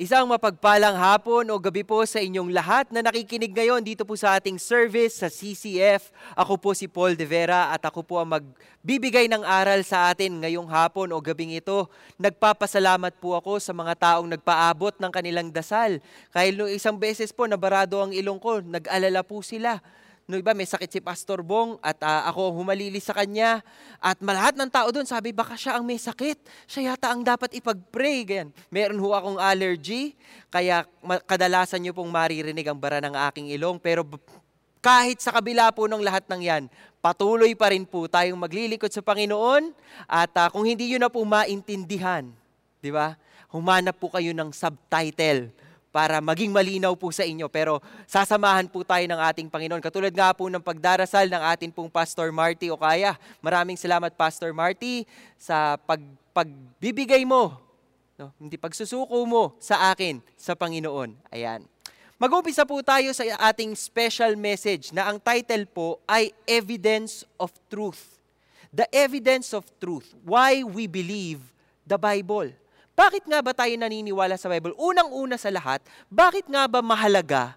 Isang 0.00 0.24
mapagpalang 0.32 0.96
hapon 0.96 1.44
o 1.52 1.60
gabi 1.60 1.84
po 1.84 2.00
sa 2.08 2.24
inyong 2.24 2.56
lahat 2.56 2.88
na 2.88 3.04
nakikinig 3.04 3.52
ngayon 3.52 3.84
dito 3.84 4.08
po 4.08 4.16
sa 4.16 4.40
ating 4.40 4.56
service 4.56 5.20
sa 5.20 5.28
CCF. 5.28 6.08
Ako 6.40 6.56
po 6.56 6.72
si 6.72 6.88
Paul 6.88 7.20
De 7.20 7.28
Vera 7.28 7.68
at 7.68 7.84
ako 7.84 8.00
po 8.00 8.16
ang 8.16 8.32
magbibigay 8.32 9.28
ng 9.28 9.44
aral 9.44 9.84
sa 9.84 10.08
atin 10.08 10.40
ngayong 10.40 10.72
hapon 10.72 11.12
o 11.12 11.20
gabing 11.20 11.52
ito. 11.52 11.84
Nagpapasalamat 12.16 13.20
po 13.20 13.36
ako 13.36 13.60
sa 13.60 13.76
mga 13.76 13.92
taong 14.00 14.40
nagpaabot 14.40 14.96
ng 14.96 15.12
kanilang 15.12 15.52
dasal. 15.52 16.00
Kahit 16.32 16.56
no 16.56 16.64
isang 16.64 16.96
beses 16.96 17.28
po 17.28 17.44
nabarado 17.44 18.00
ang 18.00 18.16
ilong 18.16 18.40
ko, 18.40 18.64
nag-alala 18.64 19.20
po 19.20 19.44
sila 19.44 19.84
no 20.26 20.38
iba 20.38 20.54
may 20.54 20.68
sakit 20.68 20.90
si 20.90 21.00
Pastor 21.02 21.42
Bong 21.42 21.78
at 21.80 21.98
uh, 22.02 22.28
ako 22.30 22.62
humalili 22.62 22.98
sa 23.02 23.16
kanya 23.16 23.64
at 23.98 24.20
malahat 24.22 24.54
ng 24.54 24.70
tao 24.70 24.88
doon 24.94 25.08
sabi 25.08 25.34
baka 25.34 25.58
siya 25.58 25.78
ang 25.78 25.84
may 25.84 25.98
sakit. 25.98 26.38
Siya 26.70 26.94
yata 26.94 27.10
ang 27.10 27.26
dapat 27.26 27.50
ipag-pray. 27.56 28.18
Ganyan. 28.22 28.48
Meron 28.70 28.98
ho 29.02 29.10
akong 29.10 29.38
allergy 29.42 30.14
kaya 30.52 30.86
kadalasan 31.26 31.82
niyo 31.82 31.92
pong 31.96 32.10
maririnig 32.12 32.66
ang 32.66 32.78
bara 32.78 33.02
ng 33.02 33.14
aking 33.30 33.50
ilong 33.54 33.80
pero 33.82 34.06
kahit 34.80 35.20
sa 35.20 35.28
kabila 35.32 35.68
po 35.76 35.84
ng 35.84 36.00
lahat 36.00 36.24
ng 36.24 36.40
yan, 36.40 36.62
patuloy 37.04 37.52
pa 37.52 37.68
rin 37.68 37.84
po 37.84 38.08
tayong 38.08 38.40
maglilikod 38.40 38.88
sa 38.88 39.04
Panginoon 39.04 39.76
at 40.08 40.32
uh, 40.36 40.48
kung 40.48 40.64
hindi 40.64 40.96
yun 40.96 41.04
na 41.04 41.12
po 41.12 41.20
maintindihan, 41.24 42.24
di 42.80 42.88
ba? 42.88 43.12
Humanap 43.52 44.00
po 44.00 44.08
kayo 44.08 44.32
ng 44.32 44.54
subtitle 44.56 45.52
para 45.90 46.22
maging 46.22 46.54
malinaw 46.54 46.94
po 46.94 47.10
sa 47.10 47.26
inyo. 47.26 47.50
Pero 47.50 47.82
sasamahan 48.06 48.70
po 48.70 48.86
tayo 48.86 49.02
ng 49.06 49.20
ating 49.30 49.50
Panginoon. 49.50 49.82
Katulad 49.82 50.14
nga 50.14 50.30
po 50.30 50.46
ng 50.46 50.62
pagdarasal 50.62 51.26
ng 51.26 51.42
ating 51.54 51.70
pong 51.74 51.90
Pastor 51.90 52.30
Marty 52.30 52.70
Okaya. 52.70 53.18
Maraming 53.42 53.78
salamat 53.78 54.14
Pastor 54.14 54.54
Marty 54.54 55.04
sa 55.34 55.74
pag, 55.76 56.00
pagbibigay 56.30 57.26
mo, 57.26 57.58
no? 58.14 58.30
hindi 58.38 58.54
pagsusuko 58.54 59.18
mo 59.26 59.58
sa 59.58 59.90
akin, 59.90 60.22
sa 60.38 60.54
Panginoon. 60.54 61.14
Ayan. 61.34 61.66
Mag-umpisa 62.20 62.68
po 62.68 62.78
tayo 62.84 63.10
sa 63.16 63.24
ating 63.48 63.72
special 63.72 64.36
message 64.36 64.92
na 64.92 65.08
ang 65.08 65.16
title 65.16 65.64
po 65.64 66.04
ay 66.04 66.30
Evidence 66.44 67.24
of 67.40 67.48
Truth. 67.72 68.20
The 68.70 68.84
Evidence 68.92 69.56
of 69.56 69.64
Truth. 69.80 70.12
Why 70.22 70.60
we 70.62 70.84
believe 70.84 71.40
the 71.88 71.96
Bible. 71.96 72.52
Bakit 73.00 73.24
nga 73.32 73.40
ba 73.40 73.56
tayo 73.56 73.72
naniniwala 73.80 74.36
sa 74.36 74.52
Bible? 74.52 74.76
Unang-una 74.76 75.40
sa 75.40 75.48
lahat, 75.48 75.80
bakit 76.12 76.44
nga 76.52 76.68
ba 76.68 76.84
mahalaga 76.84 77.56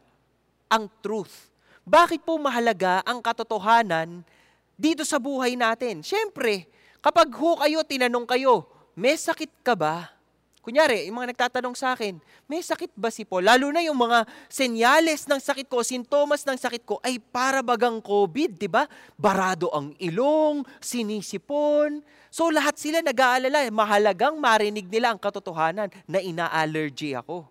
ang 0.71 0.87
truth? 1.03 1.51
Bakit 1.83 2.23
po 2.23 2.39
mahalaga 2.39 3.03
ang 3.03 3.19
katotohanan 3.19 4.23
dito 4.79 5.03
sa 5.03 5.19
buhay 5.19 5.59
natin? 5.59 5.99
Siyempre, 5.99 6.71
kapag 7.03 7.27
ho 7.35 7.59
kayo, 7.59 7.83
tinanong 7.83 8.23
kayo, 8.23 8.71
may 8.95 9.19
sakit 9.19 9.51
ka 9.67 9.75
ba? 9.75 10.15
Kunyari, 10.63 11.11
yung 11.11 11.19
mga 11.19 11.35
nagtatanong 11.35 11.75
sa 11.75 11.91
akin, 11.91 12.23
may 12.47 12.63
sakit 12.63 12.95
ba 12.95 13.11
si 13.11 13.27
Paul? 13.27 13.43
Lalo 13.43 13.67
na 13.75 13.83
yung 13.83 13.99
mga 13.99 14.23
senyales 14.47 15.27
ng 15.27 15.43
sakit 15.43 15.67
ko, 15.67 15.83
sintomas 15.83 16.47
ng 16.47 16.55
sakit 16.55 16.87
ko 16.87 17.03
ay 17.03 17.19
para 17.19 17.59
bagang 17.59 17.99
COVID, 17.99 18.55
di 18.55 18.71
ba? 18.71 18.87
Barado 19.19 19.67
ang 19.75 19.91
ilong, 19.99 20.63
sinisipon, 20.79 21.99
So 22.33 22.49
lahat 22.49 22.81
sila 22.81 23.05
nag-aalala, 23.05 23.69
mahalagang 23.69 24.41
marinig 24.41 24.89
nila 24.89 25.13
ang 25.13 25.21
katotohanan 25.21 25.93
na 26.09 26.17
ina-allergy 26.17 27.13
ako. 27.13 27.45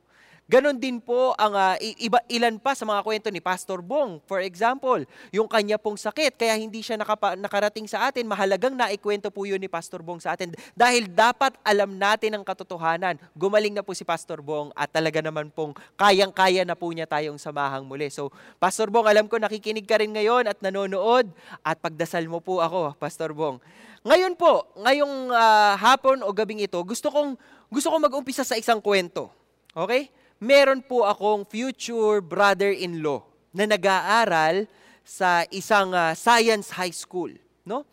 Ganon 0.50 0.74
din 0.74 0.98
po 0.98 1.38
ang 1.38 1.54
uh, 1.54 1.78
iba, 2.02 2.18
ilan 2.26 2.58
pa 2.58 2.74
sa 2.74 2.82
mga 2.82 3.06
kwento 3.06 3.30
ni 3.30 3.38
Pastor 3.38 3.78
Bong. 3.78 4.18
For 4.26 4.42
example, 4.42 5.06
yung 5.30 5.46
kanya 5.46 5.78
pong 5.78 5.94
sakit, 5.94 6.34
kaya 6.34 6.58
hindi 6.58 6.82
siya 6.82 6.98
nakapa, 6.98 7.38
nakarating 7.38 7.86
sa 7.86 8.10
atin, 8.10 8.26
mahalagang 8.26 8.74
naikwento 8.74 9.30
po 9.30 9.46
yun 9.46 9.62
ni 9.62 9.70
Pastor 9.70 10.02
Bong 10.02 10.18
sa 10.18 10.34
atin. 10.34 10.50
Dahil 10.74 11.06
dapat 11.06 11.54
alam 11.62 11.94
natin 11.94 12.34
ang 12.34 12.42
katotohanan. 12.42 13.22
Gumaling 13.38 13.78
na 13.78 13.86
po 13.86 13.94
si 13.94 14.02
Pastor 14.02 14.42
Bong 14.42 14.74
at 14.74 14.90
talaga 14.90 15.22
naman 15.22 15.54
pong 15.54 15.78
kayang-kaya 15.94 16.66
na 16.66 16.74
po 16.74 16.90
niya 16.90 17.06
tayong 17.06 17.38
samahang 17.38 17.86
muli. 17.86 18.10
So, 18.10 18.34
Pastor 18.58 18.90
Bong, 18.90 19.06
alam 19.06 19.30
ko 19.30 19.38
nakikinig 19.38 19.86
ka 19.86 20.02
rin 20.02 20.10
ngayon 20.10 20.50
at 20.50 20.58
nanonood 20.58 21.30
at 21.62 21.78
pagdasal 21.78 22.26
mo 22.26 22.42
po 22.42 22.58
ako, 22.58 22.98
Pastor 22.98 23.30
Bong. 23.30 23.62
Ngayon 24.02 24.34
po, 24.34 24.66
ngayong 24.82 25.30
uh, 25.30 25.78
hapon 25.78 26.26
o 26.26 26.34
gabing 26.34 26.58
ito, 26.58 26.78
gusto 26.82 27.06
kong 27.06 27.38
gusto 27.70 27.86
kong 27.86 28.02
mag-umpisa 28.10 28.42
sa 28.42 28.58
isang 28.58 28.82
kwento. 28.82 29.30
Okay? 29.70 30.10
Meron 30.42 30.82
po 30.82 31.06
akong 31.06 31.46
future 31.46 32.18
brother-in-law 32.18 33.22
na 33.54 33.64
nag-aaral 33.70 34.66
sa 35.06 35.46
isang 35.54 35.94
uh, 35.94 36.18
science 36.18 36.74
high 36.74 36.90
school, 36.90 37.30
no? 37.62 37.86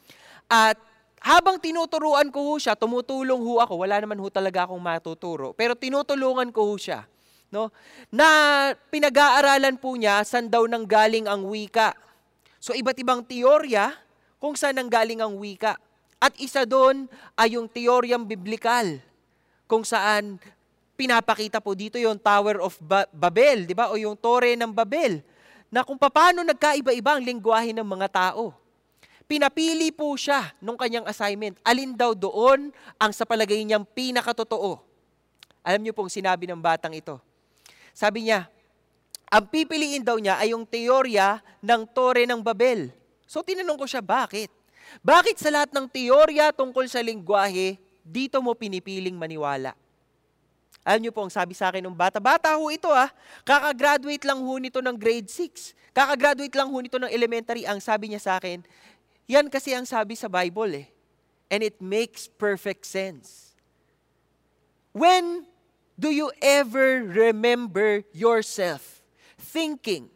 At 0.50 0.82
habang 1.22 1.62
tinuturuan 1.62 2.34
ko 2.34 2.42
ho 2.42 2.54
siya, 2.58 2.74
tumutulong 2.74 3.38
ho 3.46 3.62
ako, 3.62 3.86
wala 3.86 4.02
naman 4.02 4.18
ho 4.18 4.28
talaga 4.34 4.66
akong 4.66 4.82
matuturo, 4.82 5.54
pero 5.54 5.78
tinutulungan 5.78 6.50
ko 6.50 6.74
ho 6.74 6.76
siya, 6.76 7.06
no? 7.54 7.70
Na 8.10 8.26
pinag-aaralan 8.90 9.78
po 9.78 9.94
niya 9.94 10.26
saan 10.26 10.50
daw 10.50 10.66
nang 10.66 10.90
galing 10.90 11.30
ang 11.30 11.46
wika. 11.46 11.94
So 12.58 12.74
iba't 12.74 12.98
ibang 12.98 13.22
teorya 13.22 13.94
kung 14.42 14.58
saan 14.58 14.82
nang 14.82 14.90
galing 14.90 15.22
ang 15.22 15.38
wika. 15.38 15.78
At 16.20 16.36
isa 16.36 16.68
doon 16.68 17.08
ay 17.40 17.56
yung 17.56 17.72
teoryang 17.72 18.28
biblikal 18.28 19.00
kung 19.72 19.88
saan 19.88 20.36
pinapakita 21.00 21.64
po 21.64 21.72
dito 21.72 21.96
yung 21.96 22.20
Tower 22.20 22.60
of 22.60 22.76
ba- 22.84 23.08
Babel, 23.16 23.64
di 23.64 23.72
ba? 23.72 23.88
O 23.88 23.96
yung 23.96 24.20
Tore 24.20 24.60
ng 24.60 24.68
Babel 24.76 25.24
na 25.72 25.88
kung 25.88 25.96
paano 25.96 26.44
nagkaiba-iba 26.44 27.16
ang 27.16 27.24
lingwahe 27.24 27.72
ng 27.72 27.88
mga 27.88 28.08
tao. 28.12 28.52
Pinapili 29.24 29.96
po 29.96 30.12
siya 30.20 30.52
nung 30.60 30.76
kanyang 30.76 31.08
assignment. 31.08 31.56
Alin 31.64 31.96
daw 31.96 32.12
doon 32.12 32.74
ang 33.00 33.12
sa 33.16 33.24
palagay 33.24 33.64
niyang 33.64 33.88
pinakatotoo. 33.88 34.82
Alam 35.64 35.86
niyo 35.86 35.96
pong 35.96 36.12
sinabi 36.12 36.50
ng 36.50 36.60
batang 36.60 36.92
ito. 36.92 37.16
Sabi 37.96 38.28
niya, 38.28 38.50
ang 39.30 39.46
pipiliin 39.48 40.04
daw 40.04 40.18
niya 40.18 40.42
ay 40.42 40.52
yung 40.52 40.66
teorya 40.66 41.40
ng 41.62 41.82
Tore 41.94 42.26
ng 42.26 42.42
Babel. 42.42 42.90
So 43.30 43.46
tinanong 43.46 43.78
ko 43.78 43.86
siya, 43.86 44.02
bakit? 44.02 44.50
Bakit 45.06 45.38
sa 45.40 45.50
lahat 45.54 45.72
ng 45.72 45.88
teorya 45.88 46.52
tungkol 46.52 46.90
sa 46.90 47.00
lingwahe, 47.00 47.78
dito 48.02 48.42
mo 48.42 48.58
pinipiling 48.58 49.16
maniwala? 49.16 49.78
Alam 50.84 51.06
niyo 51.06 51.14
po, 51.14 51.22
ang 51.22 51.30
sabi 51.30 51.54
sa 51.54 51.70
akin 51.70 51.86
ng 51.86 51.94
bata, 51.94 52.18
bata 52.18 52.56
ho 52.56 52.66
ito 52.72 52.90
ah, 52.90 53.12
kakagraduate 53.46 54.26
lang 54.26 54.42
ho 54.42 54.54
nito 54.58 54.80
ng 54.82 54.96
grade 54.98 55.28
6. 55.28 55.78
Kakagraduate 55.94 56.56
lang 56.56 56.72
ho 56.72 56.78
nito 56.80 56.98
ng 56.98 57.12
elementary. 57.12 57.68
Ang 57.68 57.84
sabi 57.84 58.10
niya 58.10 58.22
sa 58.24 58.42
akin, 58.42 58.64
yan 59.30 59.52
kasi 59.52 59.76
ang 59.78 59.86
sabi 59.86 60.18
sa 60.18 60.26
Bible 60.26 60.86
eh. 60.86 60.88
And 61.54 61.62
it 61.62 61.78
makes 61.78 62.26
perfect 62.26 62.90
sense. 62.90 63.54
When 64.96 65.46
do 66.00 66.10
you 66.10 66.34
ever 66.42 67.06
remember 67.06 68.06
yourself 68.10 69.06
thinking 69.38 70.10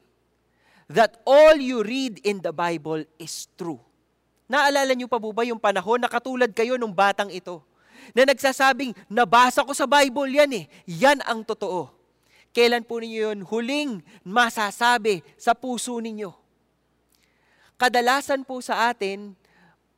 that 0.89 1.21
all 1.25 1.57
you 1.57 1.85
read 1.85 2.21
in 2.25 2.41
the 2.41 2.53
Bible 2.55 3.05
is 3.21 3.45
true? 3.57 3.81
Naalala 4.53 4.93
niyo 4.93 5.09
pa 5.09 5.17
po 5.17 5.33
ba 5.33 5.41
yung 5.41 5.57
panahon 5.57 5.97
na 5.97 6.05
katulad 6.05 6.53
kayo 6.53 6.77
nung 6.77 6.93
batang 6.93 7.33
ito? 7.33 7.57
Na 8.13 8.21
nagsasabing, 8.21 8.93
nabasa 9.09 9.65
ko 9.65 9.73
sa 9.73 9.89
Bible 9.89 10.29
yan 10.29 10.51
eh. 10.53 10.65
Yan 10.85 11.25
ang 11.25 11.41
totoo. 11.41 11.89
Kailan 12.53 12.85
po 12.85 13.01
ninyo 13.01 13.33
yun 13.33 13.39
huling 13.49 14.05
masasabi 14.21 15.25
sa 15.41 15.57
puso 15.57 15.97
ninyo? 15.97 16.29
Kadalasan 17.81 18.45
po 18.45 18.61
sa 18.61 18.93
atin, 18.93 19.33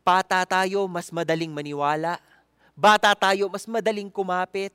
bata 0.07 0.39
tayo 0.47 0.87
mas 0.87 1.11
madaling 1.11 1.51
maniwala. 1.51 2.15
Bata 2.71 3.11
tayo 3.11 3.51
mas 3.51 3.67
madaling 3.67 4.07
kumapit. 4.07 4.71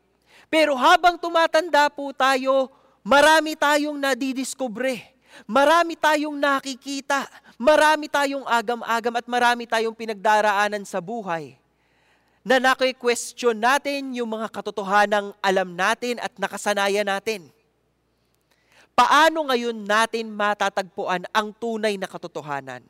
Pero 0.53 0.77
habang 0.77 1.17
tumatanda 1.17 1.89
po 1.89 2.13
tayo, 2.13 2.69
marami 3.01 3.57
tayong 3.57 3.97
nadidiskubre. 3.97 5.01
Marami 5.47 5.95
tayong 5.95 6.37
nakikita 6.37 7.27
Marami 7.61 8.09
tayong 8.09 8.49
agam-agam 8.49 9.21
at 9.21 9.27
marami 9.29 9.69
tayong 9.69 9.93
pinagdaraanan 9.93 10.81
sa 10.89 10.97
buhay 10.97 11.61
na 12.41 12.57
naki-question 12.57 13.53
natin 13.53 14.17
yung 14.17 14.33
mga 14.33 14.49
katotohanang 14.49 15.37
alam 15.45 15.77
natin 15.77 16.17
at 16.25 16.33
nakasanayan 16.41 17.05
natin. 17.05 17.53
Paano 18.97 19.45
ngayon 19.53 19.77
natin 19.77 20.33
matatagpuan 20.33 21.28
ang 21.37 21.53
tunay 21.53 22.01
na 22.01 22.09
katotohanan? 22.09 22.81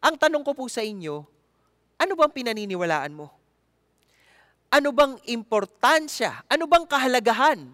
Ang 0.00 0.16
tanong 0.16 0.40
ko 0.40 0.56
po 0.56 0.64
sa 0.72 0.80
inyo, 0.80 1.20
ano 2.00 2.12
bang 2.16 2.32
pinaniniwalaan 2.32 3.12
mo? 3.12 3.28
Ano 4.72 4.96
bang 4.96 5.20
importansya? 5.28 6.40
Ano 6.48 6.64
bang 6.64 6.88
kahalagahan? 6.88 7.68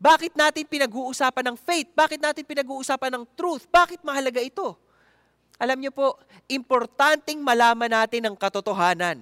Bakit 0.00 0.32
natin 0.32 0.64
pinag-uusapan 0.64 1.52
ng 1.52 1.56
faith? 1.60 1.92
Bakit 1.92 2.16
natin 2.24 2.40
pinag-uusapan 2.48 3.20
ng 3.20 3.24
truth? 3.36 3.68
Bakit 3.68 4.00
mahalaga 4.00 4.40
ito? 4.40 4.72
Alam 5.60 5.76
niyo 5.76 5.92
po, 5.92 6.16
importanteng 6.48 7.36
malaman 7.44 7.92
natin 7.92 8.24
ang 8.24 8.32
katotohanan. 8.32 9.20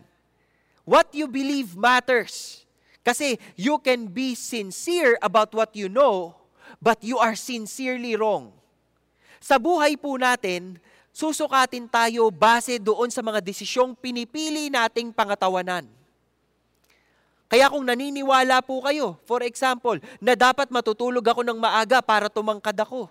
What 0.86 1.10
you 1.10 1.26
believe 1.26 1.74
matters. 1.74 2.62
Kasi 3.02 3.42
you 3.58 3.82
can 3.82 4.06
be 4.06 4.38
sincere 4.38 5.18
about 5.18 5.50
what 5.50 5.74
you 5.74 5.90
know, 5.90 6.38
but 6.78 7.02
you 7.02 7.18
are 7.18 7.34
sincerely 7.34 8.14
wrong. 8.14 8.54
Sa 9.42 9.58
buhay 9.58 9.98
po 9.98 10.14
natin, 10.14 10.78
susukatin 11.10 11.90
tayo 11.90 12.30
base 12.30 12.78
doon 12.78 13.10
sa 13.10 13.18
mga 13.18 13.42
desisyong 13.42 13.98
pinipili 13.98 14.70
nating 14.70 15.10
pangatawanan. 15.10 15.97
Kaya 17.48 17.72
kung 17.72 17.88
naniniwala 17.88 18.60
po 18.60 18.84
kayo, 18.84 19.16
for 19.24 19.40
example, 19.40 19.96
na 20.20 20.36
dapat 20.36 20.68
matutulog 20.68 21.24
ako 21.24 21.40
ng 21.48 21.56
maaga 21.56 22.04
para 22.04 22.28
tumangkad 22.28 22.76
ako, 22.76 23.08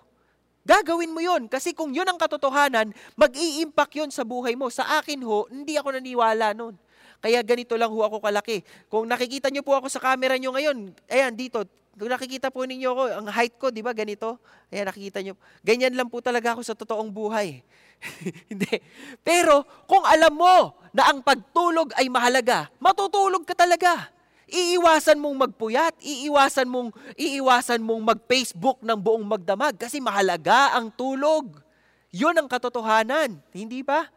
gagawin 0.62 1.10
mo 1.10 1.18
yon 1.18 1.50
Kasi 1.50 1.74
kung 1.74 1.90
yun 1.90 2.06
ang 2.06 2.14
katotohanan, 2.14 2.94
mag-i-impact 3.18 3.98
yun 3.98 4.10
sa 4.14 4.22
buhay 4.22 4.54
mo. 4.54 4.70
Sa 4.70 4.86
akin 5.02 5.18
ho, 5.26 5.50
hindi 5.50 5.74
ako 5.74 5.98
naniwala 5.98 6.54
nun. 6.54 6.78
Kaya 7.18 7.42
ganito 7.42 7.74
lang 7.74 7.90
ho 7.90 7.98
ako 7.98 8.22
kalaki. 8.22 8.62
Kung 8.86 9.10
nakikita 9.10 9.50
nyo 9.50 9.66
po 9.66 9.74
ako 9.74 9.90
sa 9.90 9.98
camera 9.98 10.38
nyo 10.38 10.54
ngayon, 10.54 10.94
ayan 11.10 11.34
dito, 11.34 11.66
kung 11.98 12.14
nakikita 12.14 12.54
po 12.54 12.62
ninyo 12.62 12.88
ako, 12.94 13.02
ang 13.10 13.26
height 13.34 13.58
ko, 13.58 13.74
di 13.74 13.82
ba, 13.82 13.90
ganito? 13.90 14.38
Ayan, 14.70 14.86
nakikita 14.86 15.18
nyo. 15.18 15.34
Ganyan 15.66 15.98
lang 15.98 16.06
po 16.06 16.22
talaga 16.22 16.54
ako 16.54 16.62
sa 16.62 16.78
totoong 16.78 17.10
buhay. 17.10 17.58
Hindi. 18.54 18.78
Pero 19.26 19.66
kung 19.90 20.06
alam 20.06 20.30
mo 20.30 20.78
na 20.94 21.10
ang 21.10 21.26
pagtulog 21.26 21.90
ay 21.98 22.06
mahalaga, 22.06 22.70
matutulog 22.78 23.42
ka 23.42 23.58
talaga. 23.58 24.14
Iiwasan 24.48 25.20
mong 25.20 25.36
magpuyat, 25.44 26.00
iiwasan 26.00 26.64
mong 26.64 26.96
iiwasan 27.20 27.84
mong 27.84 28.02
mag-Facebook 28.16 28.80
ng 28.80 28.96
buong 28.96 29.28
magdamag 29.28 29.76
kasi 29.76 30.00
mahalaga 30.00 30.72
ang 30.72 30.88
tulog. 30.88 31.60
'Yon 32.08 32.32
ang 32.32 32.48
katotohanan, 32.48 33.36
hindi 33.52 33.84
ba? 33.84 34.08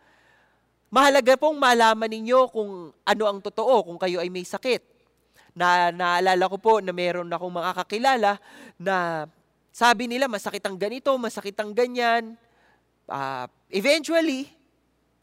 Mahalaga 0.88 1.36
pong 1.36 1.60
malaman 1.60 2.08
ninyo 2.08 2.48
kung 2.48 2.96
ano 2.96 3.24
ang 3.28 3.44
totoo 3.44 3.84
kung 3.84 4.00
kayo 4.00 4.24
ay 4.24 4.32
may 4.32 4.48
sakit. 4.48 4.80
Na 5.52 5.92
naalala 5.92 6.48
ko 6.48 6.56
po 6.56 6.74
na 6.80 6.96
meron 6.96 7.28
akong 7.28 7.52
mga 7.52 7.72
kakilala 7.84 8.32
na 8.80 9.28
sabi 9.76 10.08
nila 10.08 10.32
masakit 10.32 10.64
ang 10.64 10.80
ganito, 10.80 11.12
masakit 11.20 11.56
ang 11.60 11.76
ganyan. 11.76 12.40
Uh, 13.12 13.52
eventually, 13.68 14.48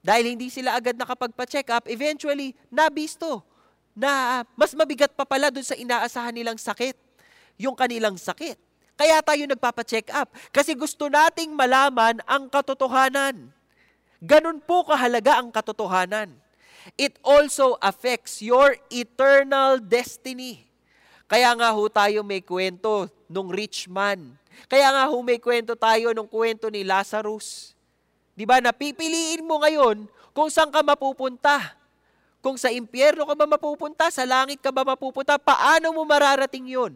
dahil 0.04 0.37
hindi 0.37 0.52
sila 0.52 0.76
agad 0.76 1.00
nakapagpa-check 1.00 1.69
up, 1.72 1.84
eventually, 1.88 2.52
nabisto 2.69 3.48
na 3.99 4.47
mas 4.55 4.71
mabigat 4.79 5.11
pa 5.11 5.27
pala 5.27 5.50
dun 5.50 5.67
sa 5.67 5.75
inaasahan 5.75 6.31
nilang 6.31 6.55
sakit, 6.55 6.95
yung 7.59 7.75
kanilang 7.75 8.15
sakit. 8.15 8.55
Kaya 8.95 9.19
tayo 9.23 9.43
nagpapa-check 9.50 10.15
up 10.15 10.31
kasi 10.55 10.79
gusto 10.79 11.11
nating 11.11 11.50
malaman 11.50 12.23
ang 12.23 12.47
katotohanan. 12.47 13.50
Ganun 14.23 14.62
po 14.62 14.87
kahalaga 14.87 15.43
ang 15.43 15.50
katotohanan. 15.50 16.31
It 16.95 17.19
also 17.27 17.75
affects 17.83 18.39
your 18.43 18.79
eternal 18.91 19.83
destiny. 19.83 20.67
Kaya 21.31 21.55
nga 21.55 21.71
ho 21.75 21.83
tayo 21.91 22.27
may 22.27 22.43
kwento 22.43 23.06
nung 23.31 23.53
rich 23.53 23.87
man. 23.87 24.35
Kaya 24.67 24.91
nga 24.91 25.05
ho 25.06 25.23
may 25.23 25.39
kwento 25.39 25.79
tayo 25.79 26.11
nung 26.11 26.27
kwento 26.27 26.67
ni 26.67 26.83
Lazarus. 26.83 27.79
Di 28.35 28.49
ba, 28.49 28.59
napipiliin 28.59 29.47
mo 29.47 29.62
ngayon 29.62 30.09
kung 30.35 30.50
saan 30.50 30.73
ka 30.75 30.83
mapupunta. 30.83 31.77
Kung 32.38 32.55
sa 32.55 32.70
impyerno 32.70 33.26
ka 33.26 33.35
ba 33.35 33.46
mapupunta, 33.50 34.06
sa 34.14 34.23
langit 34.23 34.62
ka 34.62 34.70
ba 34.70 34.87
mapupunta, 34.87 35.38
paano 35.38 35.90
mo 35.90 36.06
mararating 36.06 36.70
yun? 36.70 36.94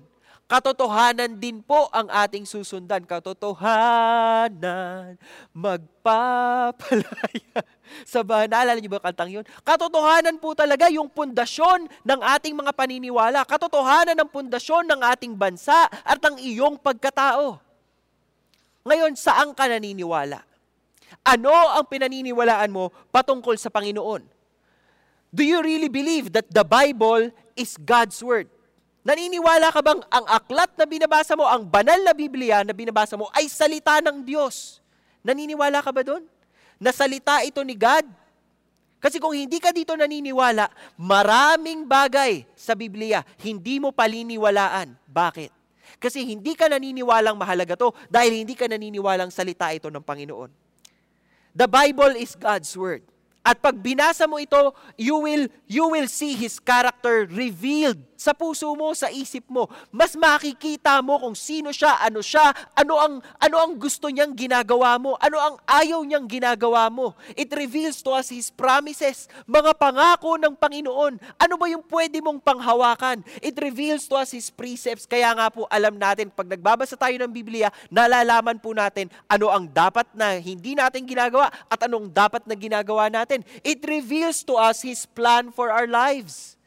Katotohanan 0.52 1.40
din 1.40 1.64
po 1.64 1.88
ang 1.96 2.12
ating 2.12 2.44
susundan. 2.44 3.08
Katotohanan, 3.08 3.56
magpapalaya. 5.56 7.08
Sa 8.12 8.20
ba, 8.20 8.44
naalala 8.44 8.76
niyo 8.76 8.92
ba 8.92 9.00
kantang 9.00 9.32
yun? 9.32 9.44
Katotohanan 9.64 10.36
po 10.36 10.52
talaga 10.52 10.92
yung 10.92 11.08
pundasyon 11.08 11.88
ng 12.04 12.20
ating 12.36 12.52
mga 12.52 12.72
paniniwala. 12.76 13.48
Katotohanan 13.48 14.12
ng 14.12 14.28
pundasyon 14.28 14.92
ng 14.92 15.00
ating 15.16 15.32
bansa 15.32 15.88
at 16.04 16.20
ng 16.20 16.36
iyong 16.40 16.76
pagkatao. 16.76 17.56
Ngayon, 18.84 19.16
saan 19.16 19.56
ka 19.56 19.64
naniniwala? 19.68 20.44
Ano 21.24 21.52
ang 21.52 21.88
pinaniniwalaan 21.88 22.68
mo 22.72 22.92
patungkol 23.08 23.56
sa 23.56 23.72
Panginoon? 23.72 24.31
Do 25.32 25.40
you 25.40 25.64
really 25.64 25.88
believe 25.88 26.28
that 26.36 26.52
the 26.52 26.60
Bible 26.60 27.32
is 27.56 27.80
God's 27.80 28.20
Word? 28.20 28.52
Naniniwala 29.00 29.72
ka 29.72 29.80
bang 29.80 30.04
ang 30.12 30.28
aklat 30.28 30.76
na 30.76 30.84
binabasa 30.84 31.32
mo, 31.34 31.48
ang 31.48 31.64
banal 31.64 31.98
na 32.04 32.12
Biblia 32.12 32.60
na 32.62 32.76
binabasa 32.76 33.16
mo 33.16 33.32
ay 33.32 33.48
salita 33.48 33.98
ng 34.04 34.22
Diyos? 34.22 34.84
Naniniwala 35.24 35.80
ka 35.80 35.90
ba 35.90 36.04
doon? 36.04 36.22
Na 36.76 36.92
salita 36.92 37.40
ito 37.42 37.64
ni 37.64 37.74
God? 37.74 38.04
Kasi 39.02 39.18
kung 39.18 39.34
hindi 39.34 39.58
ka 39.58 39.74
dito 39.74 39.98
naniniwala, 39.98 40.70
maraming 40.94 41.88
bagay 41.88 42.46
sa 42.54 42.78
Biblia 42.78 43.26
hindi 43.42 43.82
mo 43.82 43.90
paliniwalaan. 43.90 44.94
Bakit? 45.10 45.50
Kasi 45.98 46.22
hindi 46.22 46.54
ka 46.54 46.70
naniniwalang 46.70 47.34
mahalaga 47.34 47.74
to 47.74 47.90
dahil 48.06 48.36
hindi 48.36 48.54
ka 48.54 48.70
naniniwalang 48.70 49.32
salita 49.34 49.72
ito 49.74 49.90
ng 49.90 50.04
Panginoon. 50.04 50.50
The 51.56 51.66
Bible 51.66 52.20
is 52.20 52.38
God's 52.38 52.70
Word. 52.78 53.02
At 53.42 53.58
pag 53.58 53.74
binasa 53.82 54.30
mo 54.30 54.38
ito, 54.38 54.70
you 54.94 55.18
will, 55.18 55.50
you 55.66 55.90
will 55.90 56.06
see 56.06 56.38
His 56.38 56.62
character 56.62 57.26
revealed 57.26 57.98
sa 58.22 58.30
puso 58.30 58.70
mo, 58.78 58.94
sa 58.94 59.10
isip 59.10 59.42
mo. 59.50 59.66
Mas 59.90 60.14
makikita 60.14 61.02
mo 61.02 61.18
kung 61.18 61.34
sino 61.34 61.74
siya, 61.74 61.98
ano 61.98 62.22
siya, 62.22 62.54
ano 62.78 62.94
ang, 63.02 63.14
ano 63.42 63.56
ang 63.58 63.74
gusto 63.74 64.06
niyang 64.06 64.30
ginagawa 64.38 64.94
mo, 65.02 65.18
ano 65.18 65.36
ang 65.42 65.56
ayaw 65.66 66.06
niyang 66.06 66.30
ginagawa 66.30 66.86
mo. 66.86 67.18
It 67.34 67.50
reveals 67.50 67.98
to 68.06 68.14
us 68.14 68.30
His 68.30 68.54
promises, 68.54 69.26
mga 69.50 69.74
pangako 69.74 70.38
ng 70.38 70.54
Panginoon. 70.54 71.18
Ano 71.42 71.54
ba 71.58 71.66
yung 71.66 71.82
pwede 71.90 72.22
mong 72.22 72.38
panghawakan? 72.38 73.26
It 73.42 73.58
reveals 73.58 74.06
to 74.06 74.14
us 74.22 74.30
His 74.30 74.54
precepts. 74.54 75.10
Kaya 75.10 75.34
nga 75.34 75.50
po 75.50 75.66
alam 75.66 75.98
natin, 75.98 76.30
pag 76.30 76.46
nagbabasa 76.46 76.94
tayo 76.94 77.18
ng 77.18 77.32
Biblia, 77.34 77.74
nalalaman 77.90 78.62
po 78.62 78.70
natin 78.70 79.10
ano 79.26 79.50
ang 79.50 79.66
dapat 79.66 80.06
na 80.14 80.38
hindi 80.38 80.78
natin 80.78 81.02
ginagawa 81.02 81.50
at 81.66 81.82
anong 81.82 82.12
dapat 82.14 82.46
na 82.46 82.54
ginagawa 82.54 83.10
natin. 83.10 83.42
It 83.66 83.82
reveals 83.82 84.46
to 84.46 84.54
us 84.54 84.86
His 84.86 85.08
plan 85.08 85.50
for 85.50 85.72
our 85.72 85.90
lives. 85.90 86.61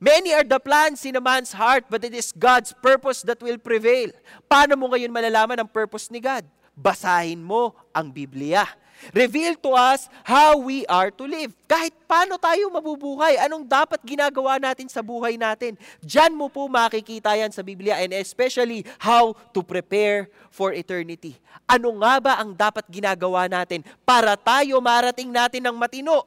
Many 0.00 0.32
are 0.32 0.48
the 0.48 0.56
plans 0.56 1.04
in 1.04 1.12
a 1.12 1.20
man's 1.20 1.52
heart, 1.52 1.84
but 1.92 2.00
it 2.00 2.16
is 2.16 2.32
God's 2.32 2.72
purpose 2.72 3.20
that 3.28 3.36
will 3.44 3.60
prevail. 3.60 4.08
Paano 4.48 4.72
mo 4.72 4.88
ngayon 4.88 5.12
malalaman 5.12 5.60
ang 5.60 5.68
purpose 5.68 6.08
ni 6.08 6.24
God? 6.24 6.40
Basahin 6.72 7.44
mo 7.44 7.76
ang 7.92 8.08
Biblia. 8.08 8.64
Reveal 9.12 9.60
to 9.60 9.76
us 9.76 10.08
how 10.24 10.56
we 10.56 10.88
are 10.88 11.12
to 11.12 11.28
live. 11.28 11.52
Kahit 11.68 11.92
paano 12.08 12.40
tayo 12.40 12.72
mabubuhay, 12.72 13.36
anong 13.44 13.68
dapat 13.68 14.00
ginagawa 14.00 14.56
natin 14.56 14.88
sa 14.88 15.04
buhay 15.04 15.36
natin. 15.36 15.76
Diyan 16.00 16.32
mo 16.32 16.48
po 16.48 16.64
makikita 16.64 17.36
yan 17.36 17.52
sa 17.52 17.60
Biblia 17.60 18.00
and 18.00 18.16
especially 18.16 18.88
how 18.96 19.36
to 19.52 19.60
prepare 19.60 20.32
for 20.48 20.72
eternity. 20.72 21.36
Ano 21.68 21.92
nga 22.00 22.16
ba 22.24 22.32
ang 22.40 22.56
dapat 22.56 22.88
ginagawa 22.88 23.52
natin 23.52 23.84
para 24.08 24.32
tayo 24.32 24.80
marating 24.80 25.28
natin 25.28 25.60
ng 25.68 25.76
matino? 25.76 26.24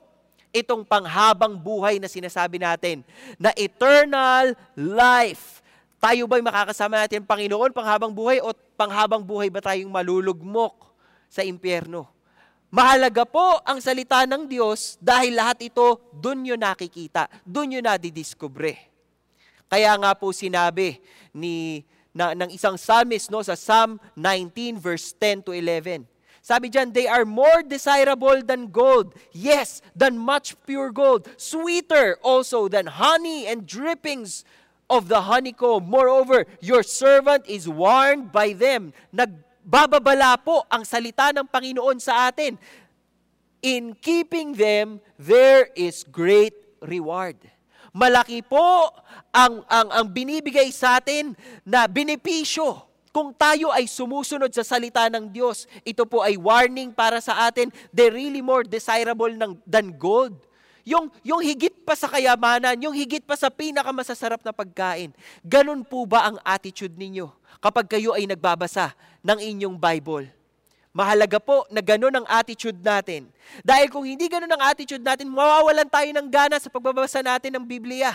Itong 0.54 0.86
panghabang 0.86 1.58
buhay 1.58 1.98
na 1.98 2.06
sinasabi 2.06 2.62
natin, 2.62 3.02
na 3.42 3.50
eternal 3.58 4.54
life. 4.78 5.66
Tayo 5.98 6.30
ba'y 6.30 6.46
makakasama 6.46 7.02
natin 7.02 7.24
ang 7.24 7.28
Panginoon 7.28 7.74
panghabang 7.74 8.14
buhay 8.14 8.38
o 8.44 8.54
panghabang 8.78 9.26
buhay 9.26 9.50
ba 9.50 9.64
tayong 9.64 9.90
malulugmok 9.90 10.94
sa 11.26 11.42
impyerno? 11.42 12.06
Mahalaga 12.74 13.26
po 13.26 13.62
ang 13.66 13.78
salita 13.82 14.26
ng 14.26 14.50
Diyos 14.50 14.98
dahil 14.98 15.38
lahat 15.38 15.62
ito 15.62 16.02
doon 16.14 16.42
nyo 16.42 16.56
nakikita, 16.58 17.30
doon 17.46 17.78
nyo 17.78 17.80
nadidiskubre. 17.86 18.78
Kaya 19.70 19.94
nga 19.98 20.14
po 20.14 20.30
sinabi 20.34 21.02
ni 21.34 21.86
na, 22.14 22.38
ng 22.38 22.54
isang 22.54 22.78
psalmist 22.78 23.34
no, 23.34 23.42
sa 23.42 23.58
Psalm 23.58 23.98
19 24.14 24.78
verse 24.78 25.18
10 25.18 25.50
to 25.50 25.52
11, 25.52 26.06
sabi 26.44 26.68
dyan, 26.68 26.92
they 26.92 27.08
are 27.08 27.24
more 27.24 27.64
desirable 27.64 28.44
than 28.44 28.68
gold. 28.68 29.16
Yes, 29.32 29.80
than 29.96 30.20
much 30.20 30.60
pure 30.68 30.92
gold. 30.92 31.32
Sweeter 31.40 32.20
also 32.20 32.68
than 32.68 32.92
honey 32.92 33.48
and 33.48 33.64
drippings 33.64 34.44
of 34.92 35.08
the 35.08 35.24
honeycomb. 35.24 35.88
Moreover, 35.88 36.44
your 36.60 36.84
servant 36.84 37.48
is 37.48 37.72
warned 37.72 38.36
by 38.36 38.52
them. 38.52 38.92
Nagbababala 39.16 40.36
po 40.44 40.68
ang 40.68 40.84
salita 40.84 41.32
ng 41.32 41.48
Panginoon 41.48 42.04
sa 42.04 42.28
atin. 42.28 42.60
In 43.64 43.96
keeping 43.96 44.52
them, 44.52 45.00
there 45.16 45.72
is 45.80 46.04
great 46.04 46.60
reward. 46.84 47.40
Malaki 47.96 48.44
po 48.44 48.92
ang, 49.32 49.64
ang, 49.72 49.88
ang 49.96 50.08
binibigay 50.12 50.76
sa 50.76 51.00
atin 51.00 51.40
na 51.64 51.88
benepisyo 51.88 52.93
kung 53.14 53.30
tayo 53.30 53.70
ay 53.70 53.86
sumusunod 53.86 54.50
sa 54.50 54.66
salita 54.66 55.06
ng 55.06 55.30
Diyos, 55.30 55.70
ito 55.86 56.02
po 56.02 56.26
ay 56.26 56.34
warning 56.34 56.90
para 56.90 57.22
sa 57.22 57.46
atin. 57.46 57.70
They're 57.94 58.10
really 58.10 58.42
more 58.42 58.66
desirable 58.66 59.30
ng, 59.30 59.62
than 59.70 59.94
gold. 59.94 60.34
Yung, 60.82 61.14
yung 61.22 61.40
higit 61.40 61.86
pa 61.86 61.94
sa 61.94 62.10
kayamanan, 62.10 62.76
yung 62.82 62.92
higit 62.92 63.22
pa 63.22 63.38
sa 63.38 63.54
pinakamasasarap 63.54 64.42
na 64.42 64.50
pagkain. 64.50 65.14
Ganun 65.46 65.86
po 65.86 66.10
ba 66.10 66.26
ang 66.26 66.42
attitude 66.42 66.98
ninyo 66.98 67.30
kapag 67.62 67.86
kayo 67.86 68.18
ay 68.18 68.26
nagbabasa 68.26 68.98
ng 69.22 69.40
inyong 69.40 69.78
Bible? 69.78 70.28
Mahalaga 70.90 71.38
po 71.38 71.70
na 71.70 71.86
ganun 71.86 72.18
ang 72.18 72.26
attitude 72.26 72.82
natin. 72.82 73.30
Dahil 73.62 73.94
kung 73.94 74.10
hindi 74.10 74.26
ganun 74.26 74.50
ang 74.50 74.74
attitude 74.74 75.06
natin, 75.06 75.30
mawawalan 75.30 75.86
tayo 75.86 76.10
ng 76.10 76.28
gana 76.34 76.58
sa 76.58 76.70
pagbabasa 76.70 77.22
natin 77.22 77.62
ng 77.62 77.66
Biblia. 77.66 78.14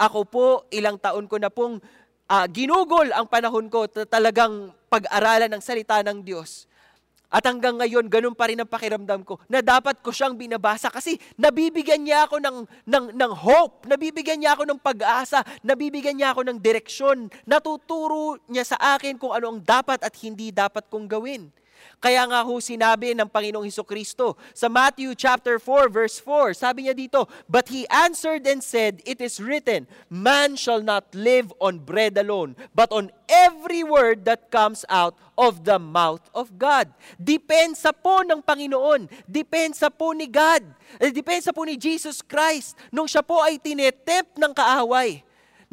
Ako 0.00 0.24
po, 0.24 0.46
ilang 0.72 0.96
taon 0.98 1.28
ko 1.28 1.36
na 1.38 1.52
pong 1.52 1.78
uh, 2.28 2.46
ginugol 2.48 3.08
ang 3.12 3.28
panahon 3.28 3.68
ko 3.68 3.88
talagang 3.88 4.72
pag-aralan 4.88 5.50
ng 5.50 5.62
salita 5.62 6.00
ng 6.04 6.22
Diyos. 6.22 6.70
At 7.34 7.42
hanggang 7.50 7.74
ngayon, 7.74 8.06
ganun 8.06 8.30
pa 8.30 8.46
rin 8.46 8.62
ang 8.62 8.70
pakiramdam 8.70 9.26
ko 9.26 9.42
na 9.50 9.58
dapat 9.58 9.98
ko 9.98 10.14
siyang 10.14 10.38
binabasa 10.38 10.86
kasi 10.86 11.18
nabibigyan 11.34 12.06
niya 12.06 12.30
ako 12.30 12.38
ng, 12.38 12.56
ng, 12.86 13.04
ng 13.10 13.32
hope, 13.34 13.90
nabibigyan 13.90 14.38
niya 14.38 14.54
ako 14.54 14.62
ng 14.70 14.78
pag-asa, 14.78 15.42
nabibigyan 15.66 16.14
niya 16.14 16.30
ako 16.30 16.46
ng 16.46 16.62
direksyon, 16.62 17.26
natuturo 17.42 18.38
niya 18.46 18.62
sa 18.62 18.78
akin 18.94 19.18
kung 19.18 19.34
ano 19.34 19.50
ang 19.50 19.58
dapat 19.58 20.06
at 20.06 20.14
hindi 20.22 20.54
dapat 20.54 20.86
kong 20.86 21.10
gawin. 21.10 21.50
Kaya 21.98 22.28
nga 22.28 22.44
ho 22.44 22.60
sinabi 22.60 23.16
ng 23.16 23.24
Panginoong 23.24 23.64
Heso 23.64 23.80
Kristo 23.80 24.36
sa 24.52 24.68
Matthew 24.68 25.16
chapter 25.16 25.56
4 25.56 25.88
verse 25.88 26.20
4, 26.20 26.52
sabi 26.52 26.84
niya 26.84 26.92
dito, 26.92 27.24
But 27.48 27.72
he 27.72 27.88
answered 27.88 28.44
and 28.44 28.60
said, 28.60 29.00
It 29.08 29.24
is 29.24 29.40
written, 29.40 29.88
Man 30.12 30.60
shall 30.60 30.84
not 30.84 31.08
live 31.16 31.48
on 31.64 31.80
bread 31.80 32.20
alone, 32.20 32.60
but 32.76 32.92
on 32.92 33.08
every 33.24 33.80
word 33.80 34.28
that 34.28 34.52
comes 34.52 34.84
out 34.92 35.16
of 35.34 35.64
the 35.64 35.80
mouth 35.80 36.22
of 36.36 36.54
God. 36.60 36.92
Depensa 37.16 37.90
po 37.90 38.22
ng 38.22 38.44
Panginoon. 38.44 39.08
Depensa 39.24 39.88
po 39.90 40.12
ni 40.12 40.28
God. 40.28 40.62
Eh, 41.00 41.10
depensa 41.10 41.50
po 41.50 41.64
ni 41.66 41.74
Jesus 41.80 42.22
Christ 42.22 42.78
nung 42.92 43.08
siya 43.08 43.24
po 43.24 43.42
ay 43.42 43.58
tinetempt 43.58 44.38
ng 44.38 44.52
kaaway 44.52 45.24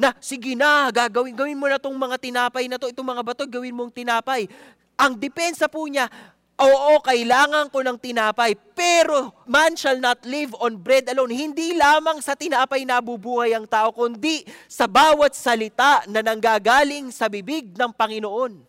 na 0.01 0.17
sige 0.17 0.57
na, 0.57 0.89
gagawin, 0.89 1.37
gawin 1.37 1.53
mo 1.53 1.69
na 1.69 1.77
itong 1.77 1.93
mga 1.93 2.17
tinapay 2.17 2.65
na 2.65 2.81
to, 2.81 2.89
itong 2.89 3.05
mga 3.05 3.21
bato, 3.21 3.45
gawin 3.45 3.75
mong 3.75 3.93
tinapay. 3.93 4.49
Ang 4.99 5.17
depensa 5.17 5.69
po 5.71 5.87
niya, 5.87 6.09
Oo, 6.61 7.01
kailangan 7.01 7.73
ko 7.73 7.81
ng 7.81 7.97
tinapay, 7.97 8.53
pero 8.77 9.33
man 9.49 9.73
shall 9.73 9.97
not 9.97 10.21
live 10.29 10.53
on 10.61 10.77
bread 10.77 11.09
alone. 11.09 11.33
Hindi 11.33 11.73
lamang 11.73 12.21
sa 12.21 12.37
tinapay 12.37 12.85
nabubuhay 12.85 13.57
ang 13.57 13.65
tao, 13.65 13.89
kundi 13.89 14.45
sa 14.69 14.85
bawat 14.85 15.33
salita 15.33 16.05
na 16.05 16.21
nanggagaling 16.21 17.09
sa 17.09 17.25
bibig 17.33 17.73
ng 17.73 17.89
Panginoon. 17.89 18.61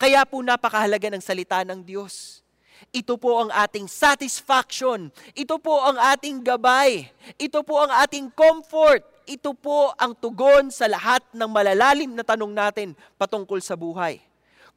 Kaya 0.00 0.24
po 0.24 0.40
napakahalaga 0.40 1.12
ng 1.12 1.20
salita 1.20 1.60
ng 1.60 1.84
Diyos. 1.84 2.40
Ito 2.88 3.20
po 3.20 3.36
ang 3.36 3.52
ating 3.52 3.84
satisfaction. 3.84 5.12
Ito 5.36 5.60
po 5.60 5.84
ang 5.84 6.00
ating 6.00 6.40
gabay. 6.40 7.12
Ito 7.36 7.60
po 7.68 7.84
ang 7.84 7.92
ating 8.00 8.32
comfort. 8.32 9.04
Ito 9.28 9.52
po 9.52 9.92
ang 10.00 10.16
tugon 10.16 10.72
sa 10.72 10.88
lahat 10.88 11.20
ng 11.36 11.50
malalalim 11.52 12.16
na 12.16 12.24
tanong 12.24 12.52
natin 12.52 12.96
patungkol 13.20 13.60
sa 13.60 13.76
buhay. 13.76 14.24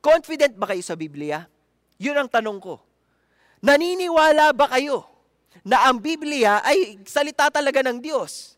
Confident 0.08 0.56
ba 0.56 0.72
kayo 0.72 0.80
sa 0.80 0.96
Biblia? 0.96 1.44
Yun 2.00 2.16
ang 2.16 2.32
tanong 2.32 2.64
ko. 2.64 2.80
Naniniwala 3.60 4.56
ba 4.56 4.72
kayo 4.72 5.04
na 5.68 5.92
ang 5.92 6.00
Biblia 6.00 6.64
ay 6.64 7.04
salita 7.04 7.52
talaga 7.52 7.84
ng 7.84 8.00
Diyos? 8.00 8.56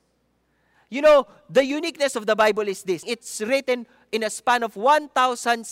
You 0.93 1.01
know, 1.01 1.25
the 1.49 1.65
uniqueness 1.65 2.13
of 2.13 2.29
the 2.29 2.37
Bible 2.37 2.69
is 2.69 2.85
this. 2.85 3.01
It's 3.01 3.41
written 3.41 3.89
in 4.13 4.21
a 4.21 4.29
span 4.29 4.61
of 4.61 4.77
1,600 4.77 5.65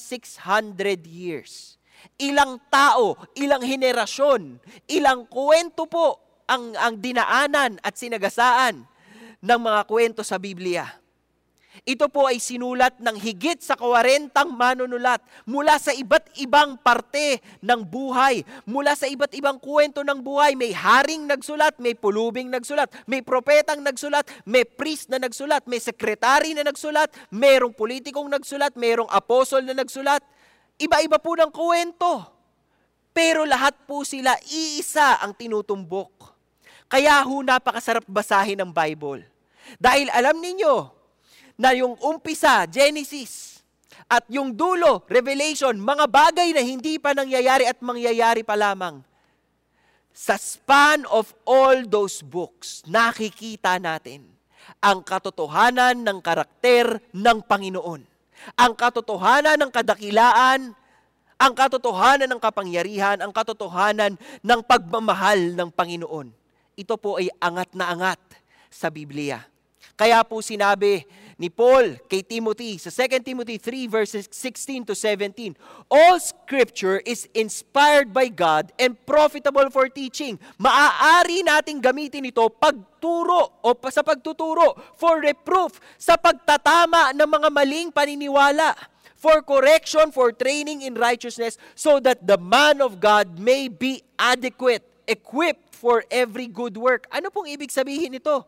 years. 1.06 1.78
Ilang 2.18 2.58
tao, 2.74 3.14
ilang 3.38 3.62
henerasyon, 3.62 4.58
ilang 4.90 5.30
kwento 5.30 5.86
po 5.86 6.18
ang, 6.50 6.74
ang 6.74 6.98
dinaanan 6.98 7.78
at 7.86 7.94
sinagasaan 7.94 8.82
ng 9.46 9.60
mga 9.62 9.82
kwento 9.86 10.26
sa 10.26 10.42
Biblia. 10.42 10.90
Ito 11.84 12.10
po 12.10 12.26
ay 12.26 12.42
sinulat 12.42 12.98
ng 12.98 13.18
higit 13.20 13.62
sa 13.62 13.78
40 13.78 14.34
manunulat 14.50 15.22
mula 15.46 15.78
sa 15.78 15.94
iba't 15.94 16.34
ibang 16.42 16.80
parte 16.80 17.44
ng 17.62 17.82
buhay, 17.86 18.42
mula 18.66 18.98
sa 18.98 19.06
iba't 19.06 19.36
ibang 19.38 19.62
kwento 19.62 20.02
ng 20.02 20.18
buhay. 20.18 20.58
May 20.58 20.74
haring 20.74 21.30
nagsulat, 21.30 21.78
may 21.78 21.94
pulubing 21.94 22.50
nagsulat, 22.50 22.90
may 23.06 23.22
propetang 23.22 23.86
nagsulat, 23.86 24.26
may 24.48 24.66
priest 24.66 25.12
na 25.12 25.22
nagsulat, 25.22 25.68
may 25.70 25.78
sekretary 25.78 26.58
na 26.58 26.66
nagsulat, 26.66 27.14
mayroong 27.30 27.76
politikong 27.76 28.32
nagsulat, 28.32 28.74
mayroong 28.74 29.12
apostol 29.14 29.62
na 29.62 29.78
nagsulat. 29.78 30.24
Iba-iba 30.82 31.22
po 31.22 31.38
ng 31.38 31.52
kwento. 31.54 32.26
Pero 33.18 33.50
lahat 33.50 33.74
po 33.90 34.06
sila 34.06 34.38
iisa 34.46 35.18
ang 35.26 35.34
tinutumbok. 35.34 36.38
Kaya 36.86 37.20
ho 37.26 37.42
napakasarap 37.42 38.06
basahin 38.06 38.62
ng 38.62 38.70
Bible. 38.70 39.26
Dahil 39.82 40.08
alam 40.14 40.38
ninyo, 40.40 40.97
na 41.58 41.74
yung 41.74 41.98
umpisa, 42.00 42.64
Genesis, 42.70 43.60
at 44.08 44.24
yung 44.32 44.56
dulo, 44.56 45.04
Revelation, 45.10 45.76
mga 45.76 46.06
bagay 46.08 46.56
na 46.56 46.64
hindi 46.64 46.96
pa 46.96 47.12
nangyayari 47.12 47.68
at 47.68 47.82
mangyayari 47.84 48.46
pa 48.46 48.56
lamang. 48.56 49.04
Sa 50.16 50.40
span 50.40 51.04
of 51.12 51.36
all 51.44 51.84
those 51.84 52.24
books, 52.24 52.86
nakikita 52.88 53.78
natin 53.78 54.24
ang 54.80 55.04
katotohanan 55.04 55.98
ng 55.98 56.18
karakter 56.24 57.04
ng 57.12 57.38
Panginoon. 57.44 58.02
Ang 58.56 58.74
katotohanan 58.78 59.58
ng 59.60 59.72
kadakilaan, 59.74 60.72
ang 61.38 61.54
katotohanan 61.54 62.30
ng 62.32 62.42
kapangyarihan, 62.42 63.18
ang 63.22 63.30
katotohanan 63.30 64.18
ng 64.42 64.60
pagmamahal 64.66 65.54
ng 65.54 65.70
Panginoon. 65.70 66.34
Ito 66.78 66.96
po 66.98 67.18
ay 67.18 67.30
angat 67.42 67.74
na 67.74 67.90
angat 67.94 68.22
sa 68.70 68.90
Biblia. 68.90 69.46
Kaya 69.98 70.22
po 70.22 70.42
sinabi 70.46 71.06
ni 71.38 71.54
Paul 71.54 72.02
kay 72.10 72.26
Timothy 72.26 72.82
sa 72.82 72.90
2 72.90 73.22
Timothy 73.22 73.62
3 73.62 73.86
verses 73.86 74.26
16 74.34 74.90
to 74.90 74.94
17. 74.98 75.54
All 75.86 76.18
scripture 76.18 76.98
is 77.06 77.30
inspired 77.38 78.10
by 78.10 78.28
God 78.28 78.74
and 78.82 78.98
profitable 79.06 79.70
for 79.70 79.86
teaching. 79.88 80.42
Maaari 80.58 81.46
nating 81.46 81.78
gamitin 81.78 82.26
ito 82.26 82.42
pagturo 82.50 83.62
o 83.62 83.70
sa 83.94 84.02
pagtuturo 84.02 84.74
for 84.98 85.22
reproof, 85.22 85.78
sa 86.02 86.18
pagtatama 86.18 87.14
ng 87.14 87.30
mga 87.30 87.50
maling 87.54 87.90
paniniwala 87.94 88.74
for 89.18 89.42
correction, 89.42 90.14
for 90.14 90.30
training 90.30 90.86
in 90.86 90.94
righteousness, 90.94 91.58
so 91.74 91.98
that 91.98 92.22
the 92.26 92.38
man 92.38 92.82
of 92.82 93.02
God 93.02 93.42
may 93.42 93.66
be 93.66 94.06
adequate, 94.18 94.86
equipped 95.10 95.74
for 95.74 96.06
every 96.14 96.46
good 96.46 96.78
work. 96.78 97.10
Ano 97.10 97.34
pong 97.34 97.50
ibig 97.50 97.74
sabihin 97.74 98.14
nito? 98.14 98.46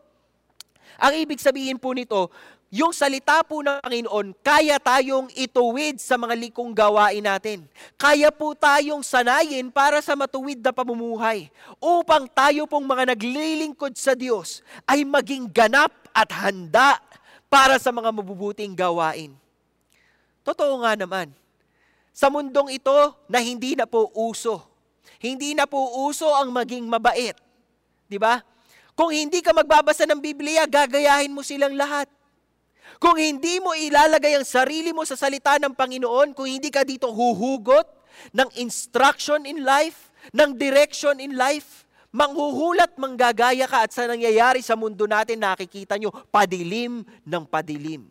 Ang 1.02 1.26
ibig 1.26 1.42
sabihin 1.42 1.78
po 1.78 1.90
nito, 1.90 2.30
yung 2.70 2.94
salita 2.94 3.42
po 3.42 3.66
ng 3.66 3.82
Panginoon, 3.82 4.30
kaya 4.46 4.78
tayong 4.78 5.26
ituwid 5.34 5.98
sa 5.98 6.14
mga 6.14 6.38
likong 6.38 6.70
gawain 6.70 7.18
natin. 7.18 7.66
Kaya 7.98 8.30
po 8.30 8.54
tayong 8.54 9.02
sanayin 9.02 9.74
para 9.74 9.98
sa 9.98 10.14
matuwid 10.14 10.62
na 10.62 10.70
pamumuhay 10.70 11.50
upang 11.82 12.30
tayo 12.30 12.70
pong 12.70 12.86
mga 12.86 13.10
naglilingkod 13.10 13.98
sa 13.98 14.14
Diyos 14.14 14.62
ay 14.86 15.02
maging 15.02 15.50
ganap 15.50 15.90
at 16.14 16.30
handa 16.30 17.02
para 17.50 17.74
sa 17.82 17.90
mga 17.90 18.14
mabubuting 18.14 18.70
gawain. 18.70 19.34
Totoo 20.46 20.86
nga 20.86 20.94
naman, 20.94 21.34
sa 22.14 22.30
mundong 22.30 22.70
ito 22.70 22.94
na 23.26 23.42
hindi 23.42 23.74
na 23.74 23.82
po 23.82 24.14
uso, 24.14 24.62
hindi 25.18 25.58
na 25.58 25.66
po 25.66 26.06
uso 26.06 26.30
ang 26.38 26.54
maging 26.54 26.86
mabait. 26.86 27.34
Di 28.06 28.14
ba? 28.14 28.38
Kung 28.94 29.10
hindi 29.10 29.42
ka 29.42 29.50
magbabasa 29.50 30.06
ng 30.06 30.22
Biblia, 30.22 30.70
gagayahin 30.70 31.34
mo 31.34 31.42
silang 31.42 31.74
lahat. 31.74 32.06
Kung 32.98 33.14
hindi 33.20 33.62
mo 33.62 33.76
ilalagay 33.76 34.34
ang 34.40 34.46
sarili 34.48 34.90
mo 34.90 35.06
sa 35.06 35.14
salita 35.14 35.60
ng 35.60 35.76
Panginoon, 35.76 36.34
kung 36.34 36.48
hindi 36.48 36.72
ka 36.72 36.82
dito 36.82 37.12
huhugot 37.12 37.86
ng 38.34 38.48
instruction 38.58 39.46
in 39.46 39.62
life, 39.62 40.10
ng 40.34 40.56
direction 40.58 41.22
in 41.22 41.38
life, 41.38 41.86
manghuhulat, 42.10 42.98
manggagaya 42.98 43.70
ka 43.70 43.86
at 43.86 43.94
sa 43.94 44.10
nangyayari 44.10 44.60
sa 44.60 44.74
mundo 44.74 45.06
natin, 45.06 45.38
nakikita 45.38 45.94
nyo, 45.96 46.10
padilim 46.32 47.06
ng 47.22 47.44
padilim. 47.46 48.10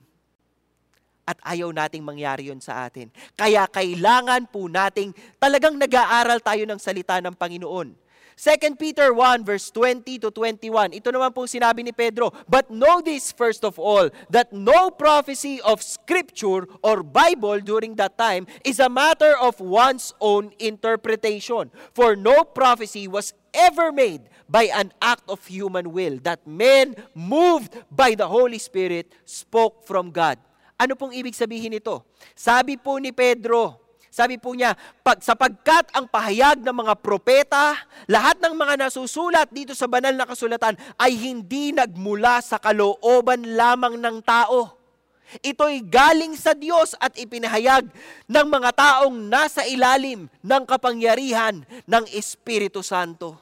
At 1.27 1.37
ayaw 1.45 1.69
nating 1.69 2.01
mangyari 2.01 2.49
yon 2.49 2.57
sa 2.57 2.89
atin. 2.89 3.13
Kaya 3.37 3.69
kailangan 3.69 4.49
po 4.49 4.65
nating 4.65 5.13
talagang 5.37 5.77
nag-aaral 5.77 6.41
tayo 6.41 6.65
ng 6.65 6.81
salita 6.81 7.21
ng 7.21 7.37
Panginoon 7.37 8.08
2 8.39 8.79
Peter 8.79 9.11
1 9.11 9.43
verse 9.43 9.67
20 9.67 10.15
to 10.23 10.31
21. 10.31 10.95
Ito 10.95 11.11
naman 11.11 11.35
po 11.35 11.43
sinabi 11.43 11.83
ni 11.83 11.91
Pedro, 11.91 12.31
But 12.47 12.71
know 12.71 13.03
this 13.03 13.35
first 13.35 13.67
of 13.67 13.75
all, 13.75 14.07
that 14.31 14.55
no 14.55 14.95
prophecy 14.95 15.59
of 15.59 15.83
Scripture 15.83 16.63
or 16.79 17.03
Bible 17.03 17.59
during 17.59 17.99
that 17.99 18.15
time 18.15 18.47
is 18.63 18.79
a 18.79 18.87
matter 18.87 19.35
of 19.43 19.59
one's 19.59 20.15
own 20.23 20.55
interpretation. 20.55 21.67
For 21.91 22.15
no 22.15 22.47
prophecy 22.47 23.11
was 23.11 23.35
ever 23.51 23.91
made 23.91 24.31
by 24.47 24.71
an 24.71 24.95
act 25.03 25.27
of 25.27 25.43
human 25.43 25.91
will, 25.91 26.23
that 26.23 26.47
men 26.47 26.95
moved 27.11 27.75
by 27.91 28.15
the 28.15 28.31
Holy 28.31 28.63
Spirit 28.63 29.11
spoke 29.27 29.83
from 29.83 30.15
God. 30.15 30.39
Ano 30.79 30.95
pong 30.95 31.11
ibig 31.11 31.35
sabihin 31.35 31.75
nito? 31.75 32.07
Sabi 32.39 32.79
po 32.79 33.03
ni 33.03 33.11
Pedro, 33.11 33.88
sabi 34.09 34.41
po 34.41 34.57
niya, 34.57 34.73
pag, 35.05 35.21
sapagkat 35.21 35.93
ang 35.93 36.09
pahayag 36.09 36.65
ng 36.65 36.73
mga 36.73 36.93
propeta, 36.97 37.77
lahat 38.09 38.41
ng 38.41 38.57
mga 38.57 38.89
nasusulat 38.89 39.47
dito 39.53 39.77
sa 39.77 39.85
banal 39.85 40.17
na 40.17 40.25
kasulatan 40.25 40.73
ay 40.97 41.13
hindi 41.13 41.69
nagmula 41.69 42.41
sa 42.41 42.57
kalooban 42.57 43.53
lamang 43.53 44.01
ng 44.01 44.17
tao. 44.25 44.73
Ito'y 45.45 45.85
galing 45.85 46.33
sa 46.33 46.57
Diyos 46.57 46.97
at 46.97 47.13
ipinahayag 47.13 47.85
ng 48.25 48.47
mga 48.49 48.69
taong 48.73 49.13
nasa 49.29 49.61
ilalim 49.69 50.25
ng 50.41 50.63
kapangyarihan 50.65 51.61
ng 51.85 52.03
Espiritu 52.17 52.81
Santo. 52.81 53.37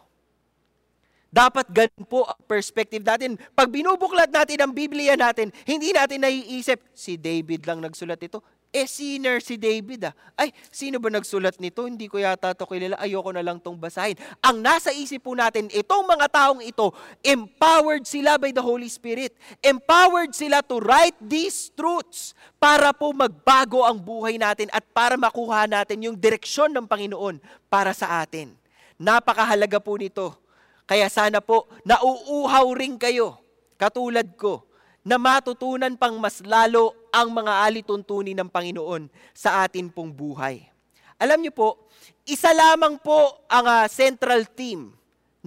Dapat 1.31 1.71
ganun 1.71 2.05
po 2.07 2.27
ang 2.27 2.39
perspective 2.43 3.03
natin. 3.03 3.39
Pag 3.55 3.71
binubuklat 3.71 4.31
natin 4.31 4.63
ang 4.63 4.71
Biblia 4.75 5.15
natin, 5.15 5.51
hindi 5.63 5.95
natin 5.95 6.27
naiisip, 6.27 6.91
si 6.91 7.15
David 7.15 7.63
lang 7.63 7.79
nagsulat 7.79 8.19
ito. 8.19 8.43
Eh, 8.75 8.83
sinner 8.83 9.39
si 9.39 9.55
David 9.55 10.11
ah. 10.11 10.13
Ay, 10.35 10.51
sino 10.67 10.99
ba 10.99 11.07
nagsulat 11.07 11.55
nito? 11.63 11.87
Hindi 11.87 12.11
ko 12.11 12.19
yata 12.19 12.51
ito 12.51 12.67
kilala. 12.67 12.99
Ayoko 12.99 13.31
na 13.31 13.39
lang 13.39 13.63
tong 13.63 13.79
basahin. 13.79 14.19
Ang 14.43 14.59
nasa 14.59 14.91
isip 14.91 15.23
po 15.23 15.31
natin, 15.33 15.71
itong 15.71 16.03
mga 16.03 16.27
taong 16.27 16.59
ito, 16.59 16.91
empowered 17.23 18.03
sila 18.03 18.35
by 18.35 18.51
the 18.51 18.59
Holy 18.59 18.91
Spirit. 18.91 19.31
Empowered 19.63 20.35
sila 20.35 20.59
to 20.59 20.83
write 20.83 21.15
these 21.23 21.71
truths 21.79 22.35
para 22.59 22.91
po 22.91 23.15
magbago 23.15 23.87
ang 23.87 24.03
buhay 24.03 24.35
natin 24.35 24.67
at 24.75 24.83
para 24.91 25.15
makuha 25.15 25.63
natin 25.63 26.03
yung 26.03 26.19
direksyon 26.19 26.75
ng 26.75 26.85
Panginoon 26.85 27.39
para 27.71 27.95
sa 27.95 28.19
atin. 28.19 28.51
Napakahalaga 28.99 29.79
po 29.79 29.95
nito. 29.95 30.35
Kaya 30.83 31.07
sana 31.07 31.39
po, 31.39 31.71
nauuhaw 31.87 32.67
rin 32.75 32.99
kayo, 32.99 33.39
katulad 33.79 34.27
ko, 34.35 34.66
na 35.07 35.15
matutunan 35.15 35.95
pang 35.95 36.19
mas 36.19 36.43
lalo 36.43 36.91
ang 37.15 37.31
mga 37.31 37.63
alituntunin 37.63 38.35
ng 38.35 38.51
Panginoon 38.51 39.07
sa 39.31 39.63
atin 39.63 39.87
pong 39.87 40.11
buhay. 40.11 40.67
Alam 41.15 41.47
niyo 41.47 41.55
po, 41.55 41.87
isa 42.27 42.51
lamang 42.51 42.99
po 42.99 43.39
ang 43.47 43.63
uh, 43.63 43.87
central 43.87 44.43
theme 44.43 44.91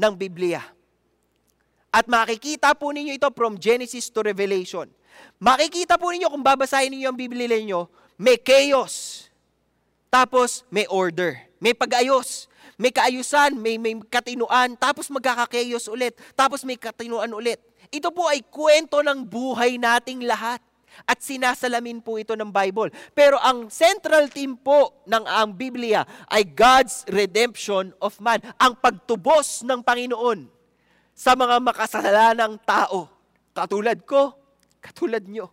ng 0.01 0.13
Biblia. 0.17 0.65
At 1.93 2.09
makikita 2.09 2.73
po 2.73 2.89
ninyo 2.89 3.13
ito 3.13 3.29
from 3.37 3.61
Genesis 3.61 4.09
to 4.09 4.25
Revelation. 4.25 4.89
Makikita 5.37 6.01
po 6.01 6.09
ninyo 6.09 6.33
kung 6.33 6.41
babasahin 6.41 6.97
ninyo 6.97 7.13
ang 7.13 7.19
Biblia 7.21 7.45
ninyo, 7.53 7.85
may 8.17 8.41
chaos. 8.41 9.29
Tapos 10.09 10.65
may 10.73 10.89
order. 10.89 11.37
May 11.61 11.77
pag-ayos. 11.77 12.49
May 12.81 12.97
kaayusan, 12.97 13.61
may, 13.61 13.77
may 13.77 13.93
katinuan, 14.09 14.73
tapos 14.73 15.13
magkaka-chaos 15.13 15.85
ulit. 15.93 16.17
Tapos 16.33 16.65
may 16.65 16.81
katinuan 16.81 17.29
ulit. 17.29 17.61
Ito 17.91 18.15
po 18.15 18.31
ay 18.31 18.47
kwento 18.47 19.03
ng 19.03 19.27
buhay 19.27 19.75
nating 19.75 20.23
lahat. 20.23 20.63
At 21.07 21.23
sinasalamin 21.23 22.03
po 22.03 22.19
ito 22.19 22.35
ng 22.35 22.51
Bible. 22.51 22.91
Pero 23.15 23.39
ang 23.39 23.71
central 23.71 24.27
theme 24.27 24.59
po 24.59 25.01
ng 25.07 25.23
ang 25.23 25.55
Biblia 25.55 26.03
ay 26.27 26.43
God's 26.43 27.07
redemption 27.07 27.95
of 28.03 28.19
man. 28.19 28.43
Ang 28.59 28.75
pagtubos 28.79 29.63
ng 29.63 29.81
Panginoon 29.87 30.51
sa 31.15 31.39
mga 31.39 31.63
makasalanang 31.63 32.59
tao. 32.67 33.07
Katulad 33.55 34.03
ko, 34.03 34.35
katulad 34.83 35.23
nyo. 35.27 35.51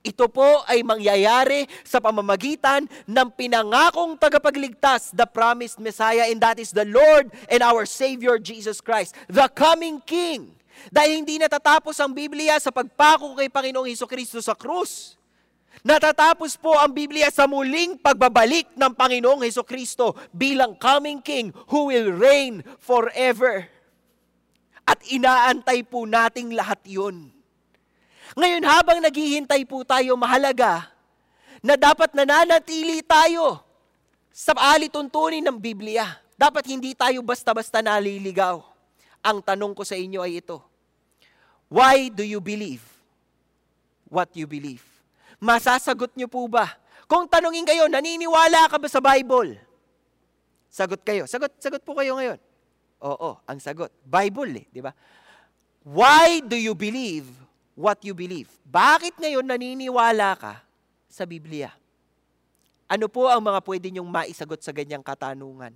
Ito 0.00 0.32
po 0.32 0.64
ay 0.64 0.80
mangyayari 0.80 1.68
sa 1.84 2.00
pamamagitan 2.00 2.88
ng 3.04 3.28
pinangakong 3.36 4.16
tagapagligtas, 4.16 5.12
the 5.12 5.28
promised 5.28 5.76
Messiah, 5.76 6.32
and 6.32 6.40
that 6.40 6.56
is 6.56 6.72
the 6.72 6.88
Lord 6.88 7.28
and 7.52 7.60
our 7.60 7.84
Savior 7.84 8.40
Jesus 8.40 8.80
Christ, 8.80 9.12
the 9.28 9.44
coming 9.52 10.00
King. 10.00 10.59
Dahil 10.88 11.20
hindi 11.20 11.36
natatapos 11.36 12.00
ang 12.00 12.16
Biblia 12.16 12.56
sa 12.56 12.72
pagpako 12.72 13.36
kay 13.36 13.52
Panginoong 13.52 13.92
Heso 13.92 14.08
Kristo 14.08 14.40
sa 14.40 14.56
krus. 14.56 15.20
Natatapos 15.84 16.56
po 16.56 16.76
ang 16.76 16.92
Biblia 16.92 17.28
sa 17.28 17.44
muling 17.44 18.00
pagbabalik 18.00 18.72
ng 18.72 18.92
Panginoong 18.96 19.44
Heso 19.44 19.60
Kristo 19.60 20.16
bilang 20.32 20.76
coming 20.80 21.20
King 21.20 21.52
who 21.68 21.92
will 21.92 22.16
reign 22.16 22.64
forever. 22.80 23.68
At 24.88 25.04
inaantay 25.06 25.84
po 25.86 26.08
nating 26.08 26.56
lahat 26.56 26.80
yun. 26.88 27.30
Ngayon 28.34 28.64
habang 28.66 28.98
naghihintay 29.02 29.62
po 29.66 29.82
tayo, 29.82 30.14
mahalaga 30.14 30.90
na 31.60 31.76
dapat 31.76 32.16
nananatili 32.16 33.04
tayo 33.04 33.60
sa 34.32 34.56
alituntunin 34.56 35.44
ng 35.44 35.58
Biblia. 35.60 36.08
Dapat 36.40 36.72
hindi 36.72 36.96
tayo 36.96 37.20
basta-basta 37.20 37.84
naliligaw. 37.84 38.64
Ang 39.20 39.44
tanong 39.44 39.76
ko 39.76 39.84
sa 39.84 39.98
inyo 39.98 40.24
ay 40.24 40.40
ito. 40.40 40.69
Why 41.70 42.10
do 42.10 42.26
you 42.26 42.42
believe 42.42 42.82
what 44.10 44.34
you 44.34 44.50
believe? 44.50 44.82
Masasagot 45.38 46.10
niyo 46.18 46.26
po 46.26 46.50
ba? 46.50 46.74
Kung 47.06 47.30
tanungin 47.30 47.62
kayo, 47.62 47.86
naniniwala 47.86 48.66
ka 48.66 48.76
ba 48.76 48.90
sa 48.90 48.98
Bible? 48.98 49.54
Sagot 50.66 50.98
kayo. 51.06 51.30
Sagot, 51.30 51.54
sagot 51.62 51.78
po 51.86 51.94
kayo 51.94 52.18
ngayon. 52.18 52.38
Oo, 53.06 53.38
ang 53.46 53.58
sagot. 53.62 53.94
Bible 54.02 54.62
eh, 54.62 54.66
di 54.70 54.82
ba? 54.82 54.90
Why 55.86 56.42
do 56.42 56.58
you 56.58 56.74
believe 56.74 57.30
what 57.78 58.02
you 58.02 58.18
believe? 58.18 58.50
Bakit 58.66 59.16
ngayon 59.22 59.46
naniniwala 59.46 60.34
ka 60.36 60.66
sa 61.06 61.22
Biblia? 61.22 61.70
Ano 62.90 63.06
po 63.06 63.30
ang 63.30 63.40
mga 63.46 63.62
pwede 63.62 63.86
niyong 63.94 64.10
maisagot 64.10 64.58
sa 64.58 64.74
ganyang 64.74 65.06
katanungan? 65.06 65.70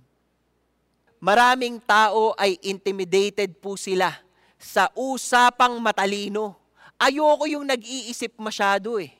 Maraming 1.23 1.79
tao 1.79 2.35
ay 2.35 2.59
intimidated 2.59 3.55
po 3.63 3.79
sila 3.79 4.24
sa 4.65 4.89
usapang 4.97 5.77
matalino. 5.77 6.57
Ayoko 6.97 7.45
yung 7.45 7.69
nag-iisip 7.69 8.33
masyado 8.41 8.97
eh. 8.97 9.13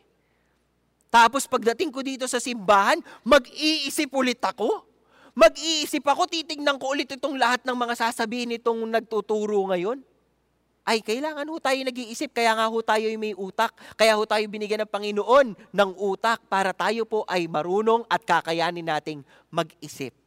Tapos 1.14 1.46
pagdating 1.46 1.94
ko 1.94 2.02
dito 2.02 2.26
sa 2.26 2.42
simbahan, 2.42 2.98
mag-iisip 3.22 4.10
ulit 4.10 4.42
ako. 4.42 4.82
Mag-iisip 5.38 6.02
ako, 6.02 6.26
titignan 6.26 6.82
ko 6.82 6.98
ulit 6.98 7.14
itong 7.14 7.38
lahat 7.38 7.62
ng 7.62 7.78
mga 7.78 7.94
sasabihin 7.94 8.58
nitong 8.58 8.90
nagtuturo 8.90 9.70
ngayon. 9.70 10.02
Ay, 10.86 11.04
kailangan 11.06 11.46
ho 11.50 11.58
tayo 11.62 11.78
nag-iisip, 11.82 12.32
kaya 12.34 12.56
nga 12.58 12.66
ho 12.72 12.78
tayo 12.82 13.06
may 13.20 13.36
utak. 13.38 13.74
Kaya 14.00 14.18
ho 14.18 14.24
tayo 14.26 14.46
binigyan 14.50 14.86
ng 14.86 14.92
Panginoon 14.92 15.48
ng 15.74 15.92
utak 15.98 16.42
para 16.50 16.72
tayo 16.74 17.06
po 17.06 17.22
ay 17.30 17.46
marunong 17.52 18.08
at 18.10 18.24
kakayanin 18.24 18.86
nating 18.86 19.22
mag-isip. 19.52 20.25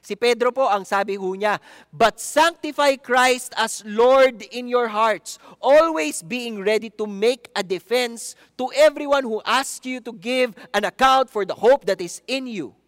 Si 0.00 0.16
Pedro 0.16 0.50
po, 0.50 0.66
ang 0.66 0.84
sabi 0.88 1.14
ho 1.20 1.36
niya, 1.36 1.60
But 1.92 2.18
sanctify 2.18 2.96
Christ 2.96 3.52
as 3.56 3.84
Lord 3.84 4.42
in 4.48 4.66
your 4.66 4.88
hearts, 4.88 5.38
always 5.60 6.24
being 6.24 6.64
ready 6.64 6.88
to 6.96 7.04
make 7.04 7.52
a 7.54 7.62
defense 7.62 8.34
to 8.56 8.72
everyone 8.72 9.24
who 9.24 9.44
asks 9.44 9.84
you 9.84 10.00
to 10.00 10.12
give 10.16 10.56
an 10.72 10.88
account 10.88 11.28
for 11.28 11.44
the 11.44 11.54
hope 11.54 11.84
that 11.84 12.00
is 12.00 12.24
in 12.26 12.48
you 12.48 12.79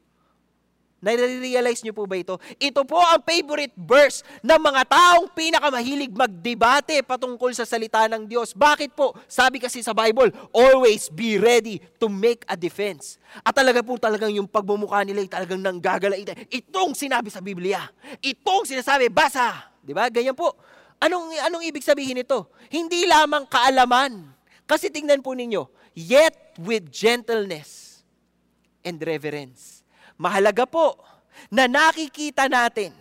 Nare-realize 1.02 1.82
niyo 1.82 1.98
po 1.98 2.06
ba 2.06 2.14
ito? 2.14 2.38
Ito 2.62 2.86
po 2.86 3.02
ang 3.02 3.18
favorite 3.26 3.74
verse 3.74 4.22
ng 4.38 4.54
mga 4.54 4.86
taong 4.86 5.34
pinakamahilig 5.34 6.14
magdebate 6.14 7.02
patungkol 7.02 7.50
sa 7.50 7.66
salita 7.66 8.06
ng 8.06 8.22
Diyos. 8.30 8.54
Bakit 8.54 8.94
po? 8.94 9.10
Sabi 9.26 9.58
kasi 9.58 9.82
sa 9.82 9.90
Bible, 9.90 10.30
always 10.54 11.10
be 11.10 11.42
ready 11.42 11.82
to 11.98 12.06
make 12.06 12.46
a 12.46 12.54
defense. 12.54 13.18
At 13.42 13.50
talaga 13.50 13.82
po 13.82 13.98
talagang 13.98 14.30
yung 14.30 14.46
pagmumukha 14.46 15.02
nila 15.02 15.26
ay 15.26 15.30
talagang 15.34 15.58
nanggagalaita. 15.58 16.38
Itong 16.46 16.94
sinabi 16.94 17.34
sa 17.34 17.42
Biblia. 17.42 17.82
Itong 18.22 18.62
sinasabi, 18.62 19.10
basa. 19.10 19.74
Di 19.82 19.90
ba? 19.90 20.06
Ganyan 20.06 20.38
po. 20.38 20.54
Anong, 21.02 21.34
anong 21.50 21.66
ibig 21.66 21.82
sabihin 21.82 22.22
ito? 22.22 22.46
Hindi 22.70 23.10
lamang 23.10 23.50
kaalaman. 23.50 24.30
Kasi 24.70 24.86
tingnan 24.86 25.18
po 25.18 25.34
ninyo, 25.34 25.66
yet 25.98 26.54
with 26.62 26.94
gentleness 26.94 28.06
and 28.86 29.02
reverence 29.02 29.81
Mahalaga 30.16 30.68
po 30.68 30.98
na 31.48 31.68
nakikita 31.68 32.46
natin 32.46 32.92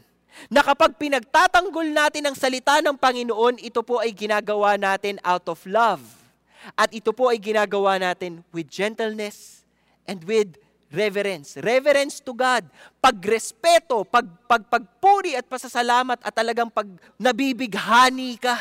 na 0.48 0.64
kapag 0.64 0.96
pinagtatanggol 0.96 1.92
natin 1.92 2.26
ang 2.26 2.36
salita 2.36 2.80
ng 2.80 2.96
Panginoon, 2.96 3.60
ito 3.60 3.84
po 3.84 4.00
ay 4.00 4.16
ginagawa 4.16 4.80
natin 4.80 5.20
out 5.22 5.46
of 5.52 5.60
love. 5.68 6.02
At 6.78 6.94
ito 6.94 7.12
po 7.12 7.30
ay 7.30 7.42
ginagawa 7.42 7.98
natin 7.98 8.46
with 8.54 8.70
gentleness 8.70 9.66
and 10.08 10.24
with 10.24 10.56
reverence. 10.94 11.58
Reverence 11.60 12.22
to 12.22 12.36
God. 12.36 12.68
Pagrespeto, 13.00 14.06
pag, 14.06 14.28
pag, 14.46 14.64
pagpuri 14.68 15.34
at 15.34 15.48
pasasalamat 15.48 16.20
at 16.22 16.34
talagang 16.36 16.70
pag 16.70 16.86
nabibighani 17.18 18.38
ka 18.38 18.56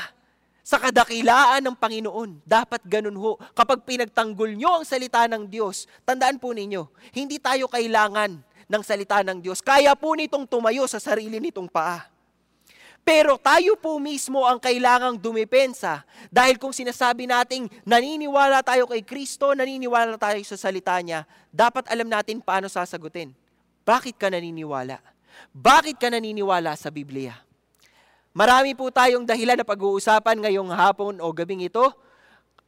sa 0.70 0.78
kadakilaan 0.78 1.66
ng 1.66 1.74
Panginoon. 1.74 2.46
Dapat 2.46 2.86
ganun 2.86 3.18
ho. 3.18 3.34
Kapag 3.58 3.82
pinagtanggol 3.82 4.54
nyo 4.54 4.78
ang 4.78 4.86
salita 4.86 5.26
ng 5.26 5.50
Diyos, 5.50 5.90
tandaan 6.06 6.38
po 6.38 6.54
ninyo, 6.54 6.86
hindi 7.10 7.42
tayo 7.42 7.66
kailangan 7.66 8.38
ng 8.70 8.82
salita 8.86 9.18
ng 9.26 9.42
Diyos. 9.42 9.58
Kaya 9.58 9.98
po 9.98 10.14
nitong 10.14 10.46
tumayo 10.46 10.86
sa 10.86 11.02
sarili 11.02 11.42
nitong 11.42 11.66
paa. 11.66 12.06
Pero 13.02 13.34
tayo 13.34 13.74
po 13.82 13.98
mismo 13.98 14.46
ang 14.46 14.62
kailangang 14.62 15.18
dumipensa 15.18 16.06
dahil 16.30 16.54
kung 16.54 16.70
sinasabi 16.70 17.26
nating 17.26 17.66
naniniwala 17.82 18.62
tayo 18.62 18.86
kay 18.86 19.02
Kristo, 19.02 19.50
naniniwala 19.50 20.14
tayo 20.22 20.38
sa 20.46 20.54
salita 20.54 20.94
niya, 21.02 21.26
dapat 21.50 21.90
alam 21.90 22.06
natin 22.06 22.38
paano 22.38 22.70
sasagutin. 22.70 23.34
Bakit 23.82 24.14
ka 24.14 24.30
naniniwala? 24.30 25.02
Bakit 25.50 25.98
ka 25.98 26.14
naniniwala 26.14 26.78
sa 26.78 26.94
Biblia? 26.94 27.49
Marami 28.30 28.78
po 28.78 28.86
tayong 28.94 29.26
dahilan 29.26 29.58
na 29.58 29.66
pag-uusapan 29.66 30.38
ngayong 30.38 30.70
hapon 30.70 31.18
o 31.18 31.34
gabing 31.34 31.66
ito. 31.66 31.90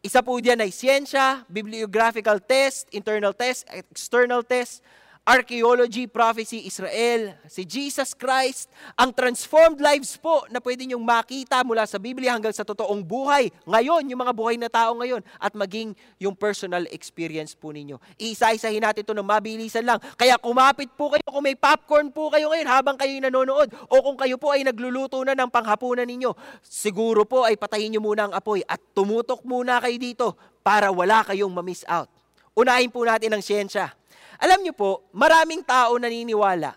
Isa 0.02 0.18
po 0.18 0.34
diyan 0.42 0.58
ay 0.58 0.74
siyensya, 0.74 1.46
bibliographical 1.46 2.42
test, 2.42 2.90
internal 2.90 3.30
test, 3.30 3.62
external 3.70 4.42
test, 4.42 4.82
archaeology, 5.22 6.10
prophecy, 6.10 6.66
Israel, 6.66 7.38
si 7.46 7.62
Jesus 7.62 8.10
Christ, 8.10 8.66
ang 8.98 9.14
transformed 9.14 9.78
lives 9.78 10.18
po 10.18 10.42
na 10.50 10.58
pwede 10.58 10.82
niyong 10.82 11.02
makita 11.02 11.62
mula 11.62 11.86
sa 11.86 12.02
Biblia 12.02 12.34
hanggang 12.34 12.50
sa 12.50 12.66
totoong 12.66 13.06
buhay. 13.06 13.46
Ngayon, 13.62 14.10
yung 14.10 14.20
mga 14.26 14.34
buhay 14.34 14.58
na 14.58 14.66
tao 14.66 14.98
ngayon 14.98 15.22
at 15.38 15.54
maging 15.54 15.94
yung 16.18 16.34
personal 16.34 16.82
experience 16.90 17.54
po 17.54 17.70
ninyo. 17.70 18.02
Iisa-isahin 18.18 18.82
natin 18.82 19.06
ito 19.06 19.14
ng 19.14 19.26
mabilisan 19.26 19.86
lang. 19.86 20.02
Kaya 20.18 20.34
kumapit 20.42 20.90
po 20.98 21.14
kayo 21.14 21.22
kung 21.22 21.46
may 21.46 21.54
popcorn 21.54 22.10
po 22.10 22.26
kayo 22.34 22.50
ngayon 22.50 22.66
habang 22.66 22.98
kayo 22.98 23.14
nanonood 23.22 23.70
o 23.86 23.94
kung 24.02 24.18
kayo 24.18 24.34
po 24.42 24.50
ay 24.50 24.66
nagluluto 24.66 25.22
na 25.22 25.38
ng 25.38 25.50
panghapunan 25.54 26.06
ninyo. 26.06 26.34
Siguro 26.66 27.22
po 27.22 27.46
ay 27.46 27.54
patayin 27.54 27.94
niyo 27.94 28.02
muna 28.02 28.26
ang 28.26 28.34
apoy 28.34 28.66
at 28.66 28.82
tumutok 28.90 29.46
muna 29.46 29.78
kayo 29.78 29.96
dito 30.02 30.26
para 30.66 30.90
wala 30.90 31.22
kayong 31.22 31.54
ma-miss 31.54 31.86
out. 31.86 32.10
Unahin 32.58 32.90
po 32.90 33.06
natin 33.06 33.32
ang 33.32 33.40
siyensya. 33.40 34.01
Alam 34.42 34.66
niyo 34.66 34.74
po, 34.74 35.06
maraming 35.14 35.62
tao 35.62 35.94
naniniwala 36.02 36.74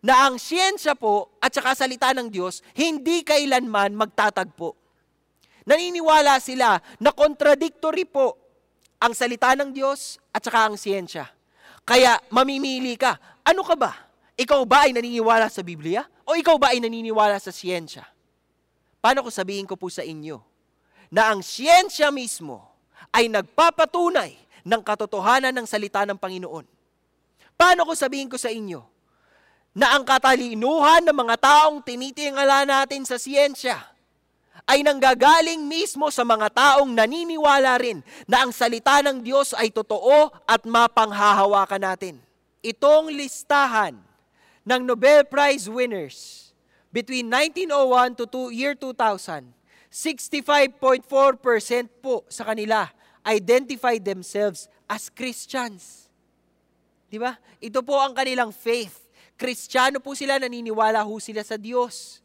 na 0.00 0.14
ang 0.24 0.40
siyensya 0.40 0.96
po 0.96 1.36
at 1.36 1.52
saka 1.52 1.76
salita 1.76 2.16
ng 2.16 2.32
Diyos 2.32 2.64
hindi 2.72 3.20
kailanman 3.20 3.92
magtatagpo. 3.92 4.72
Naniniwala 5.68 6.40
sila 6.40 6.80
na 7.00 7.12
contradictory 7.12 8.08
po 8.08 8.36
ang 9.00 9.12
salita 9.12 9.52
ng 9.52 9.72
Diyos 9.72 10.16
at 10.32 10.44
saka 10.44 10.68
ang 10.68 10.80
siyensya. 10.80 11.28
Kaya 11.84 12.16
mamimili 12.32 12.96
ka, 12.96 13.20
ano 13.44 13.60
ka 13.60 13.76
ba? 13.76 13.92
Ikaw 14.40 14.60
ba 14.64 14.88
ay 14.88 14.96
naniniwala 14.96 15.52
sa 15.52 15.60
Biblia? 15.60 16.08
O 16.24 16.32
ikaw 16.32 16.56
ba 16.56 16.72
ay 16.72 16.80
naniniwala 16.80 17.36
sa 17.36 17.52
siyensya? 17.52 18.04
Paano 19.04 19.20
ko 19.20 19.28
sabihin 19.28 19.68
ko 19.68 19.76
po 19.76 19.92
sa 19.92 20.00
inyo 20.00 20.40
na 21.12 21.32
ang 21.32 21.44
siyensya 21.44 22.08
mismo 22.08 22.64
ay 23.12 23.28
nagpapatunay 23.28 24.32
ng 24.64 24.80
katotohanan 24.80 25.52
ng 25.52 25.68
salita 25.68 26.08
ng 26.08 26.16
Panginoon? 26.16 26.73
Paano 27.54 27.86
ko 27.86 27.92
sabihin 27.94 28.30
ko 28.30 28.36
sa 28.38 28.50
inyo 28.50 28.82
na 29.74 29.98
ang 29.98 30.06
katalinuhan 30.06 31.02
ng 31.02 31.16
mga 31.16 31.36
taong 31.42 31.82
tinitingala 31.82 32.62
natin 32.62 33.02
sa 33.02 33.18
siyensya 33.18 33.94
ay 34.64 34.80
nanggagaling 34.80 35.60
mismo 35.66 36.08
sa 36.08 36.24
mga 36.24 36.48
taong 36.54 36.88
naniniwala 36.94 37.76
rin 37.82 38.00
na 38.24 38.46
ang 38.46 38.52
salita 38.54 39.02
ng 39.04 39.20
Diyos 39.20 39.52
ay 39.52 39.68
totoo 39.68 40.32
at 40.48 40.64
mapanghahawakan 40.64 41.82
natin. 41.82 42.14
Itong 42.64 43.12
listahan 43.12 43.98
ng 44.64 44.80
Nobel 44.88 45.28
Prize 45.28 45.68
winners 45.68 46.48
between 46.88 47.28
1901 47.28 48.16
to 48.16 48.24
two, 48.24 48.48
year 48.54 48.72
2000, 48.72 49.52
65.4% 49.92 51.06
po 52.00 52.24
sa 52.32 52.48
kanila 52.48 52.88
identified 53.22 54.00
themselves 54.02 54.66
as 54.88 55.12
Christians. 55.12 56.03
Di 57.08 57.18
ba? 57.20 57.36
Ito 57.60 57.84
po 57.84 58.00
ang 58.00 58.12
kanilang 58.16 58.50
faith. 58.50 59.04
Kristiyano 59.34 59.98
po 59.98 60.14
sila, 60.14 60.38
naniniwala 60.38 61.02
ho 61.02 61.14
sila 61.18 61.42
sa 61.42 61.58
Diyos. 61.58 62.22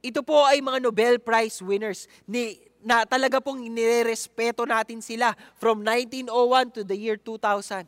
Ito 0.00 0.22
po 0.22 0.46
ay 0.46 0.62
mga 0.62 0.78
Nobel 0.78 1.18
Prize 1.18 1.58
winners 1.58 2.06
ni, 2.24 2.56
na 2.80 3.02
talaga 3.02 3.42
pong 3.42 3.66
nirerespeto 3.66 4.62
natin 4.62 5.02
sila 5.02 5.34
from 5.58 5.82
1901 5.82 6.70
to 6.70 6.80
the 6.86 6.94
year 6.94 7.18
2000. 7.18 7.84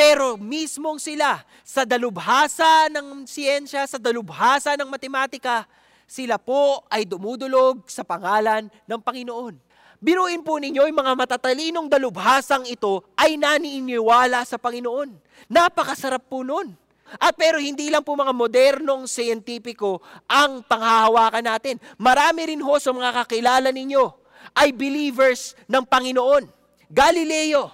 Pero 0.00 0.40
mismong 0.40 0.96
sila, 0.96 1.44
sa 1.60 1.84
dalubhasa 1.84 2.88
ng 2.88 3.28
siyensya, 3.28 3.84
sa 3.84 4.00
dalubhasa 4.00 4.72
ng 4.80 4.88
matematika, 4.88 5.68
sila 6.08 6.40
po 6.40 6.82
ay 6.88 7.04
dumudulog 7.04 7.84
sa 7.84 8.00
pangalan 8.00 8.72
ng 8.88 9.00
Panginoon. 9.04 9.60
Biruin 10.00 10.40
po 10.40 10.56
ninyo, 10.56 10.88
yung 10.88 10.96
mga 10.96 11.12
matatalinong 11.12 11.84
dalubhasang 11.92 12.64
ito 12.64 13.04
ay 13.20 13.36
naniniwala 13.36 14.48
sa 14.48 14.56
Panginoon. 14.56 15.12
Napakasarap 15.52 16.24
po 16.24 16.40
nun. 16.40 16.72
At 17.20 17.36
pero 17.36 17.60
hindi 17.60 17.92
lang 17.92 18.00
po 18.00 18.16
mga 18.16 18.32
modernong 18.32 19.04
siyentipiko 19.04 20.00
ang 20.24 20.64
panghahawakan 20.64 21.44
natin. 21.44 21.76
Marami 22.00 22.48
rin 22.48 22.64
ho 22.64 22.74
sa 22.80 22.96
mga 22.96 23.12
kakilala 23.24 23.68
ninyo 23.68 24.08
ay 24.56 24.72
believers 24.72 25.52
ng 25.68 25.84
Panginoon. 25.84 26.48
Galileo, 26.88 27.68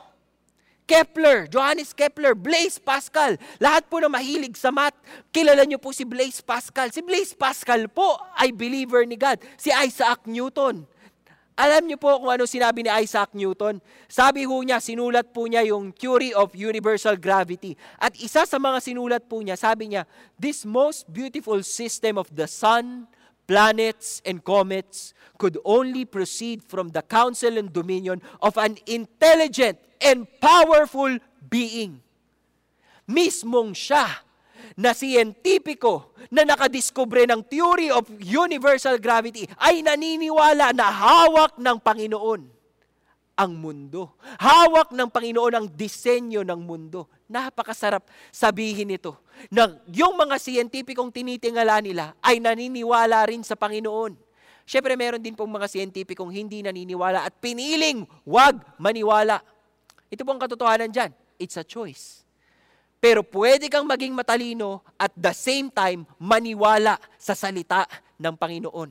Kepler, 0.87 1.51
Johannes 1.51 1.91
Kepler, 1.91 2.39
Blaise 2.39 2.79
Pascal, 2.79 3.35
lahat 3.59 3.91
po 3.91 3.99
na 3.99 4.07
mahilig 4.07 4.55
sa 4.55 4.71
math. 4.71 4.95
Kilala 5.35 5.67
niyo 5.67 5.83
po 5.83 5.91
si 5.91 6.07
Blaise 6.07 6.39
Pascal. 6.43 6.95
Si 6.95 7.03
Blaise 7.03 7.35
Pascal 7.35 7.91
po 7.91 8.19
ay 8.39 8.55
believer 8.55 9.03
ni 9.03 9.19
God. 9.19 9.43
Si 9.59 9.69
Isaac 9.71 10.27
Newton. 10.31 10.87
Alam 11.57 11.89
niyo 11.89 11.97
po 11.97 12.13
kung 12.21 12.29
ano 12.29 12.45
sinabi 12.45 12.85
ni 12.85 12.93
Isaac 12.93 13.33
Newton? 13.33 13.81
Sabi 14.13 14.45
ho 14.45 14.61
niya, 14.61 14.77
sinulat 14.77 15.33
po 15.33 15.49
niya 15.49 15.65
yung 15.65 15.89
theory 15.89 16.37
of 16.37 16.53
universal 16.53 17.17
gravity. 17.17 17.81
At 17.97 18.13
isa 18.21 18.45
sa 18.45 18.61
mga 18.61 18.85
sinulat 18.85 19.25
po 19.25 19.41
niya, 19.41 19.57
sabi 19.57 19.89
niya, 19.89 20.05
This 20.37 20.69
most 20.69 21.09
beautiful 21.09 21.65
system 21.65 22.21
of 22.21 22.29
the 22.29 22.45
sun, 22.45 23.09
planets, 23.49 24.21
and 24.29 24.45
comets 24.45 25.17
could 25.41 25.57
only 25.65 26.05
proceed 26.05 26.61
from 26.61 26.93
the 26.93 27.01
counsel 27.01 27.57
and 27.57 27.73
dominion 27.73 28.21
of 28.45 28.61
an 28.61 28.77
intelligent 28.85 29.81
and 30.05 30.29
powerful 30.45 31.17
being. 31.49 32.05
Mismong 33.09 33.73
siya 33.73 34.26
na 34.75 34.91
siyentipiko 34.91 36.17
na 36.35 36.43
nakadiskubre 36.43 37.23
ng 37.31 37.47
theory 37.47 37.95
of 37.95 38.11
universal 38.19 38.99
gravity 38.99 39.47
ay 39.63 39.87
naniniwala 39.87 40.75
na 40.75 40.91
hawak 40.91 41.55
ng 41.63 41.79
Panginoon 41.79 42.57
ang 43.37 43.53
mundo. 43.53 44.17
Hawak 44.41 44.91
ng 44.97 45.13
Panginoon 45.13 45.55
ang 45.55 45.67
disenyo 45.69 46.41
ng 46.41 46.61
mundo. 46.65 47.13
Napakasarap 47.29 48.09
sabihin 48.33 48.97
ito 48.97 49.21
na 49.53 49.77
yung 49.93 50.17
mga 50.17 50.41
siyentipikong 50.41 51.13
tinitingala 51.13 51.79
nila 51.85 52.17
ay 52.25 52.41
naniniwala 52.41 53.29
rin 53.29 53.45
sa 53.45 53.55
Panginoon. 53.55 54.17
Siyempre 54.67 54.99
meron 54.99 55.23
din 55.23 55.39
pong 55.39 55.53
mga 55.53 55.71
siyentipikong 55.71 56.33
hindi 56.35 56.65
naniniwala 56.65 57.23
at 57.23 57.39
piniling 57.39 58.03
wag 58.27 58.59
maniwala. 58.83 59.39
Ito 60.11 60.27
po 60.27 60.35
ang 60.35 60.43
katotohanan 60.43 60.91
dyan. 60.91 61.15
It's 61.39 61.61
a 61.61 61.63
choice. 61.63 62.26
Pero 63.07 63.23
pwede 63.23 63.71
kang 63.71 63.87
maging 63.87 64.11
matalino 64.11 64.83
at 64.99 65.15
the 65.15 65.31
same 65.31 65.71
time 65.71 66.03
maniwala 66.19 66.99
sa 67.15 67.39
salita 67.39 67.87
ng 68.19 68.35
Panginoon. 68.35 68.91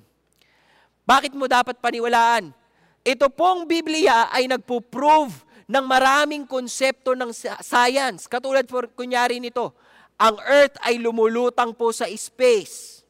Bakit 1.04 1.36
mo 1.36 1.52
dapat 1.52 1.84
paniwalaan? 1.84 2.56
Ito 3.04 3.28
pong 3.28 3.68
Biblia 3.68 4.32
ay 4.32 4.48
nagpo-prove 4.48 5.36
ng 5.68 5.84
maraming 5.84 6.48
konsepto 6.48 7.12
ng 7.12 7.36
science. 7.60 8.32
Katulad 8.32 8.64
for 8.72 8.88
kunyari 8.88 9.44
nito, 9.44 9.76
ang 10.16 10.40
earth 10.48 10.80
ay 10.88 10.96
lumulutang 10.96 11.76
po 11.76 11.92
sa 11.92 12.08
space. 12.08 13.04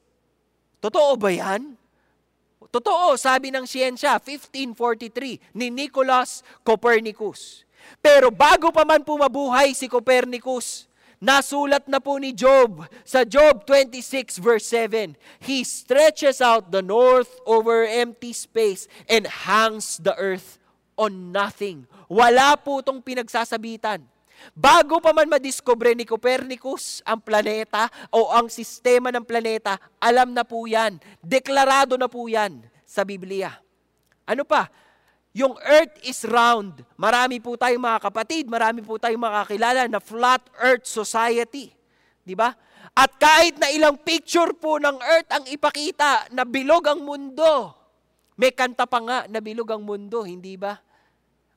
Totoo 0.82 1.22
ba 1.22 1.30
yan? 1.30 1.78
Totoo, 2.74 3.14
sabi 3.14 3.54
ng 3.54 3.70
siyensya, 3.70 4.18
1543 4.18 5.54
ni 5.54 5.70
Nicholas 5.70 6.42
Copernicus. 6.66 7.62
Pero 8.02 8.34
bago 8.34 8.74
pa 8.74 8.82
man 8.82 9.06
po 9.06 9.14
mabuhay 9.22 9.78
si 9.78 9.86
Copernicus, 9.86 10.90
nasulat 11.22 11.88
na 11.88 12.00
po 12.00 12.18
ni 12.20 12.32
Job 12.32 12.86
sa 13.04 13.24
Job 13.28 13.64
26 13.68 14.40
verse 14.40 14.68
7. 14.70 15.16
He 15.44 15.64
stretches 15.64 16.40
out 16.40 16.72
the 16.72 16.82
north 16.82 17.30
over 17.48 17.84
empty 17.86 18.32
space 18.32 18.88
and 19.06 19.28
hangs 19.28 20.00
the 20.02 20.16
earth 20.16 20.58
on 20.96 21.32
nothing. 21.36 21.88
Wala 22.08 22.56
po 22.60 22.80
itong 22.80 23.04
pinagsasabitan. 23.04 24.04
Bago 24.52 25.00
pa 25.00 25.16
man 25.16 25.32
madiskubre 25.32 25.96
ni 25.96 26.04
Copernicus 26.04 27.00
ang 27.08 27.24
planeta 27.24 27.88
o 28.12 28.30
ang 28.30 28.52
sistema 28.52 29.10
ng 29.10 29.24
planeta, 29.24 29.80
alam 29.98 30.36
na 30.36 30.44
po 30.44 30.68
yan. 30.68 31.00
Deklarado 31.24 31.96
na 31.96 32.12
po 32.12 32.28
yan 32.28 32.62
sa 32.86 33.08
Biblia. 33.08 33.56
Ano 34.28 34.44
pa? 34.46 34.70
Yung 35.36 35.60
earth 35.68 36.00
is 36.08 36.24
round. 36.24 36.80
Marami 36.96 37.44
po 37.44 37.60
tayong 37.60 37.84
mga 37.84 38.08
kapatid, 38.08 38.48
marami 38.48 38.80
po 38.80 38.96
tayong 38.96 39.20
mga 39.20 39.36
kakilala 39.44 39.82
na 39.92 40.00
flat 40.00 40.40
earth 40.64 40.88
society. 40.88 41.76
Di 42.24 42.32
ba? 42.32 42.56
At 42.96 43.12
kahit 43.20 43.60
na 43.60 43.68
ilang 43.68 44.00
picture 44.00 44.56
po 44.56 44.80
ng 44.80 44.96
earth 44.96 45.28
ang 45.36 45.44
ipakita 45.52 46.32
na 46.32 46.48
bilog 46.48 46.88
ang 46.88 47.04
mundo, 47.04 47.76
may 48.40 48.56
kanta 48.56 48.88
pa 48.88 49.04
nga 49.04 49.20
na 49.28 49.44
bilog 49.44 49.68
ang 49.76 49.84
mundo, 49.84 50.24
hindi 50.24 50.56
ba? 50.56 50.80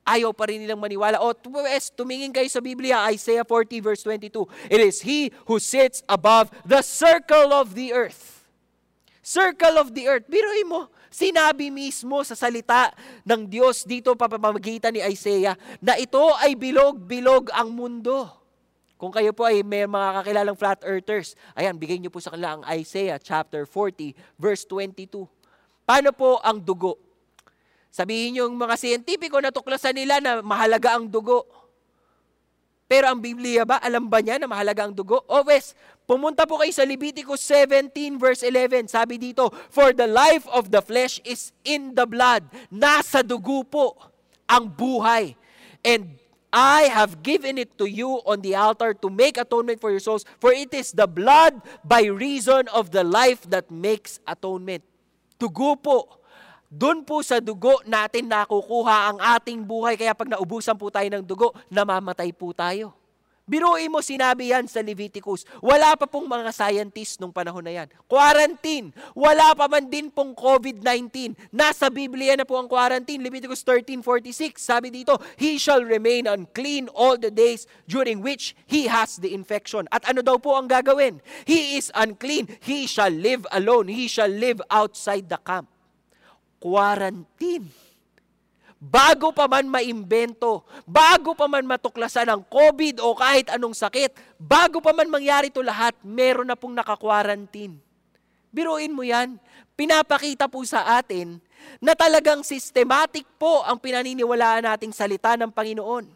Ayaw 0.03 0.35
pa 0.35 0.51
rin 0.51 0.59
nilang 0.59 0.83
maniwala. 0.83 1.23
O, 1.23 1.31
tumingin 1.95 2.35
kayo 2.35 2.51
sa 2.51 2.59
Biblia, 2.59 3.07
Isaiah 3.07 3.47
40 3.47 3.79
verse 3.79 4.03
22. 4.03 4.43
It 4.67 4.81
is 4.83 4.99
He 4.99 5.31
who 5.47 5.55
sits 5.55 6.03
above 6.11 6.51
the 6.67 6.83
circle 6.83 7.55
of 7.55 7.79
the 7.79 7.95
earth. 7.95 8.43
Circle 9.23 9.79
of 9.79 9.95
the 9.95 10.11
earth. 10.11 10.27
Biruin 10.27 10.67
mo, 10.67 10.91
Sinabi 11.09 11.73
mismo 11.73 12.21
sa 12.21 12.37
salita 12.37 12.93
ng 13.25 13.49
Diyos 13.49 13.81
dito 13.81 14.13
papamagitan 14.13 14.93
ni 14.93 15.01
Isaiah 15.01 15.57
na 15.81 15.97
ito 15.97 16.21
ay 16.37 16.53
bilog-bilog 16.53 17.49
ang 17.49 17.73
mundo. 17.73 18.29
Kung 18.99 19.09
kayo 19.09 19.33
po 19.33 19.47
ay 19.47 19.65
may 19.65 19.89
mga 19.89 20.21
kakilalang 20.21 20.59
flat 20.59 20.79
earthers, 20.85 21.33
ayan, 21.57 21.73
bigay 21.73 21.97
niyo 21.97 22.13
po 22.13 22.21
sa 22.21 22.35
kanila 22.35 22.59
ang 22.59 22.63
Isaiah 22.77 23.17
chapter 23.17 23.65
40 23.65 24.13
verse 24.37 24.67
22. 24.67 25.25
Paano 25.87 26.13
po 26.13 26.37
ang 26.45 26.61
dugo? 26.61 26.99
Sabihin 27.89 28.37
niyo 28.37 28.45
yung 28.45 28.59
mga 28.59 28.77
siyentipiko 28.77 29.41
na 29.41 29.49
tuklasan 29.49 29.97
nila 29.97 30.21
na 30.21 30.45
mahalaga 30.45 30.93
ang 30.93 31.09
dugo. 31.09 31.49
Pero 32.89 33.05
ang 33.05 33.21
Biblia 33.21 33.69
ba, 33.69 33.77
alam 33.77 34.09
ba 34.09 34.17
niya 34.17 34.41
na 34.41 34.49
mahalaga 34.49 34.89
ang 34.89 34.97
dugo? 34.97 35.21
O 35.29 35.45
wes, 35.45 35.77
pumunta 36.09 36.49
po 36.49 36.57
kayo 36.57 36.73
sa 36.73 36.81
Leviticus 36.81 37.45
17 37.45 38.17
verse 38.17 38.41
11. 38.41 38.89
Sabi 38.89 39.21
dito, 39.21 39.53
For 39.69 39.93
the 39.93 40.09
life 40.09 40.49
of 40.49 40.73
the 40.73 40.81
flesh 40.81 41.21
is 41.21 41.53
in 41.61 41.93
the 41.93 42.09
blood. 42.09 42.49
Nasa 42.73 43.21
dugo 43.21 43.61
po 43.61 43.93
ang 44.49 44.73
buhay. 44.73 45.37
And 45.85 46.17
I 46.49 46.89
have 46.89 47.21
given 47.21 47.61
it 47.61 47.77
to 47.77 47.85
you 47.85 48.25
on 48.25 48.41
the 48.41 48.57
altar 48.57 48.97
to 48.97 49.07
make 49.13 49.37
atonement 49.37 49.77
for 49.77 49.93
your 49.93 50.01
souls, 50.01 50.25
for 50.41 50.49
it 50.49 50.73
is 50.73 50.89
the 50.97 51.05
blood 51.05 51.61
by 51.85 52.09
reason 52.09 52.65
of 52.73 52.89
the 52.89 53.05
life 53.05 53.45
that 53.53 53.69
makes 53.69 54.17
atonement. 54.25 54.81
Dugo 55.37 55.77
po. 55.77 56.18
Doon 56.69 57.01
po 57.01 57.25
sa 57.25 57.41
dugo 57.41 57.81
natin 57.89 58.29
nakukuha 58.29 59.09
ang 59.09 59.17
ating 59.17 59.65
buhay. 59.65 59.97
Kaya 59.97 60.13
pag 60.13 60.29
naubusan 60.29 60.77
po 60.77 60.93
tayo 60.93 61.09
ng 61.09 61.25
dugo, 61.25 61.49
namamatay 61.73 62.29
po 62.29 62.53
tayo. 62.53 62.93
Biruin 63.49 63.89
mo, 63.89 64.05
sinabi 64.05 64.53
yan 64.53 64.69
sa 64.69 64.77
Leviticus. 64.85 65.41
Wala 65.65 65.97
pa 65.97 66.05
pong 66.05 66.29
mga 66.29 66.53
scientists 66.53 67.17
nung 67.17 67.33
panahon 67.33 67.65
na 67.65 67.73
yan. 67.73 67.89
Quarantine. 68.05 68.93
Wala 69.17 69.57
pa 69.57 69.65
man 69.65 69.89
din 69.89 70.13
pong 70.13 70.37
COVID-19. 70.37 71.33
Nasa 71.49 71.89
Biblia 71.89 72.37
na 72.37 72.45
po 72.45 72.61
ang 72.61 72.69
quarantine. 72.69 73.25
Leviticus 73.25 73.65
13.46. 73.65 74.61
Sabi 74.61 74.93
dito, 74.93 75.17
He 75.41 75.57
shall 75.57 75.81
remain 75.81 76.29
unclean 76.29 76.85
all 76.93 77.17
the 77.17 77.33
days 77.33 77.65
during 77.89 78.21
which 78.21 78.53
he 78.69 78.85
has 78.85 79.17
the 79.17 79.33
infection. 79.33 79.89
At 79.89 80.05
ano 80.05 80.21
daw 80.21 80.37
po 80.37 80.53
ang 80.53 80.69
gagawin? 80.69 81.17
He 81.49 81.81
is 81.81 81.89
unclean. 81.97 82.45
He 82.61 82.85
shall 82.85 83.09
live 83.09 83.49
alone. 83.49 83.89
He 83.89 84.05
shall 84.05 84.29
live 84.29 84.61
outside 84.69 85.25
the 85.25 85.41
camp. 85.41 85.65
Quarantine 86.59 87.89
bago 88.79 89.35
pa 89.35 89.51
man 89.51 89.67
maimbento, 89.67 90.63
bago 90.87 91.35
pa 91.35 91.51
man 91.51 91.67
matuklasan 91.67 92.31
ang 92.31 92.41
COVID 92.47 93.03
o 93.03 93.11
kahit 93.11 93.51
anong 93.51 93.75
sakit, 93.75 94.15
bago 94.39 94.79
pa 94.79 94.95
man 94.95 95.11
mangyari 95.11 95.51
to 95.51 95.59
lahat, 95.59 95.91
meron 95.99 96.47
na 96.47 96.55
pong 96.55 96.79
naka-quarantine. 96.79 97.75
Biruin 98.49 98.95
mo 98.95 99.03
yan. 99.03 99.37
Pinapakita 99.75 100.47
po 100.49 100.63
sa 100.63 100.97
atin 100.97 101.37
na 101.83 101.93
talagang 101.93 102.41
systematic 102.41 103.27
po 103.35 103.61
ang 103.67 103.77
pinaniniwalaan 103.77 104.65
nating 104.65 104.95
salita 104.95 105.35
ng 105.35 105.51
Panginoon. 105.51 106.07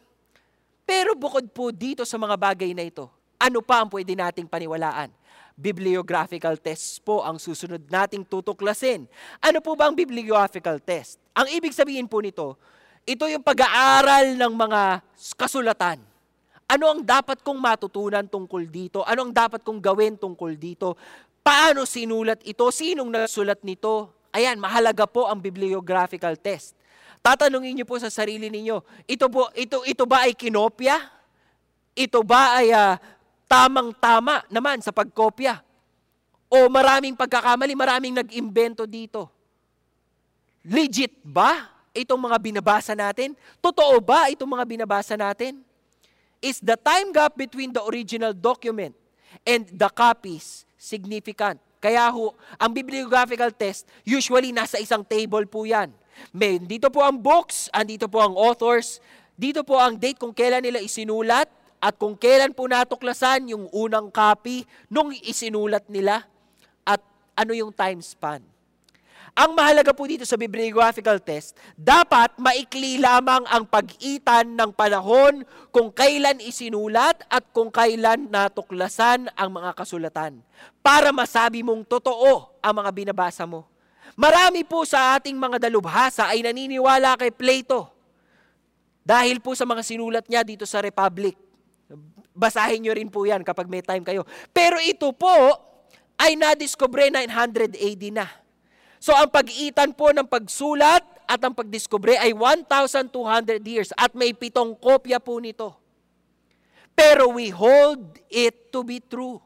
Pero 0.84 1.15
bukod 1.15 1.47
po 1.51 1.71
dito 1.71 2.03
sa 2.03 2.19
mga 2.19 2.36
bagay 2.36 2.75
na 2.75 2.84
ito, 2.84 3.08
ano 3.39 3.63
pa 3.63 3.84
ang 3.84 3.88
pwede 3.91 4.15
nating 4.15 4.51
paniwalaan? 4.51 5.12
Bibliographical 5.53 6.57
tests 6.57 6.97
po 6.97 7.21
ang 7.21 7.37
susunod 7.37 7.81
nating 7.89 8.25
tutuklasin. 8.25 9.05
Ano 9.37 9.61
po 9.61 9.77
ba 9.77 9.89
ang 9.89 9.95
bibliographical 9.95 10.81
test? 10.81 11.21
Ang 11.37 11.49
ibig 11.53 11.73
sabihin 11.73 12.09
po 12.09 12.21
nito, 12.21 12.57
ito 13.05 13.27
yung 13.29 13.43
pag-aaral 13.43 14.33
ng 14.37 14.53
mga 14.53 14.81
kasulatan. 15.37 16.01
Ano 16.65 16.85
ang 16.89 17.01
dapat 17.03 17.43
kong 17.45 17.59
matutunan 17.59 18.25
tungkol 18.25 18.65
dito? 18.65 19.05
Ano 19.05 19.29
ang 19.29 19.33
dapat 19.35 19.61
kong 19.61 19.77
gawin 19.77 20.17
tungkol 20.17 20.57
dito? 20.57 20.97
Paano 21.43 21.83
sinulat 21.83 22.41
ito? 22.47 22.65
Sinong 22.71 23.11
nasulat 23.11 23.61
nito? 23.61 24.09
Ayan, 24.33 24.57
mahalaga 24.57 25.05
po 25.05 25.29
ang 25.29 25.37
bibliographical 25.37 26.33
test. 26.39 26.73
Tatanungin 27.23 27.77
niyo 27.77 27.85
po 27.87 27.95
sa 28.01 28.11
sarili 28.11 28.49
ninyo, 28.51 28.83
ito 29.07 29.31
po 29.31 29.47
ito 29.55 29.79
ito 29.87 30.03
ba 30.03 30.27
ay 30.27 30.35
kinopya? 30.35 30.99
Ito 31.93 32.19
ba 32.25 32.57
ay 32.59 32.73
uh, 32.73 32.97
tamang-tama 33.53 34.41
naman 34.49 34.81
sa 34.81 34.89
pagkopya. 34.89 35.61
O 36.49 36.65
maraming 36.73 37.13
pagkakamali, 37.13 37.77
maraming 37.77 38.17
nag-imbento 38.17 38.89
dito. 38.89 39.29
Legit 40.65 41.21
ba 41.21 41.69
itong 41.93 42.17
mga 42.17 42.37
binabasa 42.41 42.97
natin? 42.97 43.37
Totoo 43.61 44.01
ba 44.01 44.25
itong 44.33 44.49
mga 44.57 44.65
binabasa 44.65 45.13
natin? 45.13 45.61
Is 46.41 46.57
the 46.65 46.73
time 46.73 47.13
gap 47.13 47.37
between 47.37 47.69
the 47.69 47.81
original 47.85 48.33
document 48.33 48.97
and 49.45 49.69
the 49.69 49.89
copies 49.93 50.65
significant? 50.73 51.61
Kaya 51.77 52.09
ho, 52.09 52.33
ang 52.57 52.71
bibliographical 52.73 53.53
test, 53.53 53.85
usually 54.01 54.49
nasa 54.49 54.81
isang 54.81 55.05
table 55.05 55.45
po 55.45 55.67
yan. 55.67 55.93
May, 56.33 56.57
dito 56.57 56.89
po 56.89 57.05
ang 57.05 57.21
books, 57.21 57.69
andito 57.69 58.09
po 58.09 58.23
ang 58.23 58.33
authors, 58.33 58.97
dito 59.37 59.61
po 59.61 59.77
ang 59.77 59.93
date 59.97 60.17
kung 60.17 60.33
kailan 60.33 60.63
nila 60.63 60.79
isinulat, 60.79 61.49
at 61.84 62.00
kung 62.00 62.15
kailan 62.15 62.56
po 62.56 62.63
natuklasan 62.63 63.52
yung 63.52 63.67
unang 63.76 64.08
copy 64.08 64.63
nung 64.88 65.12
isinulat 65.12 65.84
nila 65.91 66.24
at 66.88 67.04
ano 67.36 67.52
yung 67.52 67.76
time 67.76 68.00
span. 68.00 68.39
Ang 69.34 69.58
mahalaga 69.58 69.91
po 69.98 70.06
dito 70.06 70.24
sa 70.24 70.38
bibliographical 70.38 71.17
test, 71.17 71.58
dapat 71.74 72.38
maikli 72.38 73.02
lamang 73.02 73.43
ang 73.50 73.65
pag-itan 73.65 74.46
ng 74.46 74.72
panahon 74.72 75.41
kung 75.74 75.89
kailan 75.89 76.38
isinulat 76.38 77.17
at 77.28 77.41
kung 77.52 77.74
kailan 77.74 78.30
natuklasan 78.30 79.28
ang 79.34 79.50
mga 79.52 79.74
kasulatan 79.74 80.39
para 80.86 81.10
masabi 81.10 81.65
mong 81.65 81.84
totoo 81.84 82.62
ang 82.62 82.74
mga 82.80 82.93
binabasa 82.93 83.43
mo. 83.43 83.67
Marami 84.13 84.62
po 84.63 84.86
sa 84.86 85.17
ating 85.17 85.34
mga 85.34 85.67
dalubhasa 85.67 86.30
ay 86.30 86.46
naniniwala 86.46 87.17
kay 87.17 87.34
Plato 87.34 87.89
dahil 89.02 89.43
po 89.43 89.58
sa 89.58 89.67
mga 89.67 89.84
sinulat 89.84 90.26
niya 90.32 90.48
dito 90.48 90.63
sa 90.63 90.80
Republic. 90.80 91.42
Basahin 92.34 92.82
nyo 92.82 92.93
rin 92.98 93.13
po 93.13 93.24
yan 93.30 93.46
kapag 93.46 93.69
may 93.69 93.86
time 93.86 94.02
kayo. 94.02 94.26
Pero 94.50 94.82
ito 94.82 95.13
po 95.13 95.34
ay 96.17 96.34
nadiskubre 96.34 97.10
900 97.13 97.78
AD 97.78 98.04
na. 98.10 98.28
So 98.98 99.13
ang 99.13 99.30
pag-iitan 99.30 99.93
po 99.93 100.10
ng 100.10 100.26
pagsulat 100.26 101.04
at 101.28 101.39
ang 101.43 101.52
pagdiskubre 101.52 102.15
ay 102.15 102.32
1,200 102.32 103.12
years 103.67 103.91
at 104.00 104.15
may 104.15 104.32
pitong 104.32 104.80
kopya 104.80 105.19
po 105.19 105.38
nito. 105.43 105.76
Pero 106.96 107.36
we 107.36 107.52
hold 107.52 108.22
it 108.32 108.72
to 108.72 108.86
be 108.86 109.04
true. 109.04 109.43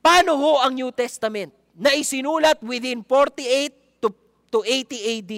Paano 0.00 0.38
ho 0.40 0.64
ang 0.64 0.72
New 0.72 0.88
Testament 0.94 1.52
na 1.76 1.92
isinulat 1.92 2.62
within 2.64 3.04
48 3.04 4.00
to, 4.00 4.08
to 4.48 4.64
80 4.64 4.96
AD? 4.96 5.32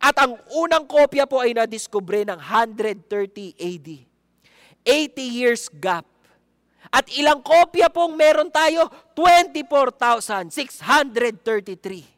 At 0.00 0.16
ang 0.16 0.40
unang 0.56 0.88
kopya 0.88 1.28
po 1.28 1.44
ay 1.44 1.52
nadiskubre 1.52 2.24
ng 2.24 2.40
130 2.40 3.60
AD. 3.60 3.88
80 4.84 5.24
years 5.24 5.70
gap. 5.70 6.04
At 6.88 7.04
ilang 7.12 7.44
kopya 7.44 7.92
pong 7.92 8.16
meron 8.16 8.48
tayo? 8.48 8.88
24,633. 9.12 12.08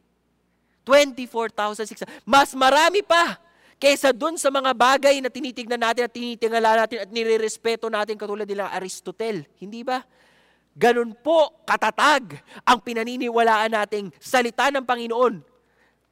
24,600. 0.87 2.07
Mas 2.27 2.55
marami 2.55 3.03
pa 3.03 3.39
kaysa 3.81 4.13
dun 4.13 4.37
sa 4.37 4.53
mga 4.53 4.77
bagay 4.77 5.25
na 5.25 5.33
tinitignan 5.33 5.81
natin 5.81 6.05
at 6.07 6.13
tinitingala 6.13 6.85
natin 6.85 7.01
at 7.03 7.09
nirerespeto 7.09 7.89
natin 7.89 8.21
katulad 8.21 8.45
nila 8.45 8.69
Aristotle. 8.77 9.49
Hindi 9.57 9.81
ba? 9.81 10.05
Ganun 10.77 11.17
po 11.19 11.65
katatag 11.67 12.39
ang 12.63 12.79
pinaniniwalaan 12.85 13.75
nating 13.75 14.13
salita 14.21 14.71
ng 14.71 14.87
Panginoon. 14.87 15.43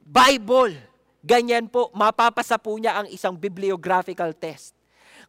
Bible. 0.03 0.89
Ganyan 1.19 1.67
po, 1.67 1.91
mapapasa 1.91 2.55
po 2.55 2.79
niya 2.79 3.03
ang 3.03 3.07
isang 3.11 3.35
bibliographical 3.35 4.31
test. 4.33 4.78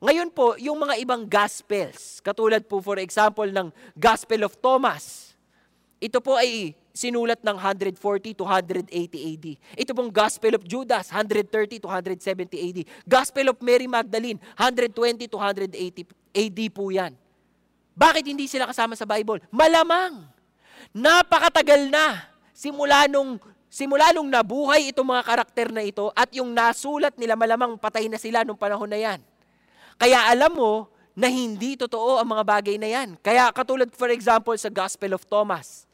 Ngayon 0.01 0.33
po, 0.33 0.57
yung 0.57 0.81
mga 0.81 0.97
ibang 0.97 1.29
gospels, 1.29 2.25
katulad 2.25 2.65
po 2.65 2.81
for 2.81 2.97
example 2.97 3.45
ng 3.45 3.69
Gospel 3.93 4.49
of 4.49 4.57
Thomas, 4.57 5.37
ito 6.01 6.25
po 6.25 6.41
ay 6.41 6.73
sinulat 6.97 7.45
ng 7.45 7.53
140 7.53 8.01
to 8.33 8.49
180 8.49 8.89
AD. 8.97 9.47
Ito 9.77 9.93
pong 9.93 10.09
Gospel 10.09 10.57
of 10.57 10.65
Judas, 10.65 11.13
130 11.13 11.85
to 11.85 11.89
170 11.89 12.49
AD. 12.49 12.79
Gospel 13.05 13.53
of 13.53 13.61
Mary 13.61 13.85
Magdalene, 13.85 14.41
120 14.57 15.29
to 15.29 15.37
180 15.37 15.77
AD 16.33 16.59
po 16.73 16.89
yan. 16.89 17.13
Bakit 17.93 18.25
hindi 18.25 18.49
sila 18.49 18.65
kasama 18.65 18.97
sa 18.97 19.05
Bible? 19.05 19.45
Malamang. 19.53 20.25
Napakatagal 20.97 21.93
na. 21.93 22.33
Simula 22.57 23.05
nung, 23.05 23.37
simula 23.69 24.17
nung 24.17 24.33
nabuhay 24.33 24.89
itong 24.97 25.13
mga 25.13 25.29
karakter 25.29 25.69
na 25.69 25.85
ito 25.85 26.09
at 26.17 26.33
yung 26.33 26.57
nasulat 26.57 27.13
nila 27.21 27.37
malamang 27.37 27.77
patay 27.77 28.09
na 28.09 28.17
sila 28.17 28.49
nung 28.49 28.57
panahon 28.57 28.89
na 28.89 28.97
yan. 28.97 29.21
Kaya 30.01 30.33
alam 30.33 30.57
mo 30.57 30.89
na 31.13 31.29
hindi 31.29 31.77
totoo 31.77 32.17
ang 32.17 32.33
mga 32.33 32.45
bagay 32.49 32.77
na 32.81 32.89
yan. 32.89 33.21
Kaya 33.21 33.53
katulad 33.53 33.93
for 33.93 34.09
example 34.09 34.57
sa 34.57 34.73
Gospel 34.73 35.13
of 35.13 35.29
Thomas. 35.29 35.85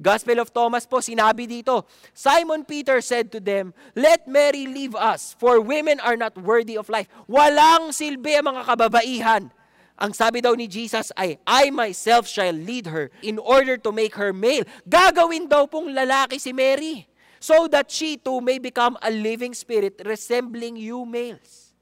Gospel 0.00 0.40
of 0.40 0.48
Thomas 0.48 0.88
po, 0.88 1.04
sinabi 1.04 1.44
dito, 1.44 1.84
Simon 2.16 2.64
Peter 2.64 3.04
said 3.04 3.28
to 3.28 3.36
them, 3.36 3.76
Let 3.92 4.24
Mary 4.24 4.64
leave 4.64 4.96
us, 4.96 5.36
for 5.36 5.60
women 5.60 6.00
are 6.00 6.16
not 6.16 6.32
worthy 6.40 6.80
of 6.80 6.88
life. 6.88 7.04
Walang 7.28 7.92
silbi 7.92 8.32
ang 8.32 8.48
mga 8.48 8.64
kababaihan. 8.64 9.52
Ang 10.00 10.12
sabi 10.16 10.40
daw 10.40 10.56
ni 10.56 10.64
Jesus 10.64 11.12
ay, 11.12 11.36
I 11.44 11.68
myself 11.68 12.24
shall 12.24 12.56
lead 12.56 12.88
her 12.88 13.12
in 13.20 13.36
order 13.36 13.76
to 13.76 13.92
make 13.92 14.16
her 14.16 14.32
male. 14.32 14.64
Gagawin 14.88 15.44
daw 15.44 15.68
pong 15.68 15.92
lalaki 15.92 16.40
si 16.40 16.56
Mary 16.56 17.04
so 17.36 17.68
that 17.68 17.92
she 17.92 18.16
too 18.16 18.40
may 18.40 18.56
become 18.56 18.96
a 19.04 19.12
living 19.12 19.52
spirit 19.52 20.00
resembling 20.08 20.80
you 20.80 21.04
males. 21.04 21.76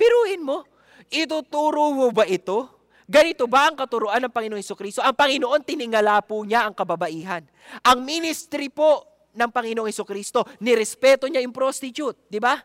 Biruin 0.00 0.40
mo, 0.40 0.64
Ituturo 1.12 1.92
mo 1.94 2.08
ba 2.10 2.26
ito? 2.26 2.76
Ganito 3.06 3.46
ba 3.46 3.70
ang 3.70 3.78
katuruan 3.78 4.18
ng 4.18 4.32
Panginoon 4.34 4.58
Heso 4.58 4.74
Kristo? 4.74 4.98
Ang 4.98 5.14
Panginoon 5.14 5.62
tiningala 5.62 6.18
po 6.26 6.42
niya 6.42 6.66
ang 6.66 6.74
kababaihan. 6.74 7.46
Ang 7.86 8.02
ministry 8.02 8.66
po 8.66 9.06
ng 9.30 9.46
Panginoong 9.46 9.86
Heso 9.86 10.02
Kristo, 10.02 10.42
nirespeto 10.58 11.30
niya 11.30 11.38
yung 11.44 11.54
prostitute, 11.54 12.18
di 12.26 12.42
ba? 12.42 12.58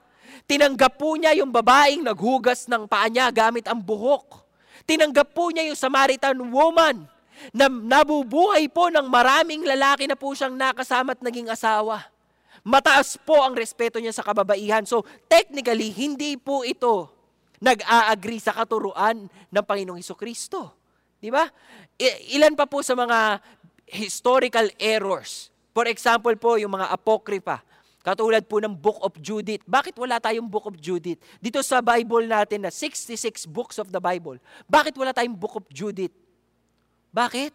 Tinanggap 0.50 0.98
po 0.98 1.14
niya 1.14 1.38
yung 1.38 1.54
babaeng 1.54 2.02
naghugas 2.02 2.66
ng 2.66 2.90
paa 2.90 3.06
niya 3.06 3.30
gamit 3.30 3.70
ang 3.70 3.78
buhok. 3.78 4.42
Tinanggap 4.90 5.30
po 5.36 5.54
niya 5.54 5.70
yung 5.70 5.78
Samaritan 5.78 6.42
woman 6.50 7.06
na 7.54 7.70
nabubuhay 7.70 8.66
po 8.70 8.90
ng 8.90 9.06
maraming 9.06 9.62
lalaki 9.62 10.10
na 10.10 10.18
po 10.18 10.34
siyang 10.34 10.58
nakasama 10.58 11.14
at 11.14 11.22
naging 11.22 11.54
asawa. 11.54 12.10
Mataas 12.66 13.18
po 13.22 13.42
ang 13.42 13.58
respeto 13.58 13.98
niya 13.98 14.14
sa 14.14 14.26
kababaihan. 14.26 14.86
So 14.86 15.06
technically, 15.30 15.90
hindi 15.94 16.38
po 16.38 16.62
ito 16.62 17.21
nag-a-agree 17.62 18.42
sa 18.42 18.58
katuruan 18.58 19.30
ng 19.30 19.64
Panginoong 19.64 20.02
Heso 20.02 20.18
Kristo. 20.18 20.74
Di 21.22 21.30
ba? 21.30 21.46
Ilan 22.34 22.58
pa 22.58 22.66
po 22.66 22.82
sa 22.82 22.98
mga 22.98 23.38
historical 23.86 24.66
errors. 24.82 25.54
For 25.72 25.86
example 25.86 26.34
po, 26.42 26.58
yung 26.58 26.74
mga 26.74 26.90
apokripa. 26.90 27.62
Katulad 28.02 28.42
po 28.50 28.58
ng 28.58 28.74
Book 28.74 28.98
of 29.06 29.14
Judith. 29.22 29.62
Bakit 29.70 29.94
wala 30.02 30.18
tayong 30.18 30.50
Book 30.50 30.66
of 30.66 30.76
Judith? 30.82 31.22
Dito 31.38 31.62
sa 31.62 31.86
Bible 31.86 32.26
natin 32.26 32.66
na 32.66 32.74
66 32.74 33.46
books 33.46 33.78
of 33.78 33.94
the 33.94 34.02
Bible. 34.02 34.42
Bakit 34.66 34.98
wala 34.98 35.14
tayong 35.14 35.38
Book 35.38 35.62
of 35.62 35.66
Judith? 35.70 36.10
Bakit? 37.14 37.54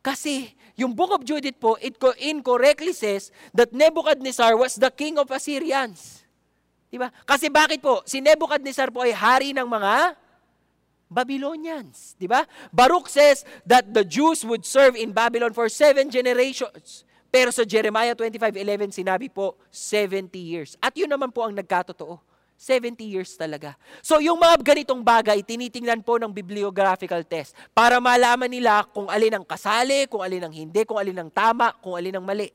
Kasi 0.00 0.56
yung 0.80 0.96
Book 0.96 1.12
of 1.12 1.28
Judith 1.28 1.60
po, 1.60 1.76
it 1.76 2.00
incorrectly 2.24 2.96
says 2.96 3.28
that 3.52 3.68
Nebuchadnezzar 3.76 4.56
was 4.56 4.80
the 4.80 4.88
king 4.88 5.20
of 5.20 5.28
Assyrians. 5.28 6.19
Diba? 6.90 7.08
Kasi 7.22 7.46
bakit 7.46 7.78
po? 7.78 8.02
Si 8.02 8.18
Nebuchadnezzar 8.18 8.90
po 8.90 9.06
ay 9.06 9.14
hari 9.14 9.54
ng 9.54 9.64
mga 9.64 10.18
Babylonians. 11.06 12.18
Diba? 12.18 12.42
Baruch 12.74 13.06
says 13.06 13.46
that 13.62 13.86
the 13.94 14.02
Jews 14.02 14.42
would 14.42 14.66
serve 14.66 14.98
in 14.98 15.14
Babylon 15.14 15.54
for 15.54 15.70
seven 15.70 16.10
generations. 16.10 17.06
Pero 17.30 17.54
sa 17.54 17.62
Jeremiah 17.62 18.14
25.11, 18.14 18.90
sinabi 18.90 19.30
po, 19.30 19.54
70 19.70 20.34
years. 20.34 20.74
At 20.82 20.98
yun 20.98 21.06
naman 21.06 21.30
po 21.30 21.46
ang 21.46 21.54
nagkatotoo. 21.54 22.18
70 22.60 23.00
years 23.08 23.32
talaga. 23.40 23.72
So 24.04 24.20
yung 24.20 24.36
mga 24.36 24.60
ganitong 24.60 25.00
bagay, 25.00 25.40
tinitingnan 25.40 26.04
po 26.04 26.20
ng 26.20 26.28
bibliographical 26.28 27.24
test 27.24 27.56
para 27.72 27.96
malaman 27.96 28.52
nila 28.52 28.84
kung 28.92 29.08
alin 29.08 29.40
ang 29.40 29.46
kasali, 29.48 30.04
kung 30.04 30.20
alin 30.20 30.44
ang 30.44 30.52
hindi, 30.52 30.84
kung 30.84 31.00
alin 31.00 31.24
ang 31.24 31.32
tama, 31.32 31.72
kung 31.80 31.96
alin 31.96 32.20
ang 32.20 32.26
mali. 32.28 32.52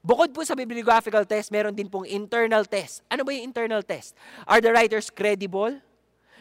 Bukod 0.00 0.32
po 0.32 0.40
sa 0.48 0.56
bibliographical 0.56 1.28
test, 1.28 1.52
meron 1.52 1.76
din 1.76 1.84
pong 1.84 2.08
internal 2.08 2.64
test. 2.64 3.04
Ano 3.12 3.20
ba 3.20 3.36
yung 3.36 3.52
internal 3.52 3.84
test? 3.84 4.16
Are 4.48 4.64
the 4.64 4.72
writers 4.72 5.12
credible? 5.12 5.76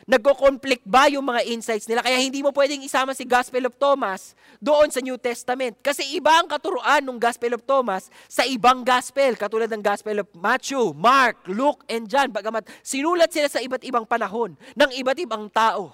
Nagko-conflict 0.10 0.88
ba 0.88 1.06
yung 1.06 1.28
mga 1.28 1.46
insights 1.46 1.86
nila? 1.86 2.02
Kaya 2.02 2.18
hindi 2.18 2.42
mo 2.42 2.50
pwedeng 2.56 2.82
isama 2.82 3.14
si 3.14 3.28
Gospel 3.28 3.70
of 3.70 3.78
Thomas 3.78 4.34
doon 4.58 4.90
sa 4.90 5.04
New 5.06 5.22
Testament. 5.22 5.78
Kasi 5.86 6.02
iba 6.18 6.34
ang 6.40 6.50
katuruan 6.50 7.04
ng 7.04 7.20
Gospel 7.22 7.54
of 7.54 7.62
Thomas 7.62 8.10
sa 8.26 8.42
ibang 8.48 8.82
gospel, 8.82 9.38
katulad 9.38 9.70
ng 9.70 9.84
Gospel 9.86 10.24
of 10.24 10.28
Matthew, 10.34 10.98
Mark, 10.98 11.44
Luke, 11.46 11.86
and 11.86 12.10
John. 12.10 12.34
Bagamat 12.34 12.66
sinulat 12.82 13.30
sila 13.30 13.52
sa 13.52 13.62
iba't 13.62 13.86
ibang 13.86 14.08
panahon 14.08 14.58
ng 14.74 14.92
iba't 14.98 15.20
ibang 15.22 15.46
tao. 15.52 15.94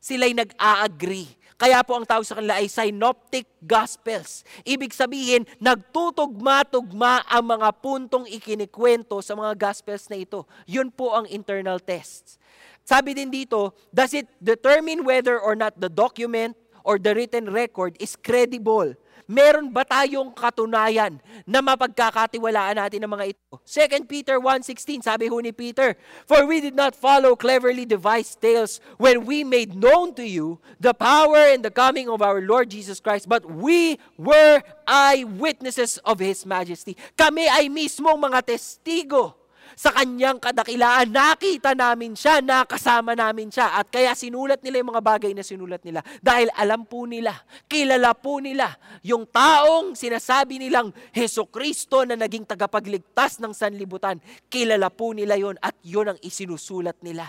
Sila'y 0.00 0.32
nag-a-agree. 0.32 1.28
Kaya 1.56 1.80
po 1.80 1.96
ang 1.96 2.04
tawag 2.04 2.28
sa 2.28 2.36
kanila 2.36 2.60
ay 2.60 2.68
synoptic 2.68 3.48
gospels. 3.64 4.44
Ibig 4.60 4.92
sabihin, 4.92 5.48
nagtutugma-tugma 5.56 7.24
ang 7.24 7.44
mga 7.48 7.68
puntong 7.80 8.28
ikinikwento 8.28 9.24
sa 9.24 9.32
mga 9.32 9.56
gospels 9.56 10.04
na 10.12 10.20
ito. 10.20 10.44
Yun 10.68 10.92
po 10.92 11.16
ang 11.16 11.24
internal 11.32 11.80
tests. 11.80 12.36
Sabi 12.84 13.16
din 13.16 13.32
dito, 13.32 13.72
does 13.88 14.12
it 14.12 14.28
determine 14.36 15.00
whether 15.02 15.40
or 15.40 15.56
not 15.56 15.72
the 15.80 15.88
document 15.88 16.52
or 16.84 17.00
the 17.00 17.16
written 17.16 17.48
record 17.48 17.96
is 17.96 18.20
credible? 18.20 18.92
Meron 19.26 19.74
ba 19.74 19.82
tayong 19.82 20.30
katunayan 20.30 21.18
na 21.42 21.58
mapagkakatiwalaan 21.58 22.78
natin 22.78 23.02
ng 23.02 23.10
mga 23.10 23.34
ito? 23.34 23.58
2 23.66 24.06
Peter 24.06 24.38
1.16, 24.38 25.02
sabi 25.02 25.26
ho 25.26 25.42
ni 25.42 25.50
Peter, 25.50 25.98
For 26.30 26.46
we 26.46 26.62
did 26.62 26.78
not 26.78 26.94
follow 26.94 27.34
cleverly 27.34 27.82
devised 27.82 28.38
tales 28.38 28.78
when 29.02 29.26
we 29.26 29.42
made 29.42 29.74
known 29.74 30.14
to 30.14 30.22
you 30.22 30.62
the 30.78 30.94
power 30.94 31.50
and 31.50 31.66
the 31.66 31.74
coming 31.74 32.06
of 32.06 32.22
our 32.22 32.38
Lord 32.38 32.70
Jesus 32.70 33.02
Christ, 33.02 33.26
but 33.26 33.42
we 33.42 33.98
were 34.14 34.62
eyewitnesses 34.86 35.98
of 36.06 36.22
His 36.22 36.46
majesty. 36.46 36.94
Kami 37.18 37.50
ay 37.50 37.66
mismong 37.66 38.22
mga 38.22 38.46
testigo 38.46 39.45
sa 39.76 39.92
kanyang 39.92 40.40
kadakilaan. 40.40 41.12
Nakita 41.12 41.76
namin 41.76 42.16
siya, 42.16 42.40
nakasama 42.40 43.12
namin 43.12 43.52
siya. 43.52 43.76
At 43.76 43.92
kaya 43.92 44.16
sinulat 44.16 44.64
nila 44.64 44.80
yung 44.80 44.96
mga 44.96 45.04
bagay 45.04 45.36
na 45.36 45.44
sinulat 45.44 45.84
nila. 45.84 46.00
Dahil 46.24 46.48
alam 46.56 46.88
po 46.88 47.04
nila, 47.04 47.36
kilala 47.68 48.16
po 48.16 48.40
nila 48.40 48.72
yung 49.04 49.28
taong 49.28 49.92
sinasabi 49.92 50.56
nilang 50.56 50.96
Heso 51.12 51.44
Kristo 51.52 52.08
na 52.08 52.16
naging 52.16 52.48
tagapagligtas 52.48 53.36
ng 53.36 53.52
sanlibutan. 53.52 54.16
Kilala 54.48 54.88
po 54.88 55.12
nila 55.12 55.36
yon 55.36 55.60
at 55.60 55.76
yon 55.84 56.16
ang 56.16 56.18
isinusulat 56.24 56.96
nila. 57.04 57.28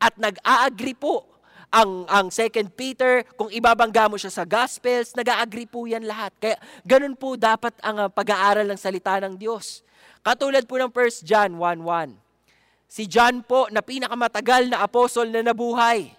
At 0.00 0.16
nag-a-agree 0.16 0.96
po 0.96 1.28
ang 1.72 2.04
ang 2.08 2.28
second 2.28 2.68
Peter, 2.76 3.24
kung 3.32 3.48
ibabangga 3.48 4.04
mo 4.04 4.20
siya 4.20 4.28
sa 4.28 4.44
Gospels, 4.44 5.16
nag-a-agree 5.16 5.64
po 5.64 5.88
yan 5.88 6.04
lahat. 6.04 6.32
Kaya 6.36 6.56
ganun 6.84 7.16
po 7.16 7.36
dapat 7.36 7.72
ang 7.80 7.96
uh, 7.96 8.08
pag-aaral 8.12 8.68
ng 8.68 8.76
salita 8.76 9.16
ng 9.24 9.40
Diyos. 9.40 9.80
Katulad 10.22 10.70
po 10.70 10.78
ng 10.78 10.94
1 10.94 11.26
John 11.26 11.58
1.1. 11.58 12.14
Si 12.86 13.10
John 13.10 13.42
po 13.42 13.66
na 13.74 13.82
pinakamatagal 13.82 14.70
na 14.70 14.86
apostol 14.86 15.34
na 15.34 15.42
nabuhay. 15.42 16.14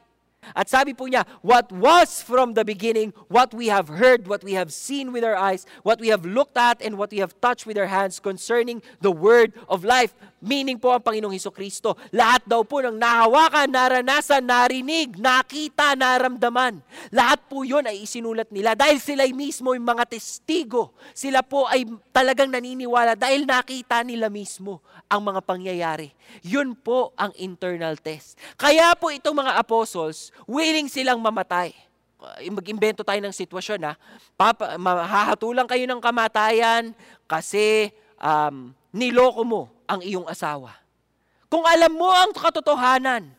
At 0.52 0.68
sabi 0.68 0.92
po 0.92 1.08
niya, 1.08 1.24
what 1.40 1.72
was 1.72 2.20
from 2.20 2.54
the 2.54 2.68
beginning, 2.68 3.16
what 3.32 3.56
we 3.56 3.72
have 3.72 3.88
heard, 3.88 4.28
what 4.28 4.44
we 4.44 4.60
have 4.60 4.76
seen 4.76 5.16
with 5.16 5.24
our 5.24 5.40
eyes, 5.40 5.64
what 5.88 6.04
we 6.04 6.12
have 6.12 6.28
looked 6.28 6.60
at, 6.60 6.84
and 6.84 7.00
what 7.00 7.16
we 7.16 7.24
have 7.24 7.32
touched 7.40 7.64
with 7.64 7.80
our 7.80 7.88
hands 7.88 8.20
concerning 8.20 8.84
the 9.00 9.12
word 9.12 9.56
of 9.72 9.88
life. 9.88 10.12
Meaning 10.44 10.76
po 10.76 10.92
ang 10.92 11.00
Panginoong 11.00 11.32
Heso 11.32 11.56
Kristo. 11.56 11.96
Lahat 12.12 12.44
daw 12.44 12.68
po 12.68 12.84
ng 12.84 13.00
nahawakan, 13.00 13.72
naranasan, 13.72 14.44
narinig, 14.44 15.16
nakita, 15.16 15.96
naramdaman. 15.96 16.84
Lahat 17.16 17.40
po 17.48 17.64
yun 17.64 17.88
ay 17.88 18.04
isinulat 18.04 18.52
nila 18.52 18.76
dahil 18.76 19.00
sila 19.00 19.24
mismo 19.32 19.72
yung 19.72 19.88
mga 19.88 20.04
testigo. 20.04 20.92
Sila 21.16 21.40
po 21.48 21.64
ay 21.72 21.88
talagang 22.12 22.52
naniniwala 22.52 23.16
dahil 23.16 23.48
nakita 23.48 24.04
nila 24.04 24.28
mismo 24.28 24.84
ang 25.14 25.22
mga 25.22 25.46
pangyayari. 25.46 26.10
Yun 26.42 26.74
po 26.74 27.14
ang 27.14 27.30
internal 27.38 27.94
test. 28.02 28.34
Kaya 28.58 28.98
po 28.98 29.14
itong 29.14 29.46
mga 29.46 29.62
apostles, 29.62 30.34
willing 30.50 30.90
silang 30.90 31.22
mamatay 31.22 31.70
mag-imbento 32.56 33.04
tayo 33.04 33.20
ng 33.20 33.36
sitwasyon 33.36 33.84
ha. 33.84 33.94
Papa, 34.40 34.80
mahahatulang 34.80 35.68
kayo 35.68 35.84
ng 35.84 36.00
kamatayan 36.00 36.96
kasi 37.28 37.92
um, 38.16 38.72
niloko 38.96 39.44
mo 39.44 39.62
ang 39.84 40.00
iyong 40.00 40.24
asawa. 40.32 40.72
Kung 41.52 41.68
alam 41.68 41.92
mo 41.92 42.10
ang 42.10 42.32
katotohanan, 42.32 43.30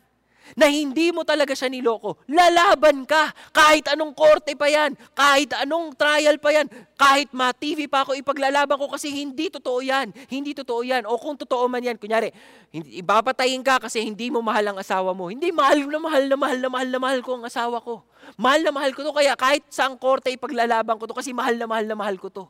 na 0.53 0.69
hindi 0.69 1.09
mo 1.09 1.25
talaga 1.25 1.57
siya 1.57 1.73
niloko, 1.73 2.21
lalaban 2.29 3.01
ka. 3.09 3.33
Kahit 3.49 3.89
anong 3.89 4.13
korte 4.13 4.53
pa 4.53 4.69
yan, 4.69 4.93
kahit 5.17 5.49
anong 5.57 5.97
trial 5.97 6.37
pa 6.37 6.53
yan, 6.53 6.69
kahit 6.93 7.33
ma-TV 7.33 7.89
pa 7.89 8.05
ako, 8.05 8.13
ipaglalaban 8.13 8.77
ko 8.77 8.85
kasi 8.93 9.09
hindi 9.09 9.49
totoo 9.49 9.81
yan. 9.81 10.13
Hindi 10.29 10.53
totoo 10.53 10.85
yan. 10.85 11.09
O 11.09 11.17
kung 11.17 11.33
totoo 11.33 11.65
man 11.65 11.81
yan, 11.81 11.97
kunyari, 11.97 12.29
hindi, 12.69 13.01
ibapatayin 13.01 13.65
ka 13.65 13.81
kasi 13.81 14.05
hindi 14.05 14.29
mo 14.29 14.45
mahal 14.45 14.69
ang 14.69 14.77
asawa 14.77 15.17
mo. 15.17 15.33
Hindi, 15.33 15.49
mahal 15.49 15.89
na 15.89 15.97
mahal 15.97 16.23
na 16.29 16.37
mahal 16.37 16.57
na 16.61 16.69
mahal 16.69 16.89
na 16.93 16.99
mahal 17.01 17.19
ko 17.25 17.41
ang 17.41 17.45
asawa 17.49 17.81
ko. 17.81 18.05
Mahal 18.37 18.61
na 18.61 18.69
mahal 18.69 18.93
ko 18.93 19.01
to, 19.01 19.17
kaya 19.17 19.33
kahit 19.33 19.65
saang 19.73 19.97
korte 19.97 20.29
ipaglalaban 20.29 21.01
ko 21.01 21.09
to 21.09 21.17
kasi 21.17 21.33
mahal 21.33 21.57
na 21.57 21.65
mahal 21.65 21.89
na 21.89 21.97
mahal 21.97 22.21
ko 22.21 22.29
to. 22.29 22.45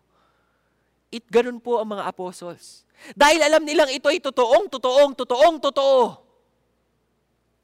It 1.15 1.23
ganun 1.31 1.63
po 1.63 1.79
ang 1.79 1.95
mga 1.95 2.11
apostles. 2.11 2.83
Dahil 3.13 3.39
alam 3.39 3.63
nilang 3.63 3.87
ito 3.91 4.09
ay 4.09 4.19
totoong, 4.19 4.67
totoong, 4.67 5.13
totoong, 5.13 5.57
totoo. 5.61 6.24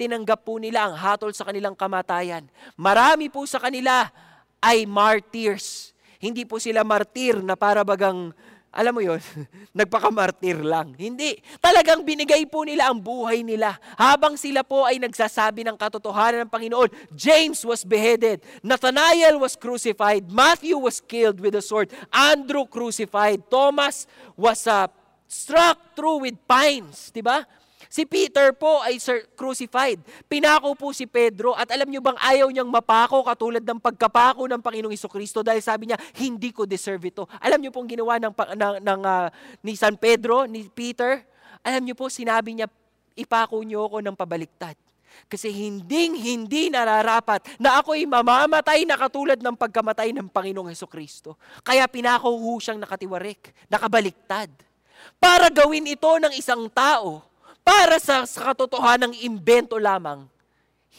Tinanggap 0.01 0.41
po 0.41 0.57
nila 0.57 0.89
ang 0.89 0.97
hatol 0.97 1.29
sa 1.29 1.45
kanilang 1.45 1.77
kamatayan. 1.77 2.41
Marami 2.73 3.29
po 3.29 3.45
sa 3.45 3.61
kanila 3.61 4.09
ay 4.57 4.89
martyrs. 4.89 5.93
Hindi 6.17 6.41
po 6.41 6.57
sila 6.57 6.81
martir 6.81 7.37
na 7.45 7.53
para 7.53 7.85
bagang 7.85 8.33
alam 8.71 8.95
mo 8.95 9.03
yon, 9.03 9.19
nagpakamartir 9.77 10.63
lang. 10.63 10.95
Hindi. 10.95 11.37
Talagang 11.59 12.07
binigay 12.07 12.47
po 12.47 12.63
nila 12.63 12.87
ang 12.87 13.03
buhay 13.03 13.43
nila. 13.43 13.75
Habang 13.99 14.39
sila 14.39 14.63
po 14.63 14.87
ay 14.87 14.95
nagsasabi 14.97 15.67
ng 15.67 15.75
katotohanan 15.75 16.47
ng 16.47 16.51
Panginoon, 16.51 16.89
James 17.11 17.61
was 17.67 17.83
beheaded, 17.83 18.39
Nathanael 18.63 19.37
was 19.37 19.59
crucified, 19.59 20.23
Matthew 20.31 20.79
was 20.79 21.03
killed 21.03 21.43
with 21.43 21.53
a 21.59 21.61
sword, 21.61 21.91
Andrew 22.09 22.63
crucified, 22.63 23.43
Thomas 23.51 24.07
was 24.39 24.63
uh, 24.65 24.87
struck 25.27 25.91
through 25.91 26.23
with 26.23 26.39
pines. 26.47 27.11
Di 27.11 27.19
ba? 27.19 27.43
Si 27.91 28.07
Peter 28.07 28.55
po 28.55 28.79
ay 28.79 29.03
crucified. 29.35 29.99
Pinako 30.31 30.79
po 30.79 30.95
si 30.95 31.03
Pedro 31.03 31.51
at 31.51 31.67
alam 31.75 31.91
niyo 31.91 31.99
bang 31.99 32.15
ayaw 32.23 32.47
niyang 32.47 32.71
mapako 32.71 33.19
katulad 33.19 33.59
ng 33.59 33.83
pagkapako 33.83 34.47
ng 34.47 34.63
Panginoong 34.63 34.95
Kristo 35.11 35.43
dahil 35.43 35.59
sabi 35.59 35.91
niya, 35.91 35.99
hindi 36.15 36.55
ko 36.55 36.63
deserve 36.63 37.11
ito. 37.11 37.27
Alam 37.43 37.59
niyo 37.59 37.75
pong 37.75 37.91
ginawa 37.91 38.15
ng, 38.15 38.31
ng, 38.31 38.75
ng 38.79 39.01
uh, 39.03 39.27
ni 39.59 39.75
San 39.75 39.99
Pedro, 39.99 40.47
ni 40.47 40.71
Peter? 40.71 41.19
Alam 41.67 41.83
niyo 41.83 41.99
po, 41.99 42.07
sinabi 42.07 42.55
niya, 42.55 42.71
ipako 43.11 43.59
niyo 43.59 43.91
ako 43.91 43.99
ng 43.99 44.15
pabaliktad. 44.15 44.79
Kasi 45.27 45.51
hinding 45.51 46.15
hindi 46.15 46.71
nararapat 46.71 47.59
na 47.59 47.83
ako'y 47.83 48.07
mamamatay 48.07 48.87
na 48.87 48.95
katulad 48.95 49.35
ng 49.35 49.55
pagkamatay 49.59 50.15
ng 50.15 50.31
Panginoong 50.31 50.71
Heso 50.71 50.87
Kristo. 50.87 51.35
Kaya 51.59 51.83
pinako 51.91 52.31
ho 52.31 52.55
siyang 52.55 52.79
nakatiwarik, 52.79 53.51
nakabaliktad. 53.67 54.47
Para 55.19 55.51
gawin 55.51 55.91
ito 55.91 56.07
ng 56.07 56.31
isang 56.39 56.71
tao 56.71 57.30
para 57.71 58.03
sa, 58.03 58.27
sa 58.27 58.51
katotohanang 58.51 59.15
imbento 59.23 59.79
lamang, 59.79 60.27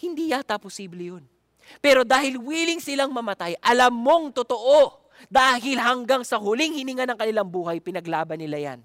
hindi 0.00 0.32
yata 0.32 0.56
posible 0.56 1.04
yun. 1.04 1.24
Pero 1.84 2.00
dahil 2.00 2.40
willing 2.40 2.80
silang 2.80 3.12
mamatay, 3.12 3.60
alam 3.60 3.92
mong 3.92 4.40
totoo, 4.40 5.04
dahil 5.28 5.76
hanggang 5.76 6.24
sa 6.24 6.40
huling 6.40 6.72
hininga 6.72 7.04
ng 7.04 7.18
kanilang 7.20 7.44
buhay, 7.44 7.76
pinaglaban 7.76 8.40
nila 8.40 8.72
yan. 8.72 8.80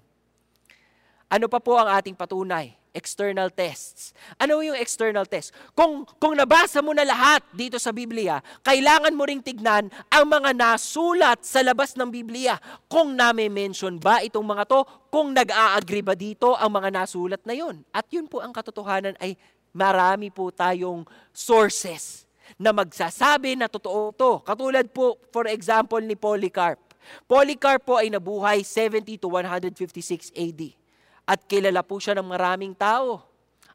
Ano 1.32 1.48
pa 1.48 1.64
po 1.64 1.80
ang 1.80 1.88
ating 1.96 2.12
patunay? 2.12 2.76
External 2.98 3.54
tests. 3.54 4.10
Ano 4.42 4.58
yung 4.58 4.74
external 4.74 5.22
test? 5.30 5.54
Kung, 5.78 6.02
kung 6.18 6.34
nabasa 6.34 6.82
mo 6.82 6.90
na 6.90 7.06
lahat 7.06 7.46
dito 7.54 7.78
sa 7.78 7.94
Biblia, 7.94 8.42
kailangan 8.66 9.14
mo 9.14 9.22
ring 9.22 9.38
tignan 9.38 9.86
ang 10.10 10.26
mga 10.26 10.50
nasulat 10.58 11.46
sa 11.46 11.62
labas 11.62 11.94
ng 11.94 12.10
Biblia. 12.10 12.58
Kung 12.90 13.14
name-mention 13.14 14.02
ba 14.02 14.18
itong 14.26 14.42
mga 14.42 14.66
to, 14.66 14.82
kung 15.14 15.30
nag-a-agree 15.30 16.02
ba 16.02 16.18
dito 16.18 16.58
ang 16.58 16.74
mga 16.74 16.90
nasulat 16.90 17.42
na 17.46 17.54
yun. 17.54 17.86
At 17.94 18.10
yun 18.10 18.26
po 18.26 18.42
ang 18.42 18.50
katotohanan 18.50 19.14
ay 19.22 19.38
marami 19.70 20.34
po 20.34 20.50
tayong 20.50 21.06
sources 21.30 22.26
na 22.58 22.74
magsasabi 22.74 23.54
na 23.54 23.70
totoo 23.70 24.10
to. 24.10 24.42
Katulad 24.42 24.90
po, 24.90 25.14
for 25.30 25.46
example, 25.46 26.02
ni 26.02 26.18
Polycarp. 26.18 26.82
Polycarp 27.30 27.86
po 27.86 27.94
ay 28.02 28.10
nabuhay 28.10 28.66
70 28.66 29.22
to 29.22 29.30
156 29.30 30.34
AD 30.34 30.87
at 31.28 31.44
kilala 31.44 31.84
po 31.84 32.00
siya 32.00 32.16
ng 32.16 32.24
maraming 32.24 32.72
tao. 32.72 33.20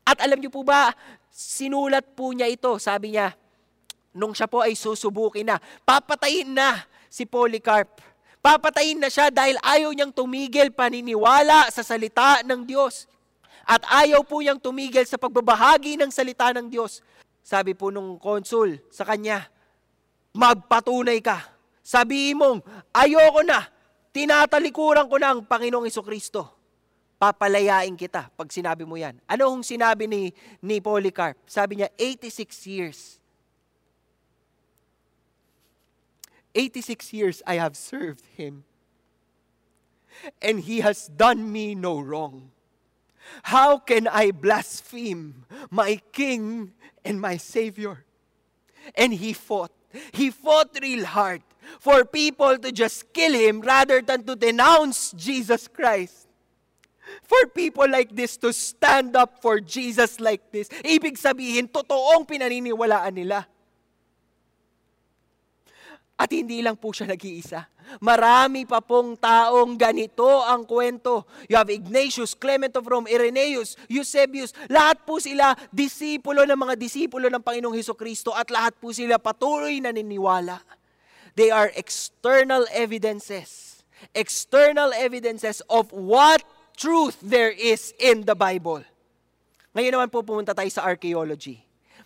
At 0.02 0.18
alam 0.26 0.42
niyo 0.42 0.50
po 0.50 0.66
ba, 0.66 0.90
sinulat 1.30 2.18
po 2.18 2.34
niya 2.34 2.50
ito. 2.50 2.74
Sabi 2.82 3.14
niya, 3.14 3.38
nung 4.10 4.34
siya 4.34 4.50
po 4.50 4.66
ay 4.66 4.74
susubukin 4.74 5.46
na, 5.46 5.62
papatayin 5.86 6.50
na 6.50 6.82
si 7.14 7.30
Polycarp. 7.30 8.02
Papatayin 8.42 8.98
na 8.98 9.08
siya 9.08 9.30
dahil 9.30 9.56
ayaw 9.62 9.94
niyang 9.94 10.12
tumigil 10.12 10.74
paniniwala 10.74 11.70
sa 11.70 11.86
salita 11.86 12.42
ng 12.42 12.66
Diyos. 12.66 13.06
At 13.64 13.86
ayaw 13.88 14.26
po 14.26 14.42
niyang 14.42 14.60
tumigil 14.60 15.06
sa 15.06 15.22
pagbabahagi 15.22 15.96
ng 16.02 16.10
salita 16.10 16.52
ng 16.52 16.68
Diyos. 16.68 17.06
Sabi 17.46 17.78
po 17.78 17.94
nung 17.94 18.18
konsul 18.18 18.82
sa 18.90 19.06
kanya, 19.06 19.46
magpatunay 20.34 21.22
ka. 21.22 21.54
Sabihin 21.86 22.42
mong, 22.42 22.60
ayoko 22.92 23.46
na, 23.46 23.64
tinatalikuran 24.12 25.06
ko 25.08 25.16
na 25.22 25.38
ang 25.38 25.46
Panginoong 25.46 25.88
Kristo 26.04 26.63
papalayain 27.24 27.96
kita 27.96 28.28
pag 28.36 28.52
sinabi 28.52 28.84
mo 28.84 29.00
yan. 29.00 29.16
Ano 29.32 29.48
hong 29.48 29.64
sinabi 29.64 30.12
ni, 30.12 30.36
ni 30.60 30.84
Polycarp? 30.84 31.40
Sabi 31.48 31.80
niya, 31.80 31.88
86 31.96 32.68
years. 32.68 33.00
86 36.52 37.16
years 37.16 37.38
I 37.48 37.56
have 37.56 37.80
served 37.80 38.28
him. 38.36 38.68
And 40.44 40.60
he 40.68 40.84
has 40.84 41.08
done 41.08 41.48
me 41.48 41.74
no 41.80 42.04
wrong. 42.04 42.52
How 43.48 43.80
can 43.80 44.12
I 44.12 44.36
blaspheme 44.36 45.48
my 45.72 46.04
king 46.12 46.76
and 47.08 47.24
my 47.24 47.40
savior? 47.40 48.04
And 49.00 49.16
he 49.16 49.32
fought. 49.32 49.72
He 50.12 50.28
fought 50.28 50.76
real 50.84 51.08
hard 51.08 51.42
for 51.80 52.04
people 52.04 52.60
to 52.60 52.70
just 52.76 53.16
kill 53.16 53.32
him 53.32 53.64
rather 53.64 54.04
than 54.04 54.28
to 54.28 54.36
denounce 54.36 55.16
Jesus 55.16 55.72
Christ 55.72 56.33
for 57.24 57.48
people 57.52 57.88
like 57.88 58.12
this 58.12 58.36
to 58.40 58.52
stand 58.52 59.16
up 59.16 59.40
for 59.44 59.60
Jesus 59.60 60.20
like 60.20 60.44
this. 60.52 60.72
Ibig 60.84 61.20
sabihin, 61.20 61.68
totoong 61.68 62.24
pinaniniwalaan 62.28 63.14
nila. 63.14 63.48
At 66.14 66.30
hindi 66.30 66.62
lang 66.62 66.78
po 66.78 66.94
siya 66.94 67.10
nag-iisa. 67.10 67.68
Marami 68.00 68.64
pa 68.64 68.80
pong 68.80 69.20
taong 69.20 69.76
ganito 69.76 70.26
ang 70.26 70.64
kwento. 70.64 71.28
You 71.52 71.60
have 71.60 71.68
Ignatius, 71.68 72.32
Clement 72.38 72.74
of 72.80 72.88
Rome, 72.88 73.12
Irenaeus, 73.12 73.76
Eusebius. 73.92 74.56
Lahat 74.72 75.04
po 75.04 75.20
sila 75.20 75.52
disipulo 75.70 76.48
ng 76.48 76.56
mga 76.56 76.80
disipulo 76.80 77.28
ng 77.28 77.44
Panginoong 77.44 77.76
Heso 77.76 77.94
Kristo 77.98 78.32
at 78.32 78.48
lahat 78.50 78.78
po 78.80 78.96
sila 78.96 79.20
patuloy 79.20 79.84
na 79.84 79.92
niniwala. 79.92 80.64
They 81.36 81.50
are 81.50 81.74
external 81.74 82.70
evidences. 82.72 83.82
External 84.14 84.94
evidences 84.94 85.66
of 85.68 85.90
what 85.92 86.46
truth 86.78 87.18
there 87.24 87.54
is 87.54 87.94
in 88.02 88.26
the 88.28 88.38
Bible. 88.38 88.84
Ngayon 89.74 89.92
naman 89.98 90.10
po 90.14 90.22
pumunta 90.22 90.54
tayo 90.54 90.70
sa 90.70 90.86
archaeology. 90.86 91.64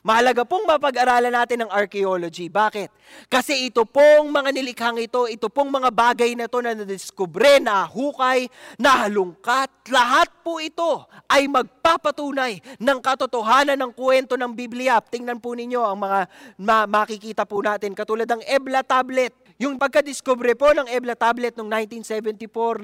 Mahalaga 0.07 0.47
pong 0.47 0.63
mapag-aralan 0.63 1.36
natin 1.36 1.68
ang 1.68 1.72
archaeology. 1.74 2.47
Bakit? 2.47 2.88
Kasi 3.28 3.68
ito 3.68 3.84
pong 3.84 4.32
mga 4.32 4.55
nilikhang 4.55 4.95
ito, 5.03 5.28
ito 5.28 5.51
pong 5.51 5.68
mga 5.68 5.91
bagay 5.91 6.32
na 6.32 6.47
ito 6.47 6.63
na 6.63 6.72
nadiskubre, 6.72 7.59
na 7.59 7.84
hukay, 7.84 8.47
na 8.80 9.03
halungkat, 9.03 9.68
lahat 9.91 10.32
po 10.47 10.63
ito 10.63 11.03
ay 11.28 11.51
magpapatunay 11.51 12.80
ng 12.80 12.99
katotohanan 13.03 13.76
ng 13.76 13.91
kwento 13.91 14.39
ng 14.39 14.55
Biblia. 14.55 15.03
Tingnan 15.03 15.43
po 15.43 15.51
ninyo 15.51 15.84
ang 15.84 15.99
mga 15.99 16.20
ma- 16.61 16.88
makikita 16.88 17.43
po 17.43 17.59
natin, 17.59 17.91
katulad 17.91 18.32
ng 18.32 18.47
Ebla 18.47 18.88
tablet. 18.88 19.47
Yung 19.58 19.82
pagka-discover 19.82 20.53
po 20.53 20.70
ng 20.70 20.86
Ebla 20.86 21.18
tablet 21.18 21.58
noong 21.58 21.89
1974, 21.89 22.78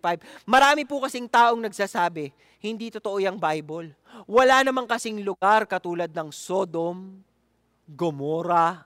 1975, 0.00 0.48
marami 0.48 0.88
po 0.88 1.04
kasing 1.04 1.28
taong 1.28 1.60
nagsasabi, 1.60 2.32
hindi 2.64 2.88
totoo 2.88 3.20
yung 3.20 3.36
Bible. 3.36 3.92
Wala 4.24 4.64
namang 4.64 4.88
kasing 4.88 5.20
lugar 5.20 5.68
katulad 5.68 6.08
ng 6.08 6.32
Sodom, 6.32 7.20
Gomora, 7.84 8.80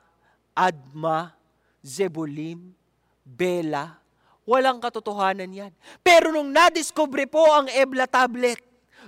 Adma, 0.58 1.38
Zebulim, 1.86 2.74
Bela. 3.22 3.94
Walang 4.42 4.82
katotohanan 4.82 5.54
yan. 5.54 5.72
Pero 6.02 6.34
nung 6.34 6.50
nadiscover 6.50 7.30
po 7.30 7.46
ang 7.46 7.70
Ebla 7.70 8.10
tablet, 8.10 8.58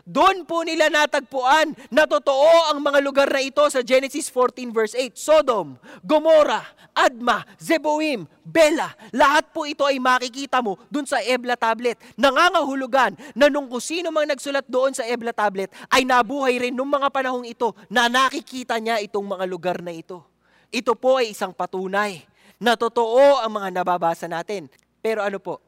doon 0.04 0.44
po 0.44 0.66
nila 0.66 0.92
natagpuan 0.92 1.72
na 1.88 2.04
totoo 2.04 2.74
ang 2.74 2.82
mga 2.84 3.00
lugar 3.00 3.28
na 3.30 3.40
ito 3.40 3.64
sa 3.72 3.80
Genesis 3.80 4.28
14 4.28 4.74
verse 4.74 4.92
8. 4.92 5.16
Sodom, 5.16 5.80
Gomora, 6.04 6.60
Adma, 6.92 7.44
Zeboim, 7.56 8.28
Bela, 8.44 8.92
lahat 9.12 9.52
po 9.52 9.64
ito 9.64 9.84
ay 9.84 10.00
makikita 10.00 10.60
mo 10.60 10.76
doon 10.88 11.04
sa 11.04 11.20
Ebla 11.20 11.56
tablet. 11.56 11.96
Nangangahulugan 12.16 13.16
na 13.32 13.48
nung 13.48 13.68
kung 13.68 13.82
sino 13.82 14.12
mang 14.12 14.28
nagsulat 14.28 14.64
doon 14.68 14.92
sa 14.92 15.04
Ebla 15.04 15.32
tablet 15.32 15.68
ay 15.92 16.04
nabuhay 16.04 16.56
rin 16.56 16.74
nung 16.76 16.88
mga 16.88 17.10
panahong 17.12 17.44
ito 17.44 17.72
na 17.92 18.08
nakikita 18.08 18.78
niya 18.78 19.00
itong 19.02 19.26
mga 19.26 19.44
lugar 19.44 19.78
na 19.82 19.92
ito. 19.92 20.24
Ito 20.70 20.94
po 20.94 21.18
ay 21.18 21.34
isang 21.34 21.54
patunay 21.54 22.24
na 22.56 22.74
totoo 22.74 23.44
ang 23.44 23.52
mga 23.60 23.82
nababasa 23.82 24.26
natin. 24.30 24.70
Pero 25.04 25.22
ano 25.22 25.38
po, 25.38 25.62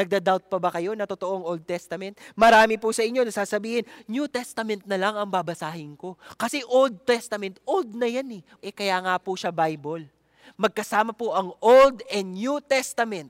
Nagda-doubt 0.00 0.48
pa 0.48 0.56
ba 0.56 0.72
kayo 0.72 0.96
na 0.96 1.04
totoong 1.04 1.44
Old 1.44 1.68
Testament? 1.68 2.16
Marami 2.32 2.80
po 2.80 2.88
sa 2.88 3.04
inyo 3.04 3.20
na 3.20 3.28
sasabihin, 3.28 3.84
New 4.08 4.24
Testament 4.32 4.88
na 4.88 4.96
lang 4.96 5.12
ang 5.12 5.28
babasahin 5.28 5.92
ko. 5.92 6.16
Kasi 6.40 6.64
Old 6.64 7.04
Testament, 7.04 7.60
old 7.68 7.92
na 7.92 8.08
yan 8.08 8.40
eh. 8.40 8.42
Eh 8.64 8.72
kaya 8.72 8.96
nga 9.04 9.20
po 9.20 9.36
siya 9.36 9.52
Bible. 9.52 10.08
Magkasama 10.56 11.12
po 11.12 11.36
ang 11.36 11.52
Old 11.60 12.00
and 12.08 12.32
New 12.32 12.64
Testament 12.64 13.28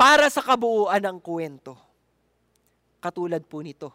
para 0.00 0.32
sa 0.32 0.40
kabuuan 0.40 1.04
ng 1.04 1.20
kwento. 1.20 1.76
Katulad 2.96 3.44
po 3.44 3.60
nito. 3.60 3.92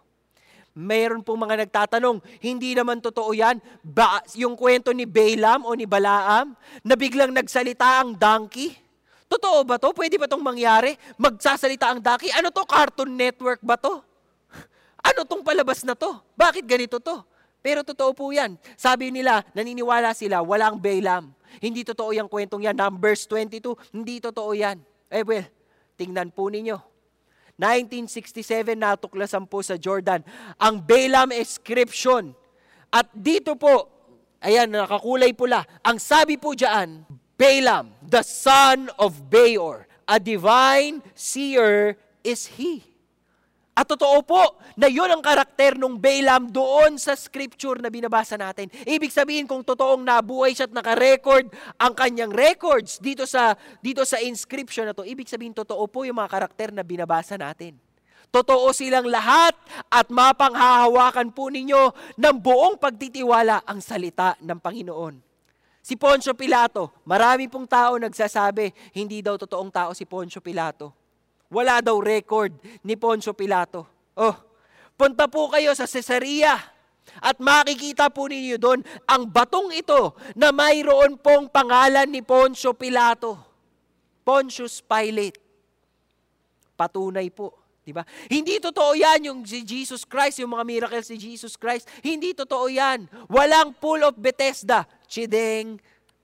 Mayroon 0.77 1.25
pong 1.25 1.41
mga 1.41 1.67
nagtatanong, 1.67 2.21
hindi 2.39 2.77
naman 2.77 3.01
totoo 3.01 3.33
yan. 3.33 3.57
Ba, 3.81 4.21
yung 4.37 4.53
kwento 4.53 4.93
ni 4.93 5.09
Balaam 5.09 5.65
o 5.65 5.73
ni 5.73 5.89
Balaam 5.89 6.53
na 6.85 6.93
biglang 6.93 7.33
nagsalita 7.33 8.05
ang 8.05 8.13
donkey 8.13 8.80
Totoo 9.31 9.63
ba 9.63 9.79
to? 9.79 9.95
Pwede 9.95 10.19
ba 10.19 10.27
tong 10.27 10.43
mangyari? 10.43 10.99
Magsasalita 11.15 11.87
ang 11.87 12.03
Daki? 12.03 12.27
Ano 12.35 12.51
to? 12.51 12.67
Cartoon 12.67 13.15
Network 13.15 13.63
ba 13.63 13.79
to? 13.79 14.03
Ano 15.07 15.23
tong 15.23 15.41
palabas 15.41 15.81
na 15.87 15.95
to? 15.95 16.19
Bakit 16.35 16.67
ganito 16.67 16.99
to? 16.99 17.23
Pero 17.63 17.81
totoo 17.81 18.11
po 18.11 18.29
yan. 18.29 18.59
Sabi 18.73 19.09
nila, 19.09 19.45
naniniwala 19.55 20.11
sila, 20.17 20.41
walang 20.45 20.77
Balaam. 20.77 21.33
Hindi 21.61 21.81
totoo 21.81 22.13
yung 22.13 22.29
kwentong 22.29 22.65
yan. 22.65 22.77
Numbers 22.77 23.25
22, 23.25 23.77
hindi 23.95 24.21
totoo 24.21 24.51
yan. 24.51 24.77
Eh 25.09 25.25
well, 25.25 25.45
tingnan 25.97 26.29
po 26.33 26.49
ninyo. 26.49 26.77
1967, 27.57 28.73
natuklasan 28.73 29.45
po 29.45 29.61
sa 29.61 29.77
Jordan 29.77 30.25
ang 30.57 30.81
Balaam 30.81 31.29
inscription. 31.33 32.33
At 32.89 33.07
dito 33.13 33.53
po, 33.53 33.87
ayan, 34.41 34.69
nakakulay 34.69 35.31
pula. 35.37 35.63
Ang 35.85 36.01
sabi 36.01 36.41
po 36.41 36.57
dyan, 36.57 37.05
Balaam, 37.41 37.89
the 38.05 38.21
son 38.21 38.93
of 39.01 39.17
Beor, 39.25 39.89
a 40.05 40.21
divine 40.21 41.01
seer 41.17 41.97
is 42.21 42.45
he. 42.53 42.85
At 43.73 43.89
totoo 43.89 44.21
po 44.21 44.61
na 44.77 44.85
yun 44.85 45.09
ang 45.09 45.25
karakter 45.25 45.73
ng 45.73 45.97
Balaam 45.97 46.53
doon 46.53 47.01
sa 47.01 47.17
scripture 47.17 47.81
na 47.81 47.89
binabasa 47.89 48.37
natin. 48.37 48.69
Ibig 48.85 49.09
sabihin 49.09 49.49
kung 49.49 49.65
totoong 49.65 50.05
nabuhay 50.05 50.53
siya 50.53 50.69
at 50.69 50.75
naka-record 50.77 51.49
ang 51.81 51.97
kanyang 51.97 52.29
records 52.29 53.01
dito 53.01 53.25
sa, 53.25 53.57
dito 53.81 54.05
sa 54.05 54.21
inscription 54.21 54.85
na 54.85 54.93
to, 54.93 55.01
ibig 55.01 55.25
sabihin 55.25 55.57
totoo 55.57 55.89
po 55.89 56.05
yung 56.05 56.21
mga 56.21 56.29
karakter 56.29 56.69
na 56.69 56.85
binabasa 56.85 57.41
natin. 57.41 57.73
Totoo 58.29 58.69
silang 58.69 59.09
lahat 59.09 59.57
at 59.89 60.13
mapanghahawakan 60.13 61.33
po 61.33 61.49
ninyo 61.49 61.89
ng 62.21 62.35
buong 62.37 62.77
pagtitiwala 62.77 63.65
ang 63.65 63.81
salita 63.81 64.37
ng 64.45 64.61
Panginoon. 64.61 65.30
Si 65.81 65.97
Poncio 65.97 66.37
Pilato, 66.37 66.93
marami 67.09 67.49
pong 67.49 67.65
tao 67.65 67.97
nagsasabi, 67.97 68.69
hindi 68.93 69.25
daw 69.25 69.33
totoong 69.33 69.73
tao 69.73 69.91
si 69.97 70.05
Poncio 70.05 70.37
Pilato. 70.37 70.93
Wala 71.49 71.81
daw 71.81 71.97
record 71.97 72.53
ni 72.85 72.93
Poncio 72.93 73.33
Pilato. 73.33 73.89
Oh, 74.13 74.37
punta 74.93 75.25
po 75.25 75.49
kayo 75.49 75.73
sa 75.73 75.89
Caesarea 75.89 76.53
at 77.17 77.41
makikita 77.41 78.13
po 78.13 78.29
ninyo 78.29 78.61
doon 78.61 78.79
ang 79.09 79.25
batong 79.25 79.73
ito 79.73 80.13
na 80.37 80.53
mayroon 80.53 81.17
pong 81.17 81.49
pangalan 81.49 82.07
ni 82.07 82.21
Poncio 82.21 82.77
Pilato. 82.77 83.41
Pontius 84.21 84.85
Pilate. 84.85 85.41
Patunay 86.77 87.33
po 87.33 87.61
Diba? 87.81 88.05
Hindi 88.29 88.61
totoo 88.61 88.93
yan 88.93 89.25
yung 89.25 89.39
si 89.41 89.65
Jesus 89.65 90.05
Christ, 90.05 90.37
yung 90.37 90.53
mga 90.53 90.65
miracles 90.69 91.09
ni 91.09 91.17
Jesus 91.17 91.57
Christ. 91.57 91.89
Hindi 92.05 92.37
totoo 92.37 92.69
yan. 92.69 93.09
Walang 93.25 93.73
pool 93.81 94.05
of 94.05 94.13
Bethesda. 94.21 94.85
Chideng, 95.11 95.75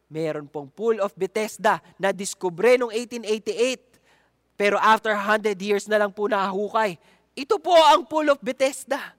meron 0.08 0.48
pong 0.48 0.72
pool 0.72 1.04
of 1.04 1.12
Bethesda 1.20 1.84
na 2.00 2.16
diskubre 2.16 2.80
noong 2.80 2.96
1888. 2.96 4.56
Pero 4.56 4.80
after 4.80 5.12
100 5.12 5.60
years 5.60 5.92
na 5.92 6.00
lang 6.00 6.16
po 6.16 6.32
nahukay. 6.32 6.96
Ito 7.36 7.60
po 7.60 7.76
ang 7.76 8.08
pool 8.08 8.32
of 8.32 8.40
Bethesda 8.40 9.14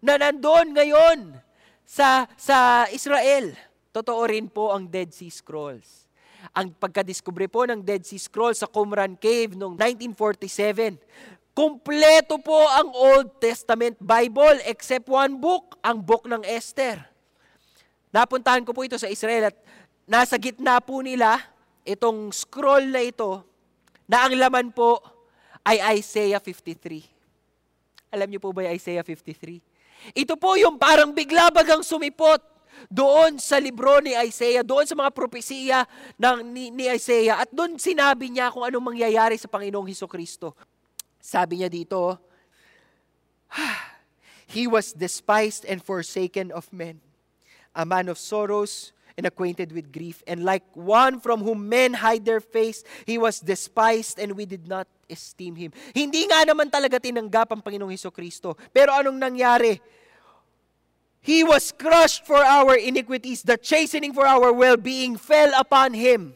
na 0.00 0.16
nandoon 0.16 0.72
ngayon 0.72 1.36
sa, 1.84 2.24
sa 2.40 2.88
Israel. 2.88 3.52
Totoo 3.92 4.24
rin 4.24 4.48
po 4.48 4.72
ang 4.72 4.88
Dead 4.88 5.12
Sea 5.12 5.30
Scrolls. 5.30 6.08
Ang 6.56 6.72
pagkadiskubre 6.72 7.46
po 7.52 7.68
ng 7.68 7.84
Dead 7.84 8.00
Sea 8.00 8.18
Scrolls 8.18 8.64
sa 8.64 8.66
Qumran 8.66 9.20
Cave 9.20 9.54
noong 9.54 9.76
1947, 9.76 10.96
Kumpleto 11.50 12.38
po 12.38 12.56
ang 12.56 12.94
Old 12.94 13.42
Testament 13.42 13.98
Bible 13.98 14.62
except 14.64 15.10
one 15.10 15.42
book, 15.42 15.76
ang 15.82 15.98
book 15.98 16.24
ng 16.24 16.46
Esther. 16.46 17.09
Napuntahan 18.10 18.66
ko 18.66 18.74
po 18.74 18.82
ito 18.82 18.98
sa 18.98 19.06
Israel 19.10 19.54
at 19.54 19.56
nasa 20.06 20.34
gitna 20.34 20.82
po 20.82 20.98
nila 21.02 21.38
itong 21.86 22.34
scroll 22.34 22.90
na 22.90 23.02
ito 23.06 23.46
na 24.10 24.26
ang 24.26 24.34
laman 24.34 24.74
po 24.74 24.98
ay 25.62 26.02
Isaiah 26.02 26.42
53. 26.42 27.06
Alam 28.10 28.26
niyo 28.26 28.40
po 28.42 28.50
ba 28.50 28.66
yung 28.66 28.74
Isaiah 28.74 29.06
53? 29.06 29.62
Ito 30.18 30.34
po 30.34 30.58
yung 30.58 30.74
parang 30.80 31.14
bigla 31.14 31.54
bagang 31.54 31.86
sumipot 31.86 32.42
doon 32.90 33.36
sa 33.36 33.60
libro 33.60 34.00
ni 34.00 34.16
Isaiah, 34.16 34.64
doon 34.64 34.86
sa 34.88 34.96
mga 34.96 35.10
propesiya 35.12 35.84
ng, 36.16 36.36
ni, 36.48 36.72
ni 36.72 36.88
Isaiah, 36.88 37.44
at 37.44 37.50
doon 37.52 37.76
sinabi 37.76 38.32
niya 38.32 38.48
kung 38.48 38.64
anong 38.64 38.94
mangyayari 38.94 39.36
sa 39.36 39.50
Panginoong 39.50 39.90
Heso 39.90 40.08
Kristo. 40.08 40.56
Sabi 41.20 41.60
niya 41.60 41.68
dito, 41.68 42.16
He 44.50 44.66
was 44.66 44.90
despised 44.90 45.62
and 45.62 45.78
forsaken 45.78 46.50
of 46.50 46.66
men, 46.74 46.98
a 47.80 47.88
man 47.88 48.12
of 48.12 48.20
sorrows 48.20 48.92
and 49.16 49.24
acquainted 49.24 49.72
with 49.72 49.88
grief. 49.88 50.22
And 50.28 50.44
like 50.44 50.64
one 50.76 51.20
from 51.20 51.40
whom 51.40 51.68
men 51.68 51.96
hide 51.96 52.24
their 52.24 52.40
face, 52.40 52.84
he 53.08 53.16
was 53.16 53.40
despised 53.40 54.20
and 54.20 54.36
we 54.36 54.44
did 54.44 54.68
not 54.68 54.86
esteem 55.08 55.56
him. 55.56 55.72
Hindi 55.96 56.28
nga 56.28 56.44
naman 56.44 56.68
talaga 56.68 57.00
tinanggap 57.00 57.48
ang 57.56 57.64
Panginoong 57.64 57.90
Heso 57.92 58.12
Kristo. 58.12 58.56
Pero 58.72 58.92
anong 58.92 59.16
nangyari? 59.16 59.80
He 61.20 61.44
was 61.44 61.72
crushed 61.72 62.24
for 62.24 62.40
our 62.40 62.76
iniquities. 62.76 63.44
The 63.44 63.60
chastening 63.60 64.16
for 64.16 64.24
our 64.24 64.52
well-being 64.52 65.20
fell 65.20 65.52
upon 65.56 65.92
him. 65.92 66.32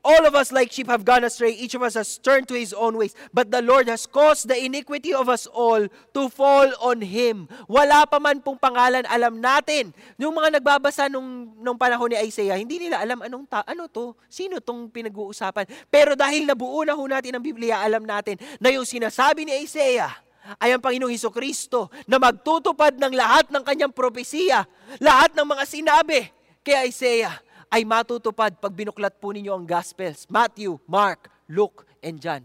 All 0.00 0.24
of 0.24 0.32
us 0.32 0.48
like 0.48 0.72
sheep 0.72 0.88
have 0.88 1.04
gone 1.04 1.28
astray, 1.28 1.52
each 1.52 1.76
of 1.76 1.84
us 1.84 1.92
has 1.92 2.16
turned 2.16 2.48
to 2.48 2.56
his 2.56 2.72
own 2.72 2.96
ways. 2.96 3.12
But 3.36 3.52
the 3.52 3.60
Lord 3.60 3.84
has 3.92 4.08
caused 4.08 4.48
the 4.48 4.56
iniquity 4.56 5.12
of 5.12 5.28
us 5.28 5.44
all 5.44 5.84
to 5.88 6.22
fall 6.32 6.72
on 6.80 7.04
him. 7.04 7.52
Wala 7.68 8.08
pa 8.08 8.16
man 8.16 8.40
pong 8.40 8.56
pangalan, 8.56 9.04
alam 9.04 9.44
natin. 9.44 9.92
Yung 10.16 10.32
mga 10.32 10.56
nagbabasa 10.56 11.12
nung, 11.12 11.52
nung 11.60 11.76
panahon 11.76 12.16
ni 12.16 12.16
Isaiah, 12.16 12.56
hindi 12.56 12.80
nila 12.80 13.04
alam 13.04 13.20
anong 13.20 13.44
ta, 13.44 13.60
ano 13.68 13.92
to, 13.92 14.16
sino 14.32 14.56
tong 14.64 14.88
pinag-uusapan. 14.88 15.68
Pero 15.92 16.16
dahil 16.16 16.48
nabuo 16.48 16.80
na 16.80 16.96
ho 16.96 17.04
natin 17.04 17.36
ang 17.36 17.44
Biblia, 17.44 17.84
alam 17.84 18.00
natin 18.00 18.40
na 18.56 18.72
yung 18.72 18.88
sinasabi 18.88 19.44
ni 19.44 19.52
Isaiah, 19.60 20.16
ay 20.56 20.72
ang 20.72 20.80
Panginoong 20.80 21.12
Heso 21.12 21.28
Kristo 21.28 21.92
na 22.08 22.16
magtutupad 22.16 22.96
ng 22.96 23.12
lahat 23.12 23.52
ng 23.52 23.60
kanyang 23.60 23.92
propesiya, 23.92 24.64
lahat 24.96 25.36
ng 25.36 25.44
mga 25.44 25.64
sinabi 25.68 26.32
kay 26.64 26.88
Isaiah 26.88 27.36
ay 27.70 27.86
matutupad 27.86 28.50
pag 28.58 28.74
binuklat 28.74 29.14
po 29.22 29.30
ninyo 29.30 29.54
ang 29.54 29.62
Gospels, 29.62 30.26
Matthew, 30.26 30.76
Mark, 30.90 31.30
Luke, 31.46 31.86
and 32.02 32.18
John. 32.18 32.42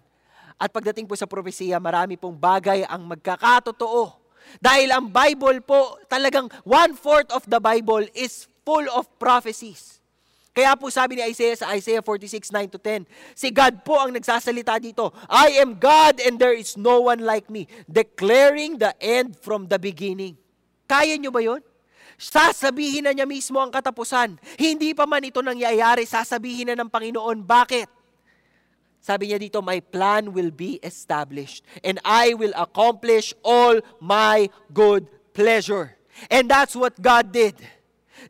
At 0.56 0.72
pagdating 0.72 1.10
po 1.10 1.18
sa 1.18 1.28
propesiya, 1.28 1.82
marami 1.82 2.16
pong 2.16 2.38
bagay 2.38 2.86
ang 2.88 3.04
magkakatotoo. 3.10 4.24
Dahil 4.62 4.94
ang 4.94 5.10
Bible 5.10 5.60
po, 5.66 5.98
talagang 6.06 6.48
one-fourth 6.64 7.34
of 7.34 7.44
the 7.50 7.58
Bible 7.58 8.06
is 8.14 8.46
full 8.64 8.86
of 8.94 9.10
prophecies. 9.18 10.00
Kaya 10.56 10.72
po 10.80 10.88
sabi 10.88 11.20
ni 11.20 11.24
Isaiah 11.28 11.60
sa 11.60 11.76
Isaiah 11.76 12.00
46, 12.00 12.48
9 12.48 12.72
to 12.72 12.80
10, 12.80 13.04
si 13.36 13.52
God 13.52 13.84
po 13.84 14.00
ang 14.00 14.16
nagsasalita 14.16 14.80
dito, 14.80 15.12
I 15.28 15.60
am 15.60 15.76
God 15.76 16.24
and 16.24 16.40
there 16.40 16.56
is 16.56 16.80
no 16.80 17.12
one 17.12 17.20
like 17.20 17.52
me, 17.52 17.68
declaring 17.92 18.80
the 18.80 18.96
end 19.04 19.36
from 19.36 19.68
the 19.68 19.76
beginning. 19.76 20.40
Kaya 20.88 21.20
nyo 21.20 21.36
ba 21.36 21.44
yon? 21.44 21.60
Sasabihin 22.16 23.06
na 23.06 23.12
niya 23.12 23.28
mismo 23.28 23.60
ang 23.60 23.72
katapusan. 23.72 24.40
Hindi 24.56 24.96
pa 24.96 25.04
man 25.04 25.28
ito 25.28 25.44
nangyayari, 25.44 26.08
sasabihin 26.08 26.72
na 26.72 26.80
ng 26.80 26.92
Panginoon. 26.92 27.44
Bakit? 27.44 27.88
Sabi 29.06 29.30
niya 29.30 29.38
dito, 29.38 29.62
my 29.62 29.78
plan 29.84 30.34
will 30.34 30.50
be 30.50 30.82
established 30.82 31.62
and 31.86 32.02
I 32.02 32.34
will 32.34 32.56
accomplish 32.58 33.38
all 33.46 33.78
my 34.02 34.50
good 34.74 35.06
pleasure. 35.38 35.94
And 36.34 36.50
that's 36.50 36.74
what 36.74 36.98
God 36.98 37.30
did. 37.30 37.54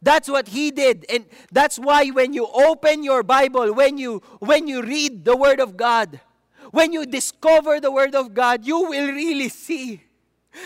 That's 0.02 0.28
what 0.28 0.52
he 0.52 0.76
did. 0.76 1.06
And 1.08 1.26
that's 1.48 1.80
why 1.80 2.10
when 2.12 2.36
you 2.36 2.50
open 2.52 3.08
your 3.08 3.24
Bible, 3.24 3.72
when 3.72 3.96
you 3.96 4.20
when 4.44 4.68
you 4.68 4.84
read 4.84 5.24
the 5.24 5.38
word 5.38 5.64
of 5.64 5.78
God, 5.78 6.20
when 6.76 6.92
you 6.92 7.06
discover 7.06 7.80
the 7.80 7.94
word 7.94 8.12
of 8.12 8.34
God, 8.34 8.66
you 8.66 8.76
will 8.76 9.14
really 9.14 9.48
see 9.48 10.02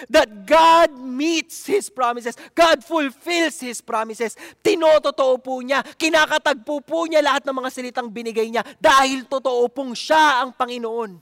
that 0.07 0.45
God 0.45 0.93
meets 0.97 1.65
His 1.65 1.89
promises. 1.89 2.37
God 2.53 2.81
fulfills 2.85 3.59
His 3.61 3.79
promises. 3.81 4.37
Tinototoo 4.61 5.41
po 5.41 5.59
niya, 5.59 5.81
kinakatagpo 5.83 6.81
po 6.85 7.05
niya 7.09 7.23
lahat 7.23 7.45
ng 7.45 7.55
mga 7.55 7.69
salitang 7.73 8.09
binigay 8.09 8.47
niya 8.49 8.65
dahil 8.77 9.25
totoo 9.25 9.67
pong 9.69 9.93
siya 9.97 10.45
ang 10.45 10.53
Panginoon. 10.53 11.21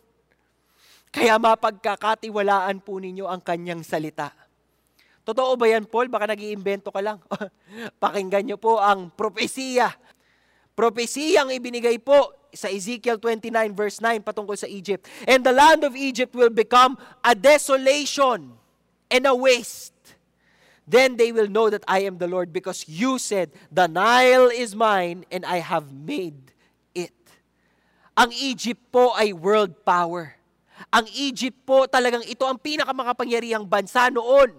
Kaya 1.11 1.39
mapagkakatiwalaan 1.39 2.83
po 2.83 2.99
ninyo 2.99 3.25
ang 3.25 3.41
kanyang 3.41 3.81
salita. 3.81 4.29
Totoo 5.27 5.59
ba 5.59 5.67
yan, 5.67 5.83
Paul? 5.83 6.07
Baka 6.07 6.31
nag-iimbento 6.31 6.87
ka 6.87 7.03
lang. 7.03 7.19
Pakinggan 8.03 8.47
niyo 8.47 8.55
po 8.55 8.79
ang 8.79 9.11
propesiya. 9.11 9.91
Propesiya 10.77 11.41
ang 11.41 11.49
ibinigay 11.49 11.97
po 11.97 12.37
sa 12.53 12.69
Ezekiel 12.69 13.17
29 13.17 13.49
verse 13.73 13.97
9 13.97 14.21
patungkol 14.21 14.53
sa 14.53 14.69
Egypt. 14.69 15.09
And 15.25 15.41
the 15.41 15.49
land 15.49 15.81
of 15.81 15.97
Egypt 15.97 16.37
will 16.37 16.53
become 16.53 17.01
a 17.25 17.33
desolation 17.33 18.53
and 19.09 19.23
a 19.25 19.33
waste. 19.33 19.97
Then 20.85 21.17
they 21.17 21.33
will 21.33 21.49
know 21.49 21.73
that 21.73 21.81
I 21.89 22.05
am 22.05 22.21
the 22.21 22.29
Lord 22.29 22.53
because 22.53 22.85
you 22.85 23.17
said, 23.17 23.57
The 23.73 23.89
Nile 23.89 24.53
is 24.53 24.77
mine 24.77 25.25
and 25.33 25.49
I 25.49 25.65
have 25.65 25.89
made 25.89 26.53
it. 26.93 27.17
Ang 28.13 28.29
Egypt 28.37 28.93
po 28.93 29.17
ay 29.17 29.33
world 29.33 29.81
power. 29.81 30.37
Ang 30.93 31.09
Egypt 31.17 31.57
po 31.65 31.89
talagang 31.89 32.21
ito 32.23 32.45
ang 32.45 32.61
pinakamakapangyarihang 32.61 33.65
bansa 33.65 34.13
noon. 34.13 34.53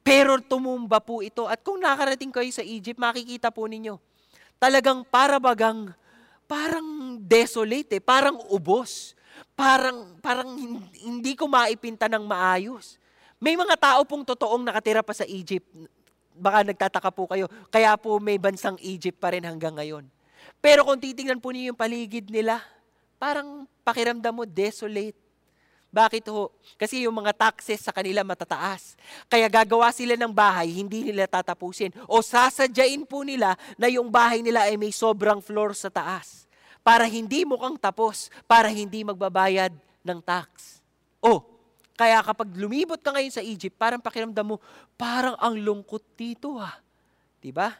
Pero 0.00 0.40
tumumba 0.40 1.04
po 1.04 1.20
ito. 1.20 1.44
At 1.44 1.60
kung 1.60 1.84
nakarating 1.84 2.32
kayo 2.32 2.48
sa 2.48 2.64
Egypt, 2.64 2.96
makikita 2.96 3.52
po 3.52 3.68
ninyo. 3.68 4.15
Talagang 4.56 5.04
para 5.04 5.36
bagang, 5.36 5.92
parang 6.48 7.20
desolate 7.20 8.00
eh, 8.00 8.02
parang 8.02 8.40
ubos. 8.48 9.12
Parang, 9.52 10.16
parang 10.20 10.52
hindi 11.00 11.32
ko 11.36 11.48
maipinta 11.48 12.08
ng 12.08 12.24
maayos. 12.24 12.96
May 13.36 13.56
mga 13.56 13.76
tao 13.76 14.00
pong 14.08 14.24
totoong 14.24 14.64
nakatira 14.64 15.04
pa 15.04 15.12
sa 15.12 15.28
Egypt. 15.28 15.68
Baka 16.36 16.64
nagtataka 16.64 17.10
po 17.12 17.28
kayo. 17.28 17.48
Kaya 17.68 17.96
po 18.00 18.16
may 18.16 18.40
bansang 18.40 18.80
Egypt 18.80 19.20
pa 19.20 19.32
rin 19.32 19.44
hanggang 19.44 19.76
ngayon. 19.76 20.08
Pero 20.60 20.84
kung 20.84 21.00
titingnan 21.00 21.40
po 21.40 21.52
niyo 21.52 21.72
yung 21.72 21.80
paligid 21.80 22.32
nila, 22.32 22.64
parang 23.20 23.68
pakiramdam 23.84 24.32
mo 24.32 24.44
desolate. 24.48 25.16
Bakit 25.90 26.28
ho? 26.28 26.52
Kasi 26.76 27.08
yung 27.08 27.16
mga 27.16 27.32
taxes 27.32 27.80
sa 27.80 27.94
kanila 27.94 28.20
matataas. 28.20 28.98
Kaya 29.30 29.48
gagawa 29.48 29.88
sila 29.94 30.18
ng 30.18 30.28
bahay, 30.28 30.68
hindi 30.74 31.08
nila 31.08 31.24
tatapusin. 31.24 31.94
O 32.04 32.20
sasadyain 32.20 33.06
po 33.08 33.24
nila 33.24 33.56
na 33.80 33.88
yung 33.88 34.12
bahay 34.12 34.44
nila 34.44 34.68
ay 34.68 34.76
may 34.76 34.92
sobrang 34.92 35.40
floor 35.40 35.72
sa 35.72 35.88
taas. 35.88 36.44
Para 36.84 37.08
hindi 37.08 37.42
mukhang 37.48 37.80
tapos, 37.80 38.30
para 38.46 38.70
hindi 38.70 39.02
magbabayad 39.02 39.74
ng 40.06 40.18
tax. 40.22 40.78
Oh, 41.18 41.42
kaya 41.96 42.20
kapag 42.20 42.52
lumibot 42.54 43.00
ka 43.00 43.10
ngayon 43.10 43.32
sa 43.32 43.42
Egypt, 43.42 43.74
parang 43.80 44.04
pakiramdam 44.04 44.44
mo, 44.44 44.56
parang 45.00 45.34
ang 45.40 45.56
lungkot 45.56 46.04
dito 46.12 46.60
ha. 46.60 46.76
Diba? 47.40 47.72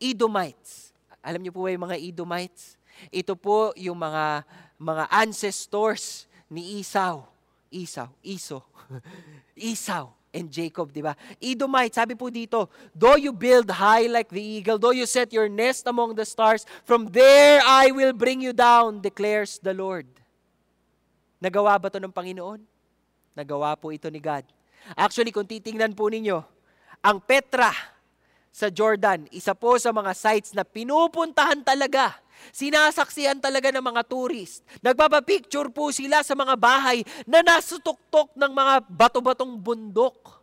Edomites. 0.00 0.96
Alam 1.20 1.44
niyo 1.44 1.52
po 1.52 1.68
ba 1.68 1.74
yung 1.74 1.84
mga 1.84 2.00
Edomites? 2.00 2.80
Ito 3.12 3.36
po 3.36 3.76
yung 3.76 4.00
mga 4.00 4.46
mga 4.76 5.08
ancestors 5.08 6.28
ni 6.48 6.80
Esau. 6.80 7.24
Esau, 7.72 8.08
Iso. 8.22 8.62
Esau 9.56 10.14
and 10.36 10.52
Jacob, 10.52 10.92
di 10.92 11.00
ba? 11.00 11.16
Edomite, 11.40 11.96
sabi 11.96 12.12
po 12.12 12.28
dito, 12.28 12.68
though 12.92 13.16
you 13.16 13.32
build 13.32 13.72
high 13.72 14.04
like 14.04 14.28
the 14.28 14.42
eagle, 14.42 14.76
though 14.76 14.92
you 14.92 15.08
set 15.08 15.32
your 15.32 15.48
nest 15.48 15.88
among 15.88 16.12
the 16.12 16.28
stars, 16.28 16.68
from 16.84 17.08
there 17.08 17.64
I 17.64 17.88
will 17.90 18.12
bring 18.12 18.44
you 18.44 18.52
down, 18.52 19.00
declares 19.00 19.56
the 19.64 19.72
Lord. 19.72 20.06
Nagawa 21.40 21.80
ba 21.80 21.88
to 21.88 22.00
ng 22.00 22.12
Panginoon? 22.12 22.60
Nagawa 23.32 23.76
po 23.80 23.92
ito 23.92 24.08
ni 24.12 24.20
God. 24.20 24.44
Actually, 24.92 25.32
kung 25.32 25.48
titingnan 25.48 25.96
po 25.96 26.08
ninyo, 26.08 26.40
ang 27.00 27.18
Petra 27.20 27.72
sa 28.56 28.72
Jordan, 28.72 29.28
isa 29.36 29.52
po 29.52 29.76
sa 29.76 29.92
mga 29.92 30.16
sites 30.16 30.56
na 30.56 30.64
pinupuntahan 30.64 31.60
talaga. 31.60 32.16
Sinasaksihan 32.56 33.36
talaga 33.36 33.68
ng 33.68 33.84
mga 33.84 34.00
tourist. 34.08 34.64
Nagpapapicture 34.80 35.68
po 35.68 35.92
sila 35.92 36.24
sa 36.24 36.32
mga 36.32 36.56
bahay 36.56 37.04
na 37.28 37.44
nasutuktok 37.44 38.32
ng 38.32 38.52
mga 38.56 38.74
bato-batong 38.88 39.60
bundok. 39.60 40.40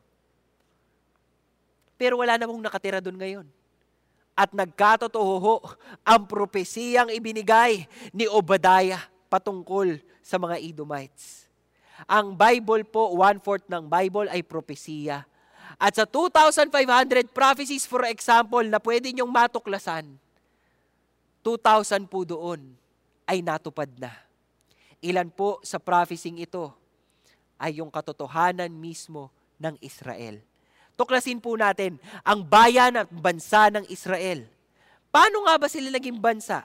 Pero 1.97 2.21
wala 2.21 2.37
namang 2.37 2.61
nakatira 2.61 3.01
doon 3.01 3.17
ngayon. 3.17 3.47
At 4.37 4.53
nagkatotoo 4.53 5.65
ang 6.05 6.21
propesiyang 6.29 7.09
ibinigay 7.09 7.89
ni 8.13 8.29
Obadiah 8.29 9.01
patungkol 9.25 9.97
sa 10.21 10.37
mga 10.37 10.61
Edomites. 10.61 11.49
Ang 12.05 12.37
Bible 12.37 12.85
po, 12.85 13.09
one-fourth 13.17 13.65
ng 13.65 13.89
Bible 13.89 14.29
ay 14.29 14.45
propesiya 14.45 15.25
at 15.77 15.93
sa 15.97 16.05
2,500 16.05 16.69
prophecies, 17.33 17.85
for 17.87 18.05
example, 18.05 18.63
na 18.63 18.77
pwede 18.77 19.09
niyong 19.09 19.29
matuklasan, 19.29 20.05
2,000 21.43 22.07
po 22.07 22.23
doon 22.23 22.61
ay 23.27 23.43
natupad 23.43 23.89
na. 23.99 24.13
Ilan 25.03 25.27
po 25.27 25.59
sa 25.65 25.79
prophesying 25.81 26.39
ito 26.39 26.71
ay 27.59 27.83
yung 27.83 27.91
katotohanan 27.91 28.71
mismo 28.71 29.27
ng 29.59 29.75
Israel. 29.83 30.39
Tuklasin 30.93 31.41
po 31.41 31.57
natin 31.59 31.99
ang 32.23 32.45
bayan 32.45 32.95
at 32.95 33.09
bansa 33.11 33.67
ng 33.73 33.83
Israel. 33.89 34.45
Paano 35.11 35.43
nga 35.45 35.59
ba 35.59 35.67
sila 35.67 35.91
naging 35.91 36.21
bansa? 36.21 36.63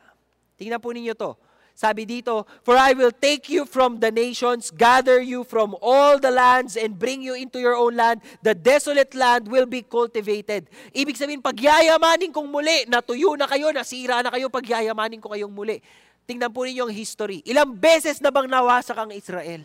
Tingnan 0.60 0.78
po 0.78 0.92
ninyo 0.92 1.14
to. 1.16 1.34
Sabi 1.78 2.02
dito, 2.02 2.42
For 2.66 2.74
I 2.74 2.90
will 2.90 3.14
take 3.14 3.46
you 3.46 3.62
from 3.62 4.02
the 4.02 4.10
nations, 4.10 4.74
gather 4.74 5.22
you 5.22 5.46
from 5.46 5.78
all 5.78 6.18
the 6.18 6.34
lands, 6.34 6.74
and 6.74 6.98
bring 6.98 7.22
you 7.22 7.38
into 7.38 7.62
your 7.62 7.78
own 7.78 7.94
land. 7.94 8.18
The 8.42 8.50
desolate 8.50 9.14
land 9.14 9.46
will 9.46 9.70
be 9.70 9.86
cultivated. 9.86 10.66
Ibig 10.90 11.14
sabihin, 11.14 11.38
pagyayamanin 11.38 12.34
kong 12.34 12.50
muli, 12.50 12.82
natuyo 12.90 13.38
na 13.38 13.46
kayo, 13.46 13.70
nasira 13.70 14.26
na 14.26 14.34
kayo, 14.34 14.50
pagyayamanin 14.50 15.22
ko 15.22 15.30
kayong 15.30 15.54
muli. 15.54 15.78
Tingnan 16.26 16.50
po 16.50 16.66
ninyo 16.66 16.90
ang 16.90 16.94
history. 16.98 17.46
Ilang 17.46 17.78
beses 17.78 18.18
na 18.18 18.34
bang 18.34 18.50
nawasak 18.50 18.98
ang 18.98 19.14
Israel? 19.14 19.62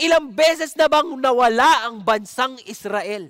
Ilang 0.00 0.32
beses 0.32 0.72
na 0.80 0.88
bang 0.88 1.12
nawala 1.12 1.92
ang 1.92 2.00
bansang 2.00 2.56
Israel? 2.64 3.28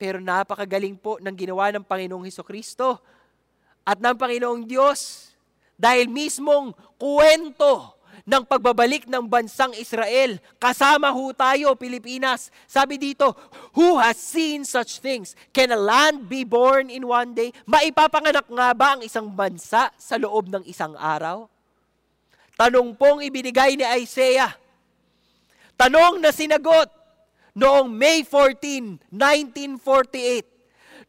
Pero 0.00 0.16
napakagaling 0.16 0.96
po 0.96 1.20
ng 1.20 1.36
ginawa 1.36 1.68
ng 1.76 1.84
Panginoong 1.84 2.24
Heso 2.24 2.40
Kristo 2.40 3.04
at 3.84 4.00
ng 4.00 4.16
Panginoong 4.16 4.64
Diyos 4.64 5.29
dahil 5.80 6.12
mismong 6.12 6.76
kwento 7.00 7.96
ng 8.28 8.44
pagbabalik 8.44 9.08
ng 9.08 9.24
bansang 9.24 9.72
Israel. 9.80 10.36
Kasama 10.60 11.08
ho 11.08 11.32
tayo, 11.32 11.72
Pilipinas. 11.72 12.52
Sabi 12.68 13.00
dito, 13.00 13.32
who 13.72 13.96
has 13.96 14.20
seen 14.20 14.68
such 14.68 15.00
things? 15.00 15.32
Can 15.56 15.72
a 15.72 15.80
land 15.80 16.28
be 16.28 16.44
born 16.44 16.92
in 16.92 17.08
one 17.08 17.32
day? 17.32 17.50
Maipapanganak 17.64 18.44
nga 18.46 18.68
ba 18.76 18.94
ang 18.94 19.02
isang 19.02 19.32
bansa 19.32 19.88
sa 19.96 20.14
loob 20.20 20.52
ng 20.52 20.62
isang 20.68 20.92
araw? 20.94 21.48
Tanong 22.60 22.92
pong 22.92 23.24
ibinigay 23.24 23.72
ni 23.74 23.88
Isaiah. 24.04 24.52
Tanong 25.80 26.20
na 26.20 26.28
sinagot 26.28 26.92
noong 27.56 27.88
May 27.88 28.20
14, 28.22 29.00
1948. 29.08 30.44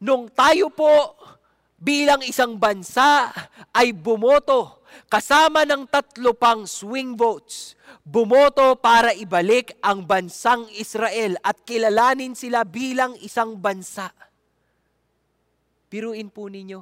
Nung 0.02 0.26
tayo 0.32 0.72
po 0.72 1.14
bilang 1.82 2.22
isang 2.22 2.54
bansa 2.54 3.34
ay 3.74 3.90
bumoto 3.90 4.86
kasama 5.10 5.66
ng 5.66 5.90
tatlo 5.90 6.30
pang 6.38 6.62
swing 6.62 7.18
votes. 7.18 7.74
Bumoto 8.06 8.78
para 8.78 9.10
ibalik 9.18 9.74
ang 9.82 10.06
bansang 10.06 10.70
Israel 10.78 11.34
at 11.42 11.58
kilalanin 11.66 12.38
sila 12.38 12.62
bilang 12.62 13.18
isang 13.18 13.58
bansa. 13.58 14.14
Piruin 15.92 16.32
po 16.32 16.48
ninyo, 16.48 16.80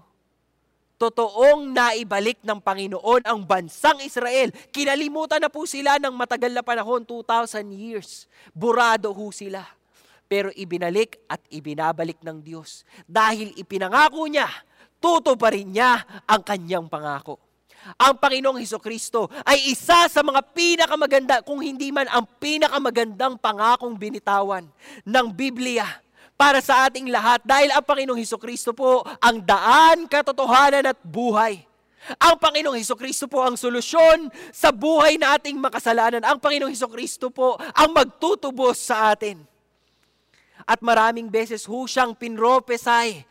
totoong 1.01 1.75
naibalik 1.75 2.39
ng 2.47 2.61
Panginoon 2.63 3.27
ang 3.27 3.43
bansang 3.43 3.99
Israel. 4.07 4.55
Kinalimutan 4.71 5.43
na 5.43 5.51
po 5.51 5.67
sila 5.67 5.99
ng 5.99 6.15
matagal 6.15 6.55
na 6.55 6.63
panahon, 6.63 7.03
2,000 7.03 7.67
years. 7.75 8.31
Burado 8.55 9.11
ho 9.11 9.27
sila. 9.35 9.67
Pero 10.31 10.55
ibinalik 10.55 11.19
at 11.27 11.43
ibinabalik 11.51 12.23
ng 12.23 12.39
Diyos. 12.39 12.87
Dahil 13.03 13.51
ipinangako 13.59 14.31
niya 14.31 14.47
tutuparin 15.01 15.67
niya 15.73 16.05
ang 16.29 16.45
kanyang 16.45 16.87
pangako. 16.87 17.41
Ang 17.97 18.21
Panginoong 18.21 18.61
Heso 18.61 18.77
Kristo 18.77 19.33
ay 19.43 19.73
isa 19.73 20.05
sa 20.07 20.21
mga 20.21 20.45
pinakamaganda, 20.53 21.41
kung 21.41 21.65
hindi 21.65 21.89
man 21.89 22.07
ang 22.13 22.29
pinakamagandang 22.37 23.41
pangakong 23.41 23.97
binitawan 23.97 24.69
ng 25.09 25.27
Biblia 25.33 25.89
para 26.37 26.61
sa 26.61 26.89
ating 26.89 27.09
lahat 27.09 27.41
dahil 27.41 27.73
ang 27.73 27.85
Panginoong 27.85 28.21
Heso 28.21 28.37
Kristo 28.37 28.77
po 28.77 29.01
ang 29.21 29.41
daan, 29.41 30.05
katotohanan 30.05 30.93
at 30.93 30.99
buhay. 31.01 31.65
Ang 32.21 32.37
Panginoong 32.37 32.77
Heso 32.77 32.97
Kristo 32.97 33.29
po 33.29 33.45
ang 33.45 33.57
solusyon 33.57 34.29
sa 34.53 34.73
buhay 34.73 35.21
na 35.21 35.37
ating 35.37 35.57
makasalanan. 35.57 36.25
Ang 36.25 36.37
Panginoong 36.41 36.73
Heso 36.73 36.89
Kristo 36.89 37.33
po 37.33 37.57
ang 37.77 37.93
magtutubos 37.93 38.77
sa 38.81 39.13
atin. 39.13 39.41
At 40.69 40.85
maraming 40.85 41.33
beses 41.33 41.65
ho 41.65 41.89
siyang 41.89 42.13
pinropesay 42.13 43.25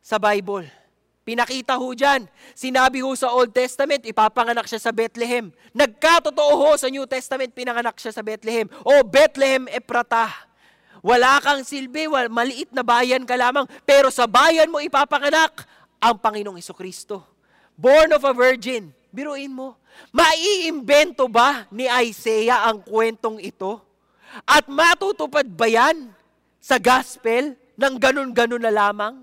sa 0.00 0.16
Bible 0.16 0.81
Pinakita 1.22 1.78
ho 1.78 1.94
dyan. 1.94 2.26
Sinabi 2.50 2.98
ho 2.98 3.14
sa 3.14 3.30
Old 3.30 3.54
Testament, 3.54 4.02
ipapanganak 4.02 4.66
siya 4.66 4.82
sa 4.82 4.90
Bethlehem. 4.90 5.54
Nagkatotoo 5.70 6.52
ho 6.58 6.70
sa 6.74 6.90
New 6.90 7.06
Testament, 7.06 7.54
pinanganak 7.54 7.94
siya 8.02 8.10
sa 8.10 8.26
Bethlehem. 8.26 8.66
O 8.82 9.06
Bethlehem 9.06 9.70
Eprata. 9.70 10.50
Wala 11.02 11.38
kang 11.42 11.62
silbi, 11.62 12.10
wal, 12.10 12.30
maliit 12.30 12.70
na 12.74 12.86
bayan 12.86 13.26
ka 13.26 13.34
lamang, 13.34 13.66
pero 13.82 14.06
sa 14.10 14.30
bayan 14.30 14.70
mo 14.70 14.78
ipapanganak 14.78 15.66
ang 15.98 16.18
Panginoong 16.18 16.58
Iso 16.58 16.74
Kristo. 16.74 17.22
Born 17.74 18.14
of 18.14 18.22
a 18.26 18.34
virgin. 18.34 18.94
Biruin 19.12 19.52
mo, 19.52 19.76
maiimbento 20.14 21.28
ba 21.28 21.68
ni 21.68 21.84
Isaiah 21.84 22.64
ang 22.66 22.80
kwentong 22.80 23.38
ito? 23.38 23.78
At 24.48 24.64
matutupad 24.64 25.44
ba 25.44 25.68
yan 25.68 26.10
sa 26.56 26.80
gospel 26.80 27.54
ng 27.76 27.94
ganun-ganun 28.00 28.62
na 28.62 28.72
lamang? 28.72 29.20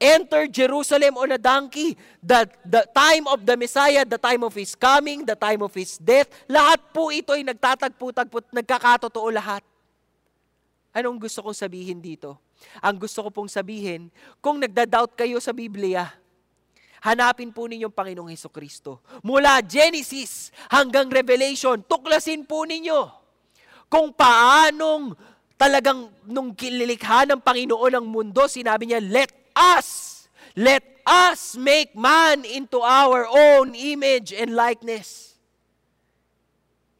Enter 0.00 0.46
Jerusalem 0.50 1.16
on 1.16 1.32
a 1.34 1.40
donkey, 1.40 1.96
the, 2.20 2.48
the 2.66 2.84
time 2.92 3.26
of 3.30 3.46
the 3.46 3.56
Messiah, 3.56 4.04
the 4.04 4.18
time 4.18 4.42
of 4.42 4.52
His 4.54 4.74
coming, 4.74 5.24
the 5.24 5.38
time 5.38 5.62
of 5.62 5.72
His 5.72 5.96
death, 5.98 6.28
lahat 6.50 6.80
po 6.92 7.10
ito 7.14 7.32
ay 7.32 7.46
nagtatagpo-tagpo, 7.46 8.44
nagkakatotoo 8.52 9.28
lahat. 9.32 9.62
Anong 10.94 11.18
gusto 11.18 11.42
kong 11.42 11.56
sabihin 11.56 11.98
dito? 11.98 12.38
Ang 12.80 13.02
gusto 13.02 13.26
ko 13.26 13.30
pong 13.30 13.50
sabihin, 13.50 14.08
kung 14.38 14.62
nagda-doubt 14.62 15.18
kayo 15.18 15.42
sa 15.42 15.50
Biblia, 15.50 16.06
hanapin 17.04 17.52
po 17.52 17.68
ninyong 17.68 17.92
Panginoong 17.92 18.30
Heso 18.32 18.48
Kristo. 18.48 19.04
Mula 19.20 19.60
Genesis 19.60 20.54
hanggang 20.72 21.10
Revelation, 21.10 21.82
tuklasin 21.84 22.46
po 22.48 22.64
ninyo 22.64 23.24
kung 23.92 24.10
paanong 24.10 25.12
talagang 25.54 26.10
nung 26.26 26.50
kinilikha 26.56 27.28
ng 27.28 27.38
Panginoon 27.38 27.92
ang 27.94 28.06
mundo, 28.08 28.48
sinabi 28.50 28.90
niya, 28.90 28.98
let 28.98 29.43
us. 29.56 30.28
Let 30.54 30.82
us 31.06 31.56
make 31.58 31.94
man 31.94 32.46
into 32.46 32.78
our 32.78 33.26
own 33.26 33.74
image 33.74 34.30
and 34.30 34.54
likeness. 34.54 35.34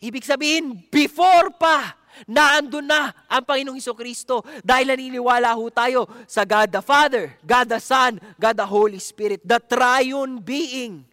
Ibig 0.04 0.26
sabihin, 0.26 0.84
before 0.92 1.54
pa, 1.56 1.96
naandun 2.28 2.84
na 2.84 3.10
ang 3.26 3.42
Panginoong 3.42 3.80
Heso 3.80 3.96
Kristo 3.96 4.44
dahil 4.60 4.92
naniniwala 4.92 5.56
ho 5.56 5.66
tayo 5.72 6.06
sa 6.28 6.44
God 6.44 6.70
the 6.70 6.84
Father, 6.84 7.32
God 7.40 7.72
the 7.72 7.80
Son, 7.80 8.20
God 8.36 8.54
the 8.60 8.68
Holy 8.68 9.00
Spirit. 9.00 9.40
The 9.42 9.58
triune 9.58 10.44
being 10.44 11.08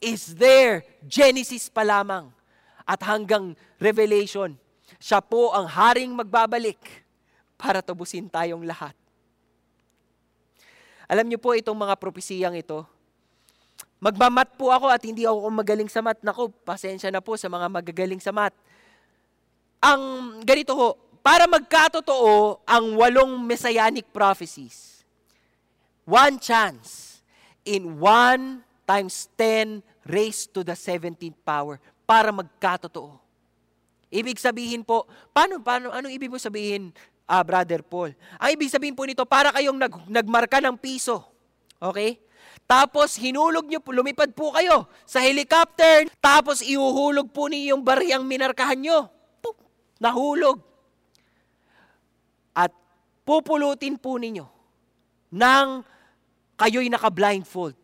is 0.00 0.32
there. 0.34 0.82
Genesis 1.04 1.68
pa 1.68 1.84
lamang. 1.84 2.32
At 2.82 3.04
hanggang 3.04 3.54
Revelation, 3.78 4.58
siya 4.98 5.22
po 5.22 5.54
ang 5.54 5.68
haring 5.68 6.10
magbabalik 6.10 6.78
para 7.54 7.78
tabusin 7.84 8.26
tayong 8.26 8.64
lahat. 8.66 8.96
Alam 11.10 11.26
niyo 11.30 11.38
po 11.38 11.54
itong 11.56 11.76
mga 11.76 11.94
propesiyang 11.98 12.54
ito. 12.58 12.86
Magmamat 14.02 14.58
po 14.58 14.74
ako 14.74 14.90
at 14.90 15.02
hindi 15.06 15.22
ako 15.22 15.46
magaling 15.46 15.86
sa 15.86 16.02
mat. 16.02 16.18
Nako, 16.26 16.50
pasensya 16.66 17.10
na 17.14 17.22
po 17.22 17.38
sa 17.38 17.46
mga 17.46 17.70
magagaling 17.70 18.18
sa 18.18 18.34
mat. 18.34 18.50
Ang 19.78 20.02
ganito 20.42 20.74
ho, 20.74 20.98
para 21.22 21.46
magkatotoo 21.46 22.66
ang 22.66 22.98
walong 22.98 23.38
messianic 23.46 24.10
prophecies, 24.10 25.06
one 26.02 26.42
chance 26.42 27.22
in 27.62 28.02
one 28.02 28.66
times 28.82 29.30
10 29.38 29.86
raised 30.10 30.50
to 30.50 30.66
the 30.66 30.74
17th 30.74 31.38
power 31.46 31.78
para 32.02 32.34
magkatotoo. 32.34 33.22
Ibig 34.12 34.36
sabihin 34.36 34.82
po, 34.82 35.06
paano, 35.32 35.62
paano, 35.62 35.94
anong 35.94 36.12
ibig 36.12 36.28
mo 36.28 36.36
sabihin 36.36 36.92
uh, 37.32 37.40
Brother 37.40 37.80
Paul. 37.80 38.12
Ang 38.36 38.50
ibig 38.52 38.68
sabihin 38.68 38.92
po 38.92 39.08
nito, 39.08 39.24
para 39.24 39.48
kayong 39.56 39.80
nag, 39.80 39.94
nagmarka 40.12 40.60
ng 40.60 40.76
piso. 40.76 41.24
Okay? 41.80 42.20
Tapos 42.68 43.16
hinulog 43.16 43.64
nyo, 43.64 43.80
lumipad 43.80 44.36
po 44.36 44.52
kayo 44.52 44.84
sa 45.08 45.24
helicopter, 45.24 46.12
tapos 46.20 46.60
ihuhulog 46.60 47.32
po 47.32 47.48
niyo 47.48 47.76
yung 47.76 47.82
bariyang 47.82 48.24
minarkahan 48.28 48.78
nyo. 48.78 49.08
Pum, 49.40 49.56
nahulog. 49.96 50.60
At 52.52 52.72
pupulutin 53.24 53.96
po 53.96 54.20
ninyo 54.20 54.44
ng 55.32 55.66
kayo'y 56.60 56.92
naka-blindfold 56.92 57.74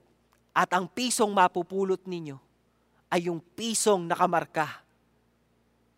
at 0.52 0.68
ang 0.76 0.86
pisong 0.92 1.32
mapupulot 1.32 2.04
ninyo 2.04 2.36
ay 3.08 3.32
yung 3.32 3.40
pisong 3.40 4.04
nakamarka. 4.04 4.84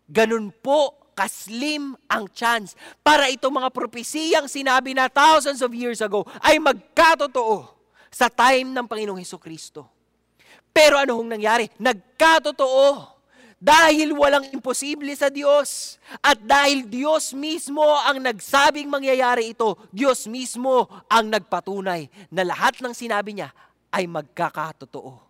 Ganun 0.06 0.54
po 0.54 0.99
kaslim 1.20 1.92
ang 2.08 2.24
chance 2.32 2.72
para 3.04 3.28
itong 3.28 3.60
mga 3.60 3.68
propesiyang 3.68 4.48
sinabi 4.48 4.96
na 4.96 5.12
thousands 5.12 5.60
of 5.60 5.76
years 5.76 6.00
ago 6.00 6.24
ay 6.40 6.56
magkatotoo 6.56 7.68
sa 8.08 8.32
time 8.32 8.72
ng 8.72 8.88
Panginoong 8.88 9.20
Heso 9.20 9.36
Kristo. 9.36 9.84
Pero 10.72 10.96
ano 10.96 11.20
hong 11.20 11.36
nangyari? 11.36 11.68
Nagkatotoo 11.76 13.20
dahil 13.60 14.16
walang 14.16 14.48
imposible 14.48 15.12
sa 15.12 15.28
Diyos. 15.28 16.00
At 16.24 16.40
dahil 16.40 16.88
Diyos 16.88 17.36
mismo 17.36 17.84
ang 17.84 18.16
nagsabing 18.24 18.88
mangyayari 18.88 19.52
ito, 19.52 19.76
Diyos 19.92 20.24
mismo 20.24 20.88
ang 21.04 21.28
nagpatunay 21.28 22.32
na 22.32 22.48
lahat 22.48 22.80
ng 22.80 22.96
sinabi 22.96 23.36
niya 23.36 23.52
ay 23.92 24.08
magkakatotoo. 24.08 25.20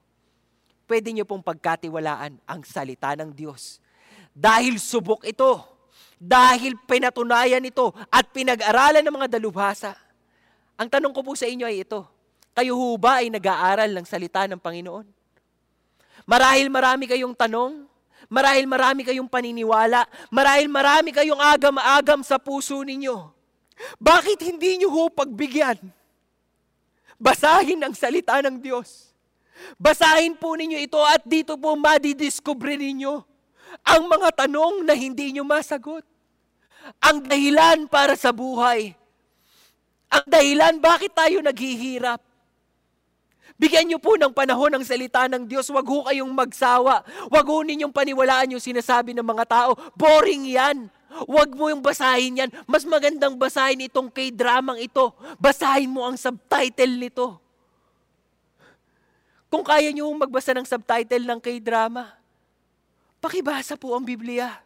Pwede 0.87 1.11
niyo 1.11 1.27
pong 1.27 1.43
pagkatiwalaan 1.43 2.39
ang 2.47 2.63
salita 2.63 3.11
ng 3.19 3.35
Diyos. 3.35 3.83
Dahil 4.31 4.79
subok 4.79 5.27
ito, 5.27 5.80
dahil 6.21 6.77
pinatunayan 6.85 7.65
ito 7.65 7.97
at 8.13 8.29
pinag-aralan 8.29 9.01
ng 9.01 9.17
mga 9.17 9.41
dalubhasa. 9.41 9.97
Ang 10.77 10.93
tanong 10.93 11.17
ko 11.17 11.25
po 11.25 11.33
sa 11.33 11.49
inyo 11.49 11.65
ay 11.65 11.89
ito, 11.89 12.05
kayo 12.53 12.77
ho 12.77 13.01
ba 13.01 13.25
ay 13.25 13.33
nag-aaral 13.33 13.89
ng 13.97 14.05
salita 14.05 14.45
ng 14.45 14.61
Panginoon? 14.61 15.09
Marahil 16.29 16.69
marami 16.69 17.09
kayong 17.09 17.33
tanong, 17.33 17.89
Marahil 18.31 18.69
marami 18.69 19.03
kayong 19.03 19.27
paniniwala. 19.27 20.07
Marahil 20.31 20.71
marami 20.71 21.11
kayong 21.11 21.41
agam-agam 21.41 22.23
sa 22.23 22.39
puso 22.39 22.79
ninyo. 22.79 23.33
Bakit 23.99 24.39
hindi 24.45 24.79
nyo 24.79 24.93
ho 24.93 25.03
pagbigyan? 25.11 25.83
Basahin 27.19 27.83
ang 27.83 27.97
salita 27.97 28.39
ng 28.39 28.63
Diyos. 28.63 29.11
Basahin 29.81 30.39
po 30.39 30.55
ninyo 30.55 30.79
ito 30.79 31.01
at 31.03 31.27
dito 31.27 31.59
po 31.59 31.75
madidiscover 31.75 32.79
ninyo 32.79 33.30
ang 33.87 34.07
mga 34.07 34.47
tanong 34.47 34.87
na 34.87 34.95
hindi 34.95 35.35
nyo 35.35 35.47
masagot. 35.47 36.03
Ang 36.99 37.27
dahilan 37.29 37.87
para 37.87 38.17
sa 38.17 38.33
buhay. 38.35 38.97
Ang 40.11 40.25
dahilan 40.27 40.75
bakit 40.83 41.15
tayo 41.15 41.39
naghihirap. 41.45 42.19
Bigyan 43.61 43.93
niyo 43.93 44.01
po 44.01 44.17
ng 44.17 44.33
panahon 44.33 44.73
ng 44.73 44.85
salita 44.89 45.29
ng 45.29 45.45
Diyos. 45.45 45.69
Huwag 45.69 45.85
ho 45.85 46.09
kayong 46.09 46.33
magsawa. 46.33 47.05
Huwag 47.29 47.45
ho 47.45 47.61
ninyong 47.61 47.93
paniwalaan 47.93 48.57
yung 48.57 48.65
sinasabi 48.65 49.13
ng 49.13 49.27
mga 49.27 49.45
tao. 49.45 49.77
Boring 49.93 50.49
yan. 50.57 50.89
Huwag 51.29 51.53
mo 51.53 51.69
yung 51.69 51.85
basahin 51.85 52.41
yan. 52.41 52.51
Mas 52.65 52.89
magandang 52.89 53.37
basahin 53.37 53.85
itong 53.85 54.09
K-dramang 54.09 54.81
ito. 54.81 55.13
Basahin 55.37 55.93
mo 55.93 56.09
ang 56.09 56.17
subtitle 56.17 56.97
nito. 56.97 57.37
Kung 59.53 59.67
kaya 59.67 59.93
niyo 59.93 60.09
magbasa 60.15 60.57
ng 60.57 60.65
subtitle 60.65 61.27
ng 61.27 61.41
K-drama, 61.43 62.17
pakibasa 63.21 63.77
po 63.77 63.95
ang 63.95 64.03
Biblia. 64.03 64.59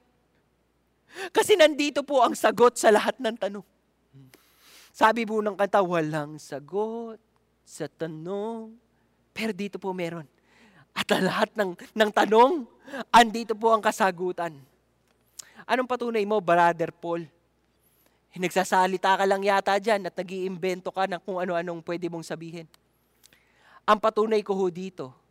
Kasi 1.31 1.55
nandito 1.55 2.03
po 2.03 2.23
ang 2.23 2.35
sagot 2.35 2.75
sa 2.79 2.91
lahat 2.91 3.19
ng 3.19 3.37
tanong. 3.39 3.67
Sabi 4.95 5.27
po 5.27 5.43
ng 5.43 5.59
kanta, 5.59 5.83
walang 5.83 6.39
sagot 6.39 7.19
sa 7.67 7.91
tanong 7.91 8.85
pero 9.35 9.51
dito 9.51 9.83
po 9.83 9.91
meron. 9.91 10.25
At 10.95 11.11
lahat 11.11 11.51
ng, 11.59 11.75
ng 11.75 12.11
tanong, 12.15 12.71
andito 13.11 13.59
po 13.59 13.75
ang 13.75 13.83
kasagutan. 13.83 14.55
Anong 15.67 15.91
patunay 15.91 16.23
mo, 16.23 16.39
Brother 16.39 16.95
Paul? 16.95 17.27
Nagsasalita 18.35 19.19
ka 19.19 19.25
lang 19.27 19.43
yata 19.43 19.75
dyan 19.83 20.07
at 20.07 20.15
nag 20.15 20.31
ka 20.87 21.05
ng 21.11 21.23
kung 21.23 21.39
ano-anong 21.43 21.83
pwede 21.83 22.07
mong 22.07 22.23
sabihin. 22.23 22.67
Ang 23.83 23.99
patunay 23.99 24.43
ko 24.47 24.55
ho 24.55 24.67
dito 24.71 25.24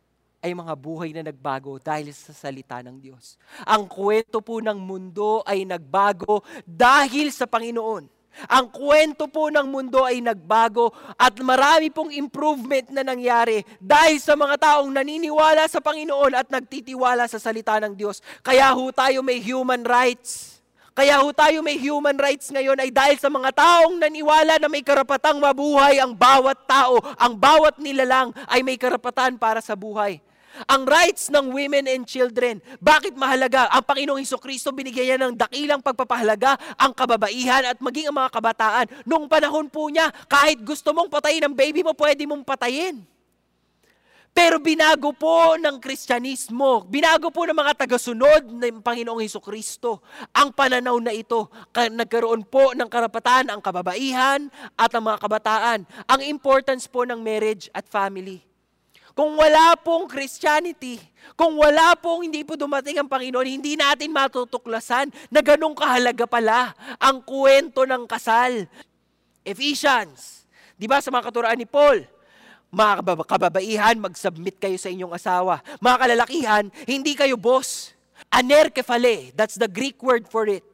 ay 0.44 0.52
mga 0.52 0.76
buhay 0.76 1.16
na 1.16 1.24
nagbago 1.24 1.80
dahil 1.80 2.12
sa 2.12 2.36
salita 2.36 2.84
ng 2.84 3.00
Diyos. 3.00 3.40
Ang 3.64 3.88
kwento 3.88 4.44
po 4.44 4.60
ng 4.60 4.76
mundo 4.76 5.40
ay 5.48 5.64
nagbago 5.64 6.44
dahil 6.68 7.32
sa 7.32 7.48
Panginoon. 7.48 8.12
Ang 8.50 8.66
kwento 8.68 9.30
po 9.30 9.48
ng 9.48 9.64
mundo 9.64 10.02
ay 10.04 10.20
nagbago 10.20 10.92
at 11.16 11.32
marami 11.40 11.88
pong 11.88 12.12
improvement 12.12 12.90
na 12.90 13.06
nangyari 13.06 13.62
dahil 13.78 14.18
sa 14.20 14.34
mga 14.34 14.58
taong 14.58 14.90
naniniwala 14.90 15.64
sa 15.70 15.80
Panginoon 15.80 16.34
at 16.36 16.50
nagtitiwala 16.50 17.24
sa 17.30 17.40
salita 17.40 17.78
ng 17.80 17.94
Diyos. 17.94 18.20
Kaya 18.44 18.74
ho 18.74 18.90
tayo 18.90 19.22
may 19.22 19.38
human 19.40 19.86
rights. 19.86 20.60
Kaya 20.94 21.18
ho 21.22 21.30
tayo 21.34 21.58
may 21.62 21.74
human 21.74 22.14
rights 22.14 22.54
ngayon 22.54 22.78
ay 22.78 22.90
dahil 22.90 23.18
sa 23.18 23.26
mga 23.26 23.50
taong 23.50 23.98
naniwala 23.98 24.62
na 24.62 24.70
may 24.70 24.82
karapatang 24.82 25.42
mabuhay 25.42 25.98
ang 25.98 26.14
bawat 26.14 26.58
tao, 26.70 27.02
ang 27.18 27.34
bawat 27.34 27.82
nilalang 27.82 28.30
ay 28.46 28.62
may 28.62 28.78
karapatan 28.78 29.34
para 29.34 29.58
sa 29.58 29.74
buhay. 29.74 30.22
Ang 30.70 30.86
rights 30.86 31.28
ng 31.34 31.50
women 31.50 31.90
and 31.90 32.06
children. 32.06 32.62
Bakit 32.78 33.18
mahalaga? 33.18 33.66
Ang 33.74 33.84
Panginoong 33.84 34.20
Heso 34.22 34.38
Kristo 34.38 34.70
binigyan 34.70 35.06
niya 35.14 35.18
ng 35.18 35.34
dakilang 35.34 35.82
pagpapahalaga 35.82 36.54
ang 36.78 36.94
kababaihan 36.94 37.66
at 37.66 37.78
maging 37.82 38.10
ang 38.10 38.16
mga 38.22 38.30
kabataan. 38.30 38.86
Nung 39.02 39.26
panahon 39.26 39.66
po 39.66 39.90
niya, 39.90 40.08
kahit 40.30 40.62
gusto 40.62 40.94
mong 40.94 41.10
patayin 41.10 41.44
ang 41.44 41.54
baby 41.54 41.82
mo, 41.82 41.90
pwede 41.98 42.22
mong 42.24 42.46
patayin. 42.46 43.02
Pero 44.34 44.58
binago 44.58 45.14
po 45.14 45.54
ng 45.54 45.78
Kristyanismo, 45.78 46.82
binago 46.90 47.30
po 47.30 47.46
ng 47.46 47.54
mga 47.54 47.86
tagasunod 47.86 48.42
ng 48.50 48.82
Panginoong 48.82 49.22
Heso 49.22 49.38
Kristo 49.38 50.02
ang 50.34 50.50
pananaw 50.50 50.98
na 50.98 51.14
ito. 51.14 51.46
Nagkaroon 51.70 52.42
po 52.42 52.74
ng 52.74 52.90
karapatan 52.90 53.46
ang 53.46 53.62
kababaihan 53.62 54.50
at 54.74 54.90
ang 54.90 55.06
mga 55.06 55.22
kabataan. 55.22 55.86
Ang 56.10 56.20
importance 56.26 56.90
po 56.90 57.06
ng 57.06 57.22
marriage 57.22 57.70
at 57.70 57.86
family. 57.86 58.53
Kung 59.14 59.38
wala 59.38 59.78
pong 59.78 60.10
Christianity, 60.10 60.98
kung 61.38 61.54
wala 61.54 61.94
pong 61.94 62.26
hindi 62.26 62.42
po 62.42 62.58
dumating 62.58 62.98
ang 62.98 63.06
Panginoon, 63.06 63.46
hindi 63.46 63.78
natin 63.78 64.10
matutuklasan 64.10 65.14
na 65.30 65.38
ganong 65.38 65.78
kahalaga 65.78 66.26
pala 66.26 66.74
ang 66.98 67.22
kwento 67.22 67.86
ng 67.86 68.10
kasal. 68.10 68.66
Ephesians, 69.46 70.42
di 70.74 70.90
ba 70.90 70.98
sa 70.98 71.14
mga 71.14 71.30
katuraan 71.30 71.58
ni 71.62 71.62
Paul, 71.62 72.02
mga 72.74 73.22
kababaihan, 73.22 73.94
mag-submit 74.02 74.58
kayo 74.58 74.74
sa 74.74 74.90
inyong 74.90 75.14
asawa. 75.14 75.62
Mga 75.78 75.96
kalalakihan, 76.02 76.64
hindi 76.82 77.14
kayo 77.14 77.38
boss. 77.38 77.94
Anerkefale, 78.34 79.30
that's 79.38 79.54
the 79.54 79.70
Greek 79.70 80.02
word 80.02 80.26
for 80.26 80.50
it. 80.50 80.66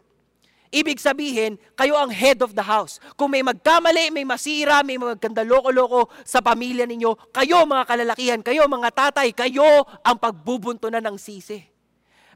Ibig 0.71 1.03
sabihin, 1.03 1.59
kayo 1.75 1.99
ang 1.99 2.15
head 2.15 2.39
of 2.47 2.55
the 2.55 2.63
house. 2.63 3.03
Kung 3.19 3.35
may 3.35 3.43
magkamali, 3.43 4.15
may 4.15 4.23
masira, 4.23 4.87
may 4.87 5.03
magkanda 5.03 5.43
loko-loko 5.43 6.07
sa 6.23 6.39
pamilya 6.39 6.87
ninyo, 6.87 7.35
kayo 7.35 7.67
mga 7.67 7.85
kalalakihan, 7.91 8.41
kayo 8.41 8.71
mga 8.71 8.91
tatay, 8.95 9.35
kayo 9.35 9.83
ang 10.07 10.17
pagbubuntunan 10.23 11.03
ng 11.03 11.19
sisi. 11.19 11.59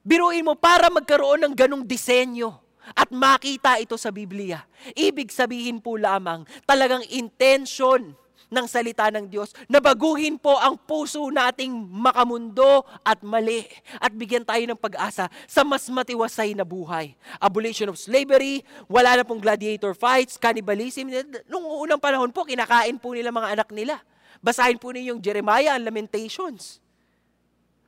Biruin 0.03 0.43
mo 0.43 0.59
para 0.59 0.91
magkaroon 0.91 1.47
ng 1.47 1.55
ganong 1.55 1.87
disenyo 1.87 2.59
at 2.93 3.09
makita 3.15 3.79
ito 3.79 3.95
sa 3.95 4.11
Biblia. 4.11 4.67
Ibig 4.93 5.31
sabihin 5.31 5.79
po 5.79 5.95
lamang, 5.95 6.43
talagang 6.67 7.07
intention 7.15 8.19
ng 8.53 8.67
salita 8.69 9.09
ng 9.09 9.29
Diyos 9.29 9.53
na 9.67 9.81
baguhin 9.81 10.37
po 10.37 10.57
ang 10.61 10.77
puso 10.77 11.21
nating 11.29 11.73
makamundo 11.73 12.85
at 13.05 13.21
mali 13.25 13.65
at 14.01 14.13
bigyan 14.13 14.45
tayo 14.45 14.63
ng 14.65 14.79
pag-asa 14.79 15.29
sa 15.49 15.63
mas 15.63 15.87
matiwasay 15.89 16.53
na 16.53 16.65
buhay. 16.65 17.17
Abolition 17.41 17.89
of 17.93 18.01
slavery, 18.01 18.65
wala 18.91 19.21
na 19.21 19.25
pong 19.25 19.41
gladiator 19.41 19.97
fights, 19.97 20.37
cannibalism. 20.37 21.09
Nung 21.49 21.65
unang 21.65 22.01
panahon 22.01 22.31
po, 22.31 22.45
kinakain 22.45 22.97
po 23.01 23.17
nila 23.17 23.33
mga 23.33 23.61
anak 23.61 23.69
nila. 23.73 24.01
Basahin 24.45 24.77
po 24.77 24.93
ninyong 24.93 25.25
Jeremiah 25.25 25.81
and 25.81 25.89
Lamentations. 25.89 26.85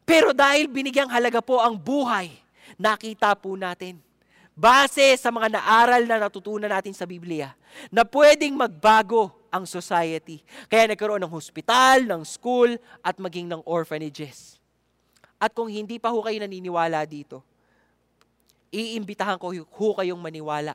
Pero 0.07 0.33
dahil 0.33 0.71
binigyang 0.71 1.11
halaga 1.11 1.43
po 1.43 1.61
ang 1.61 1.77
buhay, 1.77 2.33
nakita 2.81 3.35
po 3.37 3.59
natin 3.59 4.07
base 4.57 5.21
sa 5.21 5.29
mga 5.29 5.61
naaral 5.61 6.09
na 6.09 6.17
natutunan 6.17 6.73
natin 6.73 6.97
sa 6.97 7.05
Biblia, 7.05 7.53
na 7.93 8.09
pwedeng 8.09 8.57
magbago 8.57 9.36
ang 9.53 9.65
society. 9.65 10.43
Kaya 10.67 10.91
nagkaroon 10.91 11.23
ng 11.23 11.33
hospital, 11.33 12.05
ng 12.05 12.23
school, 12.23 12.75
at 13.03 13.17
maging 13.19 13.51
ng 13.51 13.63
orphanages. 13.65 14.57
At 15.37 15.53
kung 15.53 15.69
hindi 15.69 16.01
pa 16.01 16.11
ho 16.11 16.25
kayo 16.25 16.41
naniniwala 16.41 17.05
dito, 17.05 17.45
iimbitahan 18.73 19.37
ko 19.37 19.53
ho 19.53 19.89
kayong 19.97 20.21
maniwala 20.21 20.75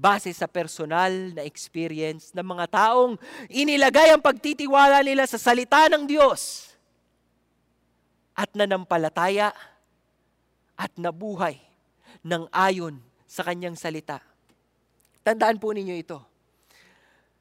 base 0.00 0.32
sa 0.32 0.48
personal 0.48 1.12
na 1.36 1.44
experience 1.44 2.32
ng 2.32 2.46
mga 2.56 2.72
taong 2.72 3.20
inilagay 3.52 4.08
ang 4.08 4.24
pagtitiwala 4.24 5.04
nila 5.04 5.28
sa 5.28 5.36
salita 5.36 5.92
ng 5.92 6.08
Diyos 6.08 6.72
at 8.32 8.48
nanampalataya 8.56 9.52
at 10.72 10.92
nabuhay 10.96 11.60
ng 12.24 12.48
ayon 12.48 12.96
sa 13.28 13.44
kanyang 13.44 13.76
salita. 13.76 14.24
Tandaan 15.20 15.60
po 15.60 15.76
ninyo 15.76 15.92
ito. 15.92 16.29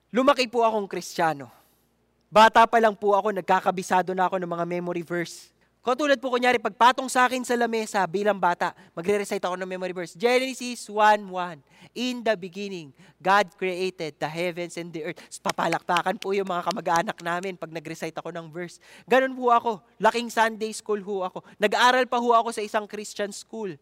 Lumaki 0.09 0.49
po 0.49 0.65
akong 0.65 0.89
kristyano. 0.89 1.53
Bata 2.33 2.65
pa 2.65 2.81
lang 2.81 2.97
po 2.97 3.13
ako, 3.13 3.29
nagkakabisado 3.29 4.17
na 4.17 4.25
ako 4.25 4.41
ng 4.41 4.49
mga 4.49 4.65
memory 4.65 5.05
verse. 5.05 5.53
Katulad 5.85 6.17
po 6.17 6.33
kunyari, 6.33 6.57
pagpatong 6.57 7.05
sa 7.05 7.29
akin 7.29 7.45
sa 7.45 7.53
lamesa 7.53 8.01
bilang 8.09 8.41
bata, 8.41 8.73
magre-recite 8.97 9.45
ako 9.45 9.53
ng 9.61 9.69
memory 9.69 9.93
verse. 9.93 10.17
Genesis 10.17 10.89
1.1 10.89 11.61
In 11.93 12.25
the 12.25 12.33
beginning, 12.33 12.89
God 13.21 13.53
created 13.53 14.17
the 14.17 14.25
heavens 14.25 14.81
and 14.81 14.89
the 14.89 15.13
earth. 15.13 15.21
Papalakpakan 15.45 16.17
po 16.17 16.33
yung 16.33 16.49
mga 16.49 16.65
kamag-anak 16.73 17.17
namin 17.21 17.53
pag 17.53 17.69
nag-recite 17.69 18.17
ako 18.17 18.33
ng 18.33 18.49
verse. 18.49 18.81
Ganun 19.05 19.37
po 19.37 19.53
ako. 19.53 19.71
Laking 20.01 20.33
Sunday 20.33 20.73
school 20.73 21.05
ho 21.05 21.25
ako. 21.25 21.45
Nag-aaral 21.61 22.09
pa 22.09 22.17
ho 22.17 22.33
ako 22.33 22.49
sa 22.49 22.65
isang 22.65 22.89
Christian 22.89 23.29
school. 23.29 23.77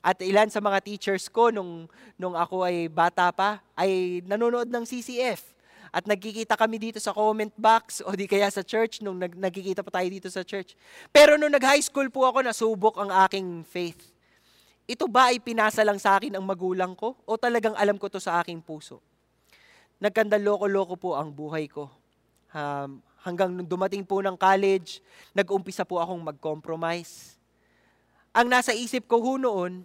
At 0.00 0.20
ilan 0.24 0.48
sa 0.48 0.60
mga 0.60 0.80
teachers 0.84 1.28
ko 1.28 1.52
nung, 1.52 1.84
nung 2.16 2.32
ako 2.32 2.64
ay 2.64 2.88
bata 2.88 3.28
pa, 3.28 3.60
ay 3.76 4.24
nanonood 4.24 4.68
ng 4.68 4.84
CCF. 4.84 5.55
At 5.94 6.06
nagkikita 6.06 6.58
kami 6.58 6.78
dito 6.78 6.98
sa 6.98 7.14
comment 7.14 7.52
box 7.54 8.02
o 8.02 8.14
di 8.14 8.26
kaya 8.26 8.50
sa 8.50 8.62
church 8.62 9.02
nung 9.02 9.18
nag, 9.18 9.34
nagkikita 9.34 9.82
pa 9.82 10.00
tayo 10.00 10.08
dito 10.10 10.28
sa 10.30 10.42
church. 10.42 10.74
Pero 11.14 11.38
nung 11.38 11.52
nag-high 11.52 11.82
school 11.82 12.10
po 12.10 12.26
ako, 12.26 12.46
nasubok 12.46 12.94
ang 12.98 13.10
aking 13.26 13.62
faith. 13.66 14.14
Ito 14.86 15.10
ba 15.10 15.34
ay 15.34 15.42
pinasa 15.42 15.82
lang 15.82 15.98
sa 15.98 16.14
akin 16.14 16.38
ang 16.38 16.44
magulang 16.46 16.94
ko 16.94 17.18
o 17.26 17.34
talagang 17.34 17.74
alam 17.74 17.98
ko 17.98 18.06
to 18.06 18.22
sa 18.22 18.38
aking 18.38 18.62
puso? 18.62 19.02
Nagkanda 19.98 20.38
loko-loko 20.38 20.94
po 20.94 21.10
ang 21.18 21.34
buhay 21.34 21.66
ko. 21.66 21.90
Um, 22.54 23.02
hanggang 23.26 23.50
nung 23.50 23.66
dumating 23.66 24.06
po 24.06 24.22
ng 24.22 24.38
college, 24.38 25.02
nag-umpisa 25.34 25.82
po 25.82 25.98
akong 25.98 26.22
mag-compromise. 26.22 27.34
Ang 28.30 28.52
nasa 28.52 28.70
isip 28.70 29.10
ko 29.10 29.18
ho 29.18 29.34
noon, 29.34 29.82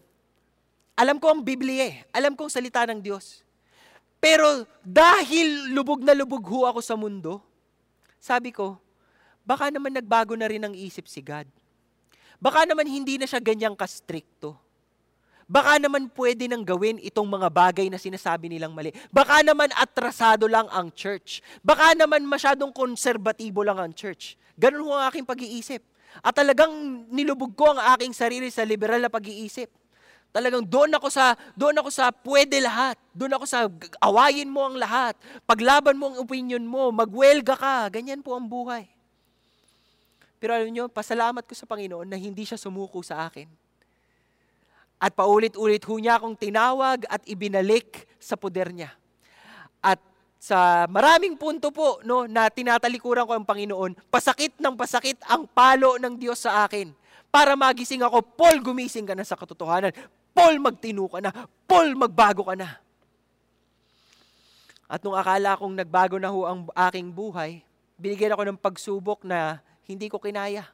alam 0.94 1.18
ko 1.18 1.34
ang 1.34 1.42
Biblia 1.42 1.90
eh. 1.90 1.96
Alam 2.14 2.38
ko 2.38 2.46
ang 2.46 2.54
salita 2.54 2.86
ng 2.86 3.02
Diyos. 3.02 3.42
Pero 4.22 4.70
dahil 4.86 5.74
lubog 5.74 6.06
na 6.06 6.14
lubog 6.14 6.46
ho 6.46 6.70
ako 6.70 6.80
sa 6.80 6.94
mundo, 6.94 7.42
sabi 8.22 8.54
ko, 8.54 8.78
baka 9.42 9.74
naman 9.74 9.98
nagbago 9.98 10.38
na 10.38 10.46
rin 10.46 10.62
ang 10.62 10.78
isip 10.78 11.10
si 11.10 11.26
God. 11.26 11.50
Baka 12.38 12.70
naman 12.70 12.86
hindi 12.86 13.18
na 13.18 13.26
siya 13.26 13.42
ganyang 13.42 13.74
kastrikto. 13.74 14.54
Baka 15.52 15.82
naman 15.82 16.08
pwede 16.16 16.48
nang 16.48 16.64
gawin 16.64 17.02
itong 17.02 17.28
mga 17.28 17.50
bagay 17.52 17.92
na 17.92 18.00
sinasabi 18.00 18.48
nilang 18.48 18.72
mali. 18.72 18.94
Baka 19.12 19.44
naman 19.44 19.68
atrasado 19.76 20.48
lang 20.48 20.70
ang 20.72 20.94
church. 20.94 21.44
Baka 21.60 21.92
naman 21.98 22.24
masyadong 22.24 22.72
konserbatibo 22.72 23.66
lang 23.66 23.76
ang 23.76 23.92
church. 23.92 24.40
Ganun 24.56 24.86
ho 24.86 24.96
ang 24.96 25.12
aking 25.12 25.28
pag-iisip. 25.28 25.84
At 26.24 26.38
talagang 26.38 26.72
nilubog 27.12 27.52
ko 27.58 27.74
ang 27.74 27.84
aking 27.98 28.16
sarili 28.16 28.48
sa 28.48 28.64
liberal 28.64 29.04
na 29.04 29.12
pag-iisip. 29.12 29.81
Talagang 30.32 30.64
doon 30.64 30.96
ako 30.96 31.12
sa 31.12 31.36
doon 31.60 31.76
ako 31.76 31.92
sa 31.92 32.08
pwede 32.24 32.64
lahat. 32.64 32.96
Doon 33.12 33.36
ako 33.36 33.46
sa 33.48 33.68
awayin 34.00 34.48
mo 34.48 34.64
ang 34.64 34.80
lahat. 34.80 35.20
Paglaban 35.44 36.00
mo 36.00 36.16
ang 36.16 36.24
opinion 36.24 36.64
mo, 36.64 36.88
magwelga 36.96 37.60
ka. 37.60 37.92
Ganyan 37.92 38.24
po 38.24 38.40
ang 38.40 38.48
buhay. 38.48 38.88
Pero 40.40 40.56
alam 40.56 40.72
niyo, 40.72 40.88
pasalamat 40.88 41.44
ko 41.44 41.54
sa 41.54 41.68
Panginoon 41.68 42.08
na 42.08 42.18
hindi 42.18 42.48
siya 42.48 42.56
sumuko 42.58 43.04
sa 43.04 43.28
akin. 43.28 43.46
At 44.98 45.14
paulit-ulit 45.14 45.84
ho 45.84 45.96
niya 46.00 46.18
akong 46.18 46.40
tinawag 46.40 47.04
at 47.12 47.22
ibinalik 47.28 48.08
sa 48.18 48.40
poder 48.40 48.72
niya. 48.72 48.90
At 49.84 50.00
sa 50.42 50.90
maraming 50.90 51.38
punto 51.38 51.70
po 51.70 52.02
no, 52.08 52.26
na 52.26 52.50
tinatalikuran 52.50 53.28
ko 53.28 53.34
ang 53.36 53.46
Panginoon, 53.46 54.00
pasakit 54.10 54.58
ng 54.58 54.74
pasakit 54.74 55.20
ang 55.28 55.46
palo 55.46 56.00
ng 56.02 56.18
Diyos 56.18 56.42
sa 56.42 56.66
akin 56.66 56.90
para 57.30 57.54
magising 57.54 58.02
ako, 58.02 58.26
Paul, 58.36 58.60
gumising 58.60 59.06
ka 59.06 59.14
na 59.14 59.24
sa 59.24 59.38
katotohanan. 59.38 59.94
Paul, 60.32 60.64
magtino 60.64 61.08
ka 61.12 61.20
na. 61.20 61.32
Paul, 61.68 61.96
magbago 61.96 62.48
ka 62.48 62.56
na. 62.56 62.80
At 64.92 65.00
nung 65.04 65.16
akala 65.16 65.56
kong 65.56 65.76
nagbago 65.76 66.20
na 66.20 66.28
ho 66.32 66.44
ang 66.44 66.68
aking 66.92 67.16
buhay, 67.16 67.64
binigyan 67.96 68.36
ako 68.36 68.44
ng 68.44 68.60
pagsubok 68.60 69.24
na 69.24 69.64
hindi 69.88 70.12
ko 70.12 70.20
kinaya. 70.20 70.68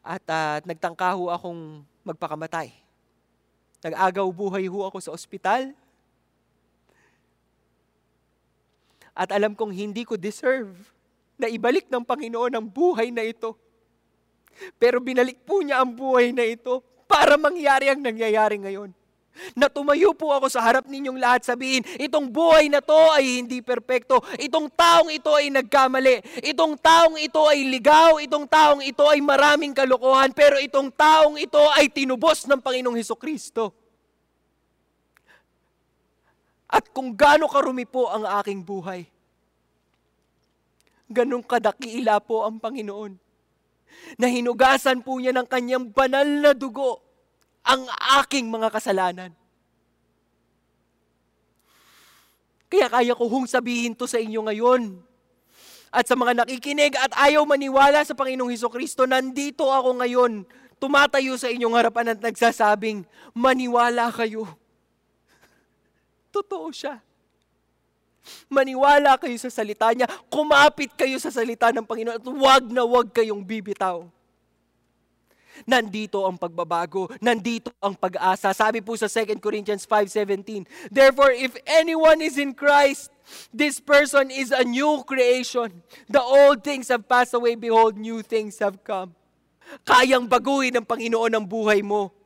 At 0.00 0.24
uh, 0.24 0.56
nagtangka 0.64 1.12
ho 1.12 1.28
akong 1.28 1.84
magpakamatay. 2.08 2.72
Nag-agaw 3.84 4.24
buhay 4.32 4.64
ho 4.64 4.88
ako 4.88 4.98
sa 5.04 5.12
ospital. 5.12 5.76
At 9.12 9.28
alam 9.28 9.52
kong 9.52 9.74
hindi 9.74 10.08
ko 10.08 10.16
deserve 10.16 10.72
na 11.36 11.52
ibalik 11.52 11.86
ng 11.92 12.02
Panginoon 12.02 12.52
ang 12.56 12.66
buhay 12.66 13.12
na 13.12 13.28
ito. 13.28 13.54
Pero 14.80 14.98
binalik 14.98 15.38
po 15.44 15.60
niya 15.60 15.84
ang 15.84 15.92
buhay 15.92 16.32
na 16.34 16.48
ito 16.48 16.82
para 17.08 17.40
mangyari 17.40 17.88
ang 17.88 18.04
nangyayari 18.04 18.60
ngayon. 18.60 18.92
Na 19.54 19.70
tumayo 19.70 20.12
po 20.18 20.34
ako 20.34 20.50
sa 20.50 20.60
harap 20.60 20.90
ninyong 20.90 21.16
lahat 21.16 21.46
sabihin, 21.46 21.86
itong 21.96 22.26
buhay 22.26 22.66
na 22.66 22.82
to 22.82 22.98
ay 23.14 23.38
hindi 23.40 23.62
perpekto. 23.62 24.18
Itong 24.34 24.66
taong 24.68 25.14
ito 25.14 25.30
ay 25.30 25.48
nagkamali. 25.48 26.42
Itong 26.42 26.74
taong 26.74 27.16
ito 27.16 27.46
ay 27.46 27.62
ligaw. 27.70 28.18
Itong 28.18 28.50
taong 28.50 28.82
ito 28.82 29.06
ay 29.06 29.22
maraming 29.22 29.72
kalokohan. 29.72 30.34
Pero 30.34 30.58
itong 30.58 30.90
taong 30.90 31.38
ito 31.38 31.62
ay 31.78 31.86
tinubos 31.86 32.50
ng 32.50 32.58
Panginoong 32.58 32.98
Heso 32.98 33.14
Kristo. 33.14 33.70
At 36.68 36.90
kung 36.92 37.14
gaano 37.16 37.48
karumi 37.48 37.88
po 37.88 38.10
ang 38.10 38.28
aking 38.42 38.60
buhay, 38.60 39.06
ganong 41.08 41.46
kadakila 41.46 42.20
po 42.20 42.44
ang 42.44 42.60
Panginoon 42.60 43.27
na 44.16 44.26
hinugasan 44.30 45.04
po 45.04 45.20
niya 45.20 45.34
ng 45.36 45.46
kanyang 45.46 45.90
banal 45.92 46.24
na 46.24 46.52
dugo 46.56 47.02
ang 47.66 47.84
aking 48.20 48.48
mga 48.48 48.68
kasalanan. 48.72 49.30
Kaya 52.68 52.86
kaya 52.92 53.16
ko 53.16 53.24
hong 53.28 53.48
sabihin 53.48 53.96
to 53.96 54.04
sa 54.04 54.20
inyo 54.20 54.44
ngayon. 54.44 55.00
At 55.88 56.04
sa 56.04 56.12
mga 56.12 56.44
nakikinig 56.44 56.92
at 57.00 57.16
ayaw 57.16 57.48
maniwala 57.48 58.04
sa 58.04 58.12
Panginoong 58.12 58.52
Heso 58.52 58.68
Kristo, 58.68 59.08
nandito 59.08 59.72
ako 59.72 60.04
ngayon, 60.04 60.44
tumatayo 60.76 61.40
sa 61.40 61.48
inyong 61.48 61.72
harapan 61.72 62.12
at 62.12 62.20
nagsasabing, 62.20 63.08
maniwala 63.32 64.12
kayo. 64.12 64.44
Totoo 66.36 66.68
siya. 66.68 67.00
Maniwala 68.50 69.16
kayo 69.20 69.36
sa 69.36 69.52
salita 69.52 69.92
niya. 69.92 70.08
Kumapit 70.28 70.92
kayo 70.94 71.16
sa 71.20 71.32
salita 71.32 71.72
ng 71.72 71.84
Panginoon 71.84 72.18
at 72.18 72.26
huwag 72.26 72.64
na 72.70 72.82
huwag 72.84 73.10
kayong 73.12 73.42
bibitaw. 73.44 74.06
Nandito 75.66 76.22
ang 76.22 76.38
pagbabago. 76.38 77.10
Nandito 77.18 77.74
ang 77.82 77.96
pag-asa. 77.96 78.54
Sabi 78.54 78.84
po 78.84 78.94
sa 78.94 79.10
2 79.10 79.42
Corinthians 79.42 79.82
5.17, 79.88 80.92
Therefore, 80.92 81.34
if 81.34 81.56
anyone 81.66 82.22
is 82.22 82.38
in 82.38 82.54
Christ, 82.54 83.10
this 83.50 83.82
person 83.82 84.30
is 84.30 84.54
a 84.54 84.62
new 84.62 85.02
creation. 85.02 85.82
The 86.06 86.22
old 86.22 86.62
things 86.62 86.92
have 86.92 87.08
passed 87.08 87.34
away. 87.34 87.58
Behold, 87.58 87.98
new 87.98 88.22
things 88.22 88.60
have 88.62 88.78
come. 88.86 89.16
Kayang 89.82 90.30
baguhin 90.30 90.78
ng 90.78 90.86
Panginoon 90.86 91.32
ang 91.34 91.44
buhay 91.44 91.82
mo. 91.82 92.17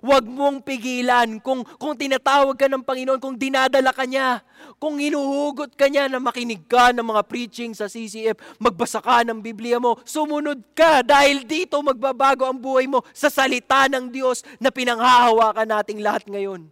Huwag 0.00 0.24
mong 0.28 0.64
pigilan 0.64 1.40
kung, 1.40 1.64
kung 1.80 1.96
tinatawag 1.96 2.56
ka 2.56 2.68
ng 2.68 2.84
Panginoon, 2.84 3.20
kung 3.20 3.36
dinadala 3.36 3.92
ka 3.92 4.04
niya, 4.04 4.44
kung 4.76 5.00
hinuhugot 5.00 5.72
ka 5.72 5.88
niya 5.88 6.08
na 6.10 6.20
makinig 6.20 6.64
ka 6.68 6.92
ng 6.92 7.04
mga 7.04 7.22
preaching 7.24 7.72
sa 7.72 7.88
CCF, 7.88 8.36
magbasa 8.60 9.00
ka 9.00 9.24
ng 9.24 9.40
Biblia 9.40 9.80
mo, 9.80 9.96
sumunod 10.04 10.60
ka 10.76 11.00
dahil 11.00 11.48
dito 11.48 11.80
magbabago 11.80 12.44
ang 12.44 12.58
buhay 12.60 12.84
mo 12.84 13.00
sa 13.16 13.32
salita 13.32 13.88
ng 13.88 14.12
Diyos 14.12 14.44
na 14.60 14.68
pinanghahawakan 14.68 15.68
nating 15.68 16.00
lahat 16.04 16.28
ngayon. 16.28 16.68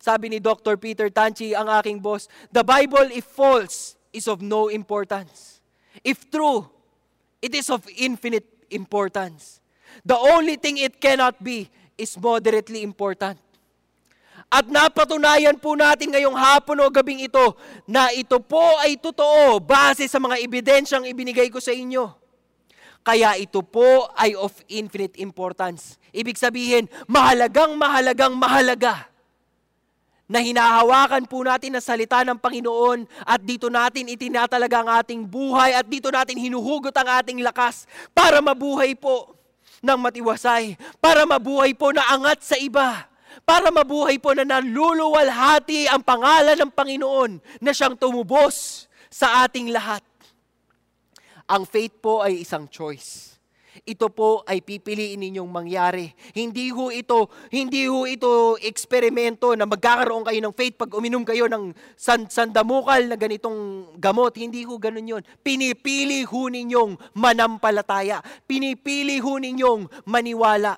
Sabi 0.00 0.30
ni 0.30 0.38
Dr. 0.38 0.78
Peter 0.78 1.10
Tanchi, 1.10 1.50
ang 1.50 1.66
aking 1.66 1.98
boss, 1.98 2.30
the 2.54 2.62
Bible 2.62 3.10
if 3.10 3.26
false 3.26 3.98
is 4.14 4.30
of 4.30 4.38
no 4.38 4.70
importance. 4.70 5.58
If 6.06 6.30
true, 6.30 6.70
it 7.42 7.52
is 7.52 7.66
of 7.68 7.82
infinite 7.90 8.46
importance. 8.70 9.58
The 10.06 10.14
only 10.14 10.56
thing 10.56 10.78
it 10.78 11.00
cannot 11.02 11.42
be 11.42 11.68
is 11.96 12.14
moderately 12.20 12.84
important. 12.84 13.40
At 14.46 14.70
napatunayan 14.70 15.58
po 15.58 15.74
natin 15.74 16.14
ngayong 16.14 16.38
hapon 16.38 16.78
o 16.78 16.86
gabing 16.86 17.26
ito 17.26 17.58
na 17.82 18.14
ito 18.14 18.38
po 18.38 18.78
ay 18.78 18.94
totoo 18.94 19.58
base 19.58 20.06
sa 20.06 20.22
mga 20.22 20.38
ebidensyang 20.38 21.02
ibinigay 21.02 21.50
ko 21.50 21.58
sa 21.58 21.74
inyo. 21.74 22.14
Kaya 23.02 23.34
ito 23.38 23.62
po 23.62 24.06
ay 24.14 24.38
of 24.38 24.54
infinite 24.70 25.18
importance. 25.18 25.98
Ibig 26.14 26.38
sabihin, 26.38 26.86
mahalagang 27.10 27.74
mahalagang 27.74 28.34
mahalaga 28.34 29.10
na 30.26 30.42
hinahawakan 30.42 31.22
po 31.30 31.46
natin 31.46 31.78
ang 31.78 31.84
salita 31.86 32.26
ng 32.26 32.34
Panginoon 32.34 33.06
at 33.22 33.38
dito 33.38 33.70
natin 33.70 34.10
itinatalaga 34.10 34.82
ang 34.82 34.90
ating 34.98 35.22
buhay 35.22 35.78
at 35.78 35.86
dito 35.86 36.10
natin 36.10 36.34
hinuhugot 36.34 36.90
ang 36.98 37.22
ating 37.22 37.38
lakas 37.46 37.86
para 38.10 38.42
mabuhay 38.42 38.98
po 38.98 39.35
ng 39.84 39.98
matiwasay, 40.00 40.76
para 40.98 41.28
mabuhay 41.28 41.76
po 41.76 41.92
na 41.92 42.04
angat 42.12 42.40
sa 42.42 42.56
iba, 42.56 43.06
para 43.44 43.68
mabuhay 43.68 44.16
po 44.16 44.32
na 44.32 44.48
naluluwalhati 44.48 45.86
ang 45.92 46.00
pangalan 46.00 46.56
ng 46.56 46.72
Panginoon 46.72 47.32
na 47.60 47.70
siyang 47.76 47.94
tumubos 47.94 48.86
sa 49.12 49.44
ating 49.44 49.70
lahat. 49.70 50.02
Ang 51.46 51.62
faith 51.62 52.02
po 52.02 52.26
ay 52.26 52.42
isang 52.42 52.66
choice. 52.66 53.35
Ito 53.86 54.10
po 54.10 54.42
ay 54.42 54.58
pipiliin 54.66 55.22
ninyong 55.22 55.46
mangyari. 55.46 56.10
Hindi 56.34 56.74
ho 56.74 56.90
ito, 56.90 57.30
hindi 57.54 57.86
ho 57.86 58.02
ito 58.02 58.58
eksperimento 58.58 59.54
na 59.54 59.62
magkakaroon 59.62 60.26
kayo 60.26 60.42
ng 60.42 60.54
faith 60.58 60.74
pag 60.74 60.90
uminom 60.90 61.22
kayo 61.22 61.46
ng 61.46 61.70
san, 61.94 62.26
sandamukal 62.26 63.06
na 63.06 63.14
ganitong 63.14 63.86
gamot. 63.94 64.34
Hindi 64.34 64.66
ho 64.66 64.74
ganun 64.82 65.06
yon. 65.06 65.22
Pinipili 65.38 66.26
ho 66.26 66.50
ninyong 66.50 66.98
manampalataya. 67.14 68.18
Pinipili 68.42 69.22
ho 69.22 69.38
ninyong 69.38 69.86
maniwala. 70.02 70.74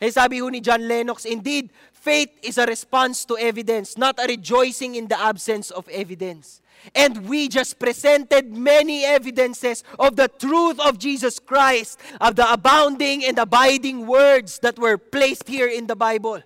Eh 0.00 0.08
sabi 0.08 0.40
ho 0.40 0.48
ni 0.48 0.64
John 0.64 0.88
Lennox, 0.88 1.28
Indeed, 1.28 1.68
faith 1.92 2.32
is 2.40 2.56
a 2.56 2.64
response 2.64 3.28
to 3.28 3.36
evidence, 3.36 4.00
not 4.00 4.16
a 4.16 4.24
rejoicing 4.24 4.96
in 4.96 5.12
the 5.12 5.18
absence 5.18 5.68
of 5.74 5.84
evidence. 5.92 6.64
And 6.94 7.28
we 7.28 7.48
just 7.48 7.78
presented 7.78 8.54
many 8.54 9.04
evidences 9.04 9.84
of 9.98 10.16
the 10.16 10.28
truth 10.28 10.80
of 10.80 10.98
Jesus 10.98 11.38
Christ, 11.38 12.00
of 12.20 12.36
the 12.36 12.46
abounding 12.46 13.24
and 13.24 13.38
abiding 13.38 14.06
words 14.06 14.58
that 14.60 14.78
were 14.78 14.96
placed 14.96 15.48
here 15.48 15.68
in 15.68 15.86
the 15.86 15.96
Bible. 15.96 16.40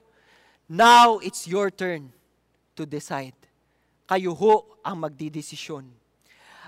Now 0.68 1.18
it's 1.18 1.46
your 1.46 1.70
turn 1.70 2.12
to 2.76 2.86
decide. 2.88 3.36
Kayo 4.08 4.34
ho 4.34 4.80
ang 4.82 5.04
magdidesisyon. 5.04 5.84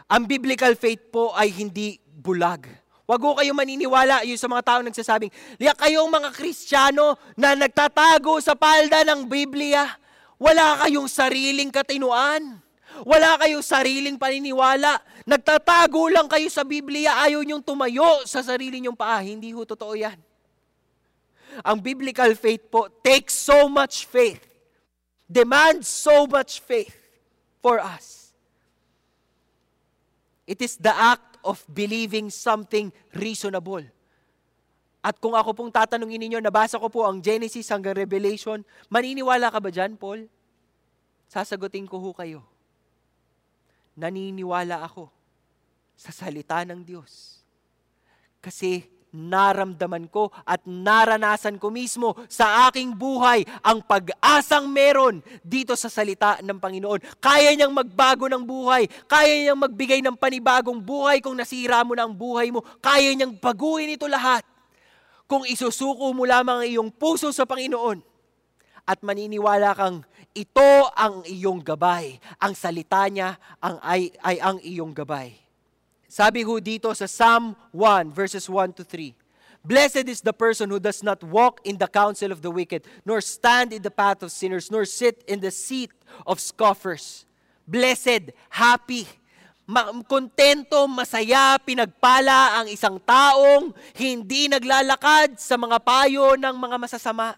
Ang 0.09 0.23
biblical 0.29 0.77
faith 0.77 1.11
po 1.11 1.33
ay 1.33 1.49
hindi 1.49 1.97
bulag. 2.05 2.69
Huwag 3.05 3.21
ho 3.21 3.37
kayo 3.37 3.53
maniniwala 3.53 4.25
yung 4.25 4.41
sa 4.41 4.49
mga 4.49 4.65
tao 4.65 4.81
nagsasabing, 4.81 5.29
Liya 5.61 5.77
kayong 5.77 6.09
mga 6.09 6.33
Kristiyano 6.33 7.21
na 7.37 7.53
nagtatago 7.53 8.41
sa 8.41 8.57
palda 8.57 9.05
ng 9.05 9.29
Biblia, 9.29 9.85
wala 10.41 10.81
kayong 10.81 11.09
sariling 11.09 11.69
katinuan. 11.69 12.64
Wala 13.05 13.37
kayong 13.37 13.61
sariling 13.61 14.17
paniniwala. 14.17 14.97
Nagtatago 15.29 16.09
lang 16.09 16.25
kayo 16.25 16.49
sa 16.49 16.65
Biblia, 16.65 17.21
ayaw 17.21 17.45
niyong 17.45 17.61
tumayo 17.61 18.25
sa 18.25 18.41
sarili 18.41 18.81
niyong 18.81 18.97
paa. 18.97 19.21
Hindi 19.21 19.53
ho 19.53 19.61
totoo 19.69 19.93
yan. 19.93 20.17
Ang 21.61 21.79
biblical 21.85 22.33
faith 22.33 22.65
po 22.73 22.89
takes 23.05 23.37
so 23.37 23.69
much 23.69 24.09
faith. 24.09 24.41
Demands 25.29 25.85
so 25.85 26.25
much 26.25 26.65
faith 26.65 26.97
for 27.61 27.77
us. 27.77 28.33
It 30.49 30.65
is 30.65 30.81
the 30.81 30.93
act 30.93 31.37
of 31.45 31.61
believing 31.69 32.33
something 32.33 32.89
reasonable. 33.13 33.85
At 35.05 35.21
kung 35.21 35.37
ako 35.37 35.53
pong 35.53 35.71
tatanungin 35.73 36.25
ninyo, 36.25 36.41
nabasa 36.41 36.81
ko 36.81 36.89
po 36.89 37.05
ang 37.05 37.21
Genesis 37.21 37.69
hanggang 37.69 38.01
Revelation, 38.01 38.65
maniniwala 38.89 39.53
ka 39.53 39.61
ba 39.61 39.69
dyan, 39.69 40.01
Paul? 40.01 40.25
Sasagutin 41.29 41.85
ko 41.85 42.01
ho 42.01 42.17
kayo 42.17 42.54
naniniwala 43.95 44.83
ako 44.85 45.11
sa 45.95 46.11
salita 46.11 46.63
ng 46.67 46.83
Diyos. 46.83 47.41
Kasi 48.43 48.85
naramdaman 49.15 50.11
ko 50.11 50.35
at 50.43 50.67
naranasan 50.67 51.55
ko 51.63 51.71
mismo 51.71 52.19
sa 52.27 52.67
aking 52.67 52.99
buhay 52.99 53.47
ang 53.63 53.79
pag-asang 53.79 54.67
meron 54.67 55.23
dito 55.47 55.79
sa 55.79 55.87
salita 55.87 56.43
ng 56.43 56.59
Panginoon. 56.59 57.23
Kaya 57.23 57.55
niyang 57.55 57.71
magbago 57.71 58.27
ng 58.27 58.43
buhay. 58.43 58.91
Kaya 59.07 59.31
niyang 59.39 59.63
magbigay 59.63 60.03
ng 60.03 60.19
panibagong 60.19 60.83
buhay 60.83 61.23
kung 61.23 61.39
nasira 61.39 61.87
mo 61.87 61.95
na 61.95 62.11
ang 62.11 62.13
buhay 62.13 62.51
mo. 62.51 62.67
Kaya 62.83 63.15
niyang 63.15 63.39
baguhin 63.39 63.95
ito 63.95 64.11
lahat. 64.11 64.43
Kung 65.31 65.47
isusuko 65.47 66.11
mo 66.11 66.27
lamang 66.27 66.67
ang 66.67 66.69
iyong 66.69 66.91
puso 66.91 67.31
sa 67.31 67.47
Panginoon 67.47 68.14
at 68.85 69.01
maniniwala 69.01 69.73
kang 69.73 70.05
ito 70.37 70.71
ang 70.93 71.25
iyong 71.25 71.65
gabay. 71.65 72.21
Ang 72.41 72.53
salita 72.53 73.09
niya 73.09 73.41
ang, 73.63 73.81
ay, 73.81 74.13
ay 74.21 74.37
ang 74.41 74.59
iyong 74.61 74.93
gabay. 74.93 75.33
Sabi 76.09 76.47
ho 76.47 76.63
dito 76.63 76.93
sa 76.95 77.09
Psalm 77.11 77.59
1 77.73 78.15
verses 78.15 78.47
1 78.47 78.77
to 78.79 78.85
3. 78.87 79.15
Blessed 79.65 80.05
is 80.13 80.21
the 80.21 80.37
person 80.37 80.69
who 80.69 80.77
does 80.77 81.01
not 81.01 81.25
walk 81.25 81.65
in 81.65 81.81
the 81.81 81.89
counsel 81.89 82.29
of 82.29 82.45
the 82.45 82.53
wicked, 82.53 82.85
nor 83.01 83.25
stand 83.25 83.73
in 83.73 83.81
the 83.81 83.91
path 83.91 84.21
of 84.21 84.29
sinners, 84.29 84.69
nor 84.69 84.85
sit 84.85 85.25
in 85.25 85.41
the 85.41 85.49
seat 85.49 85.89
of 86.29 86.37
scoffers. 86.37 87.25
Blessed, 87.65 88.37
happy, 88.53 89.09
kontento, 90.05 90.85
masaya, 90.85 91.57
pinagpala 91.65 92.61
ang 92.61 92.69
isang 92.69 93.01
taong 93.01 93.73
hindi 93.97 94.53
naglalakad 94.53 95.41
sa 95.41 95.57
mga 95.57 95.81
payo 95.81 96.37
ng 96.37 96.55
mga 96.61 96.77
masasama 96.77 97.33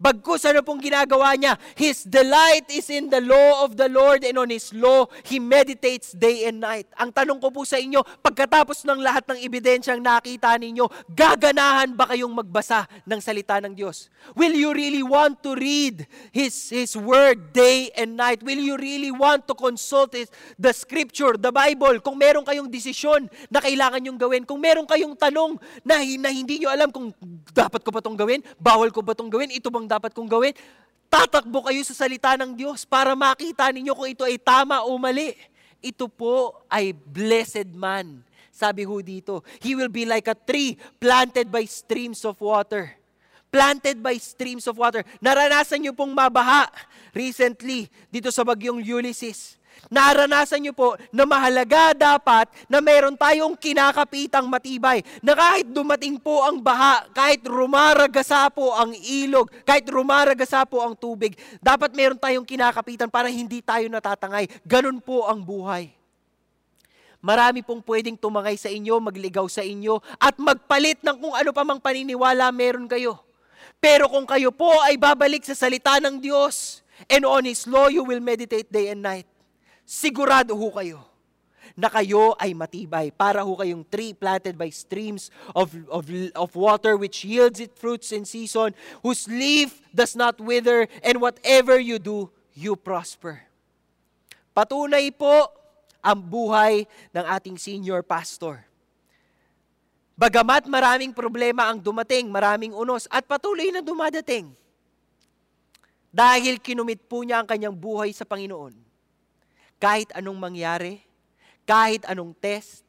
Bagkus 0.00 0.48
ano 0.48 0.64
pong 0.64 0.80
ginagawa 0.80 1.36
niya? 1.36 1.60
His 1.76 2.08
delight 2.08 2.64
is 2.72 2.88
in 2.88 3.12
the 3.12 3.20
law 3.20 3.68
of 3.68 3.76
the 3.76 3.84
Lord 3.84 4.24
and 4.24 4.40
on 4.40 4.48
His 4.48 4.72
law 4.72 5.04
He 5.28 5.36
meditates 5.36 6.16
day 6.16 6.48
and 6.48 6.64
night. 6.64 6.88
Ang 6.96 7.12
tanong 7.12 7.36
ko 7.36 7.52
po 7.52 7.68
sa 7.68 7.76
inyo, 7.76 8.00
pagkatapos 8.24 8.88
ng 8.88 8.96
lahat 8.96 9.28
ng 9.28 9.44
ebidensyang 9.44 10.00
nakita 10.00 10.56
ninyo, 10.56 10.88
gaganahan 11.12 11.92
ba 11.92 12.08
kayong 12.08 12.32
magbasa 12.32 12.88
ng 13.04 13.20
salita 13.20 13.60
ng 13.60 13.76
Diyos? 13.76 14.08
Will 14.32 14.56
you 14.56 14.72
really 14.72 15.04
want 15.04 15.44
to 15.44 15.52
read 15.52 16.08
His, 16.32 16.72
His 16.72 16.96
Word 16.96 17.52
day 17.52 17.92
and 17.92 18.16
night? 18.16 18.40
Will 18.40 18.56
you 18.56 18.80
really 18.80 19.12
want 19.12 19.44
to 19.44 19.54
consult 19.54 20.16
his, 20.16 20.32
the 20.56 20.72
Scripture, 20.72 21.36
the 21.36 21.52
Bible? 21.52 22.00
Kung 22.00 22.16
meron 22.16 22.48
kayong 22.48 22.72
desisyon 22.72 23.28
na 23.52 23.60
kailangan 23.60 24.00
nyong 24.00 24.16
gawin, 24.16 24.42
kung 24.48 24.64
meron 24.64 24.88
kayong 24.88 25.12
tanong 25.12 25.60
na, 25.84 26.00
na 26.00 26.32
hindi 26.32 26.64
nyo 26.64 26.72
alam 26.72 26.88
kung 26.88 27.12
dapat 27.52 27.84
ko 27.84 27.92
ba 27.92 28.00
itong 28.00 28.16
gawin, 28.16 28.40
bawal 28.56 28.88
ko 28.88 29.04
ba 29.04 29.12
itong 29.12 29.28
gawin, 29.28 29.52
ito 29.52 29.68
bang 29.68 29.89
dapat 29.90 30.14
kong 30.14 30.30
gawin? 30.30 30.54
Tatakbo 31.10 31.66
kayo 31.66 31.82
sa 31.82 32.06
salita 32.06 32.38
ng 32.38 32.54
Diyos 32.54 32.86
para 32.86 33.18
makita 33.18 33.66
ninyo 33.74 33.90
kung 33.98 34.06
ito 34.06 34.22
ay 34.22 34.38
tama 34.38 34.86
o 34.86 34.94
mali. 34.94 35.34
Ito 35.82 36.06
po 36.06 36.62
ay 36.70 36.94
blessed 36.94 37.74
man. 37.74 38.22
Sabi 38.54 38.86
ho 38.86 38.94
dito, 39.02 39.42
he 39.58 39.74
will 39.74 39.90
be 39.90 40.06
like 40.06 40.30
a 40.30 40.36
tree 40.38 40.78
planted 41.02 41.50
by 41.50 41.66
streams 41.66 42.22
of 42.22 42.38
water. 42.38 42.94
Planted 43.50 43.98
by 43.98 44.14
streams 44.22 44.70
of 44.70 44.78
water. 44.78 45.02
Naranasan 45.18 45.82
niyo 45.82 45.90
pong 45.90 46.14
mabaha 46.14 46.70
recently 47.10 47.90
dito 48.06 48.30
sa 48.30 48.46
bagyong 48.46 48.78
Ulysses 48.78 49.59
naranasan 49.88 50.60
niyo 50.60 50.76
po 50.76 50.98
na 51.14 51.24
mahalaga 51.24 51.96
dapat 51.96 52.50
na 52.68 52.82
meron 52.84 53.16
tayong 53.16 53.56
kinakapitang 53.56 54.44
matibay. 54.44 55.00
Na 55.24 55.32
kahit 55.32 55.70
dumating 55.70 56.20
po 56.20 56.44
ang 56.44 56.60
baha, 56.60 57.08
kahit 57.16 57.40
rumaragasa 57.46 58.52
po 58.52 58.74
ang 58.76 58.92
ilog, 58.92 59.48
kahit 59.64 59.88
rumaragasa 59.88 60.68
po 60.68 60.84
ang 60.84 60.92
tubig, 60.92 61.38
dapat 61.62 61.94
meron 61.96 62.20
tayong 62.20 62.44
kinakapitan 62.44 63.08
para 63.08 63.32
hindi 63.32 63.64
tayo 63.64 63.88
natatangay. 63.88 64.50
Ganun 64.68 65.00
po 65.00 65.24
ang 65.24 65.40
buhay. 65.40 66.00
Marami 67.20 67.60
pong 67.60 67.84
pwedeng 67.84 68.16
tumangay 68.16 68.56
sa 68.56 68.72
inyo, 68.72 68.96
magligaw 68.96 69.44
sa 69.44 69.60
inyo, 69.60 70.00
at 70.16 70.40
magpalit 70.40 71.04
ng 71.04 71.16
kung 71.20 71.34
ano 71.36 71.52
pa 71.52 71.68
mang 71.68 71.76
paniniwala 71.76 72.48
meron 72.48 72.88
kayo. 72.88 73.20
Pero 73.76 74.08
kung 74.08 74.24
kayo 74.24 74.48
po 74.52 74.72
ay 74.80 74.96
babalik 74.96 75.44
sa 75.44 75.52
salita 75.52 76.00
ng 76.00 76.16
Diyos, 76.16 76.80
and 77.12 77.28
on 77.28 77.44
His 77.44 77.68
law 77.68 77.92
you 77.92 78.04
will 78.08 78.24
meditate 78.24 78.72
day 78.72 78.88
and 78.88 79.04
night, 79.04 79.28
sigurado 79.90 80.54
ho 80.54 80.70
kayo 80.70 81.02
na 81.74 81.90
kayo 81.90 82.38
ay 82.38 82.54
matibay. 82.54 83.10
Para 83.10 83.42
ho 83.42 83.58
kayong 83.58 83.82
tree 83.90 84.14
planted 84.14 84.54
by 84.54 84.70
streams 84.70 85.34
of, 85.50 85.74
of, 85.90 86.06
of 86.38 86.50
water 86.54 86.94
which 86.94 87.26
yields 87.26 87.58
its 87.58 87.74
fruits 87.74 88.14
in 88.14 88.22
season, 88.22 88.70
whose 89.02 89.26
leaf 89.26 89.82
does 89.90 90.14
not 90.14 90.38
wither, 90.38 90.86
and 91.02 91.18
whatever 91.18 91.74
you 91.82 91.98
do, 91.98 92.30
you 92.54 92.78
prosper. 92.78 93.42
Patunay 94.54 95.10
po 95.10 95.50
ang 95.98 96.22
buhay 96.22 96.86
ng 97.10 97.24
ating 97.26 97.58
senior 97.58 98.06
pastor. 98.06 98.62
Bagamat 100.20 100.68
maraming 100.68 101.16
problema 101.16 101.72
ang 101.72 101.80
dumating, 101.80 102.28
maraming 102.28 102.76
unos, 102.76 103.08
at 103.08 103.24
patuloy 103.24 103.72
na 103.72 103.80
dumadating. 103.80 104.52
Dahil 106.12 106.60
kinumit 106.60 107.00
po 107.08 107.24
niya 107.24 107.40
ang 107.40 107.48
kanyang 107.48 107.72
buhay 107.72 108.12
sa 108.12 108.28
Panginoon 108.28 108.89
kahit 109.80 110.12
anong 110.12 110.36
mangyari, 110.36 111.00
kahit 111.64 112.04
anong 112.04 112.36
test, 112.36 112.84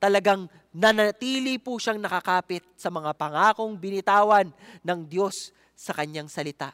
talagang 0.00 0.48
nanatili 0.72 1.60
po 1.60 1.76
siyang 1.76 2.00
nakakapit 2.00 2.64
sa 2.80 2.88
mga 2.88 3.12
pangakong 3.12 3.76
binitawan 3.76 4.48
ng 4.80 5.00
Diyos 5.04 5.52
sa 5.76 5.92
kanyang 5.92 6.32
salita. 6.32 6.72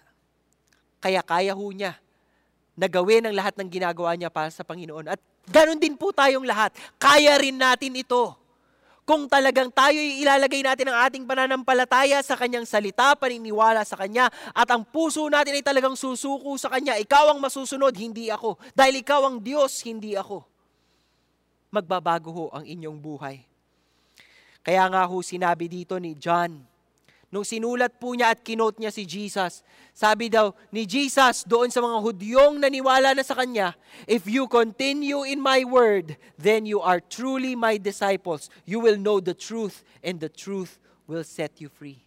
Kaya 1.03 1.21
kaya 1.21 1.53
ho 1.53 1.67
niya 1.69 1.99
na 2.79 2.87
gawin 2.87 3.27
ang 3.27 3.35
lahat 3.35 3.59
ng 3.59 3.69
ginagawa 3.69 4.15
niya 4.15 4.31
para 4.31 4.49
sa 4.55 4.63
Panginoon. 4.63 5.11
At 5.11 5.21
ganun 5.51 5.83
din 5.83 5.99
po 5.99 6.15
tayong 6.15 6.47
lahat. 6.47 6.73
Kaya 6.97 7.37
rin 7.37 7.59
natin 7.59 7.95
ito. 7.99 8.44
Kung 9.05 9.29
talagang 9.29 9.69
tayo 9.69 10.01
ilalagay 10.01 10.65
natin 10.65 10.89
ang 10.89 11.05
ating 11.05 11.29
pananampalataya 11.29 12.25
sa 12.25 12.41
kanyang 12.41 12.65
salita, 12.65 13.13
paniniwala 13.13 13.85
sa 13.85 14.01
kanya, 14.01 14.33
at 14.57 14.65
ang 14.73 14.81
puso 14.81 15.29
natin 15.29 15.53
ay 15.53 15.61
talagang 15.61 15.93
susuko 15.93 16.57
sa 16.57 16.73
kanya, 16.73 16.97
ikaw 16.97 17.29
ang 17.29 17.39
masusunod, 17.41 17.93
hindi 17.93 18.33
ako. 18.33 18.57
Dahil 18.73 19.05
ikaw 19.05 19.29
ang 19.29 19.45
Diyos, 19.45 19.85
hindi 19.85 20.17
ako. 20.17 20.49
Magbabago 21.69 22.31
ho 22.33 22.45
ang 22.57 22.65
inyong 22.65 22.97
buhay. 22.97 23.45
Kaya 24.65 24.89
nga 24.89 25.05
ho 25.05 25.21
sinabi 25.21 25.69
dito 25.69 26.01
ni 26.01 26.17
John, 26.17 26.65
nung 27.35 27.43
sinulat 27.43 27.99
po 27.99 28.15
niya 28.15 28.31
at 28.31 28.47
kinote 28.47 28.79
niya 28.79 28.95
si 28.95 29.03
Jesus. 29.03 29.67
Sabi 29.91 30.31
daw 30.31 30.55
ni 30.71 30.87
Jesus 30.87 31.43
doon 31.43 31.67
sa 31.67 31.83
mga 31.83 31.99
Hudyong 31.99 32.63
naniwala 32.63 33.11
na 33.11 33.27
sa 33.27 33.35
Kanya, 33.35 33.75
If 34.07 34.31
you 34.31 34.47
continue 34.47 35.27
in 35.27 35.43
my 35.43 35.67
word, 35.67 36.15
then 36.39 36.63
you 36.63 36.79
are 36.79 37.03
truly 37.03 37.59
my 37.59 37.75
disciples. 37.75 38.55
You 38.63 38.79
will 38.79 38.95
know 38.95 39.19
the 39.19 39.35
truth, 39.35 39.83
and 39.99 40.23
the 40.23 40.31
truth 40.31 40.79
will 41.11 41.27
set 41.27 41.59
you 41.59 41.67
free. 41.67 41.99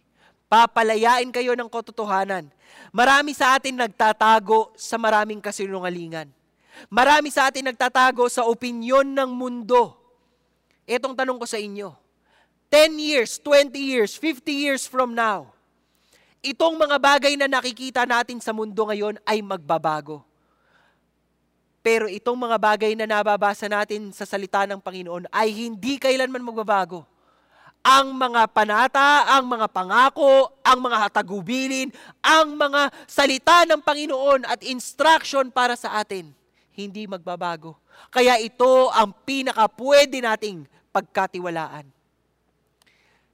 Papalayain 0.48 1.28
kayo 1.28 1.52
ng 1.52 1.68
katotohanan. 1.68 2.48
Marami 2.88 3.36
sa 3.36 3.60
atin 3.60 3.76
nagtatago 3.76 4.72
sa 4.80 4.96
maraming 4.96 5.44
kasinungalingan. 5.44 6.32
Marami 6.88 7.28
sa 7.28 7.52
atin 7.52 7.68
nagtatago 7.68 8.32
sa 8.32 8.48
opinyon 8.48 9.04
ng 9.12 9.28
mundo. 9.28 9.92
Itong 10.88 11.12
tanong 11.12 11.36
ko 11.36 11.44
sa 11.44 11.60
inyo, 11.60 11.92
10 12.68 13.00
years, 13.00 13.40
20 13.40 13.80
years, 13.80 14.12
50 14.12 14.52
years 14.52 14.84
from 14.84 15.16
now, 15.16 15.48
itong 16.44 16.76
mga 16.76 17.00
bagay 17.00 17.32
na 17.32 17.48
nakikita 17.48 18.04
natin 18.04 18.44
sa 18.44 18.52
mundo 18.52 18.84
ngayon 18.84 19.16
ay 19.24 19.40
magbabago. 19.40 20.20
Pero 21.80 22.04
itong 22.12 22.36
mga 22.36 22.60
bagay 22.60 22.92
na 22.92 23.08
nababasa 23.08 23.64
natin 23.72 24.12
sa 24.12 24.28
salita 24.28 24.68
ng 24.68 24.84
Panginoon 24.84 25.32
ay 25.32 25.48
hindi 25.48 25.96
kailanman 25.96 26.44
magbabago. 26.44 27.08
Ang 27.80 28.12
mga 28.12 28.44
panata, 28.52 29.24
ang 29.32 29.48
mga 29.48 29.64
pangako, 29.72 30.52
ang 30.60 30.78
mga 30.84 31.08
hatagubilin, 31.08 31.88
ang 32.20 32.52
mga 32.52 32.92
salita 33.08 33.64
ng 33.64 33.80
Panginoon 33.80 34.44
at 34.44 34.60
instruction 34.60 35.48
para 35.48 35.72
sa 35.72 35.96
atin, 35.96 36.28
hindi 36.76 37.08
magbabago. 37.08 37.80
Kaya 38.12 38.36
ito 38.36 38.92
ang 38.92 39.16
pinaka 39.24 39.64
pwede 39.72 40.20
nating 40.20 40.68
pagkatiwalaan 40.92 41.97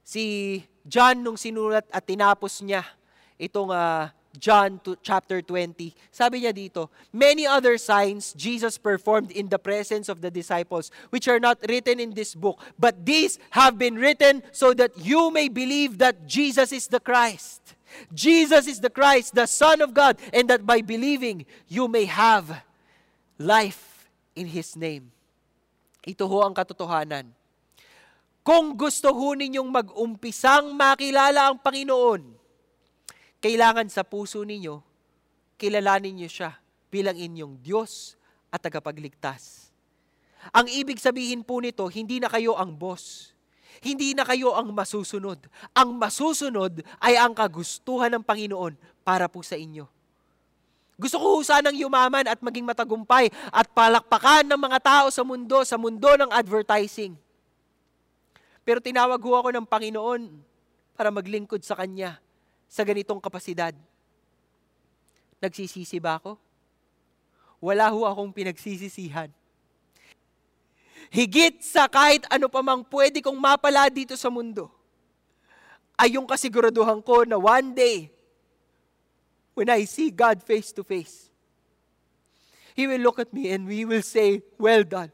si 0.05 0.61
John 0.85 1.25
nung 1.25 1.33
sinulat 1.33 1.89
at 1.89 2.05
tinapos 2.05 2.61
niya 2.61 2.85
itong 3.41 3.73
uh, 3.73 4.13
John 4.37 4.77
to, 4.85 4.93
chapter 5.01 5.41
20. 5.41 5.95
Sabi 6.13 6.45
niya 6.45 6.53
dito, 6.53 6.93
Many 7.09 7.49
other 7.49 7.79
signs 7.81 8.35
Jesus 8.37 8.77
performed 8.77 9.33
in 9.33 9.49
the 9.49 9.57
presence 9.57 10.05
of 10.05 10.21
the 10.21 10.29
disciples, 10.29 10.93
which 11.09 11.25
are 11.25 11.41
not 11.41 11.57
written 11.65 11.97
in 11.97 12.13
this 12.13 12.35
book, 12.37 12.61
but 12.77 12.93
these 13.01 13.41
have 13.57 13.81
been 13.81 13.95
written 13.95 14.43
so 14.53 14.77
that 14.77 14.93
you 14.99 15.31
may 15.33 15.49
believe 15.49 15.97
that 15.97 16.27
Jesus 16.29 16.69
is 16.69 16.85
the 16.85 17.01
Christ. 17.01 17.73
Jesus 18.13 18.67
is 18.67 18.83
the 18.83 18.91
Christ, 18.91 19.33
the 19.33 19.47
Son 19.47 19.79
of 19.81 19.95
God, 19.95 20.19
and 20.35 20.51
that 20.51 20.67
by 20.67 20.83
believing, 20.83 21.47
you 21.71 21.87
may 21.87 22.05
have 22.05 22.51
life 23.39 24.11
in 24.35 24.51
His 24.51 24.75
name. 24.75 25.15
Ito 26.05 26.27
ho 26.27 26.43
ang 26.43 26.53
katotohanan 26.53 27.31
kung 28.45 28.77
gusto 28.77 29.09
ho 29.09 29.33
ninyong 29.33 29.73
mag-umpisang 29.73 30.77
makilala 30.77 31.49
ang 31.49 31.57
Panginoon, 31.57 32.37
kailangan 33.41 33.89
sa 33.89 34.05
puso 34.05 34.45
ninyo, 34.45 34.85
kilalanin 35.57 36.13
niyo 36.13 36.29
siya 36.29 36.51
bilang 36.93 37.17
inyong 37.17 37.57
Diyos 37.65 38.13
at 38.53 38.61
tagapagligtas. 38.61 39.73
Ang 40.53 40.69
ibig 40.69 41.01
sabihin 41.01 41.41
po 41.41 41.57
nito, 41.57 41.89
hindi 41.89 42.21
na 42.21 42.29
kayo 42.29 42.53
ang 42.53 42.77
boss. 42.77 43.33
Hindi 43.81 44.13
na 44.13 44.21
kayo 44.21 44.53
ang 44.53 44.69
masusunod. 44.77 45.41
Ang 45.73 45.97
masusunod 45.97 46.85
ay 47.01 47.17
ang 47.17 47.33
kagustuhan 47.33 48.13
ng 48.13 48.21
Panginoon 48.21 48.77
para 49.01 49.25
po 49.25 49.41
sa 49.41 49.57
inyo. 49.57 49.89
Gusto 51.01 51.17
ko 51.17 51.41
sanang 51.41 51.75
yumaman 51.75 52.29
at 52.29 52.39
maging 52.45 52.63
matagumpay 52.63 53.33
at 53.49 53.67
palakpakan 53.73 54.47
ng 54.53 54.61
mga 54.61 54.79
tao 54.85 55.05
sa 55.09 55.25
mundo, 55.25 55.65
sa 55.65 55.81
mundo 55.81 56.13
ng 56.13 56.29
advertising. 56.29 57.24
Pero 58.65 58.81
tinawag 58.81 59.21
ho 59.21 59.31
ako 59.37 59.49
ng 59.53 59.69
Panginoon 59.69 60.21
para 60.97 61.13
maglingkod 61.13 61.61
sa 61.61 61.77
Kanya 61.77 62.17
sa 62.65 62.81
ganitong 62.81 63.21
kapasidad. 63.21 63.77
Nagsisisi 65.37 66.01
ba 66.01 66.17
ako? 66.17 66.41
Wala 67.61 67.93
ho 67.93 68.09
akong 68.09 68.33
pinagsisisihan. 68.33 69.29
Higit 71.13 71.61
sa 71.61 71.85
kahit 71.85 72.25
ano 72.33 72.49
pa 72.49 72.65
mang 72.65 72.81
pwede 72.89 73.21
kong 73.21 73.37
mapala 73.37 73.85
dito 73.93 74.17
sa 74.17 74.33
mundo, 74.33 74.73
ay 75.95 76.17
yung 76.17 76.25
kasiguraduhan 76.25 76.99
ko 77.05 77.23
na 77.23 77.37
one 77.37 77.71
day, 77.71 78.09
when 79.53 79.69
I 79.69 79.85
see 79.85 80.09
God 80.09 80.41
face 80.41 80.73
to 80.75 80.83
face, 80.83 81.29
He 82.75 82.89
will 82.89 82.99
look 82.99 83.21
at 83.23 83.31
me 83.31 83.53
and 83.55 83.63
we 83.63 83.87
will 83.87 84.03
say, 84.03 84.43
Well 84.59 84.83
done, 84.83 85.13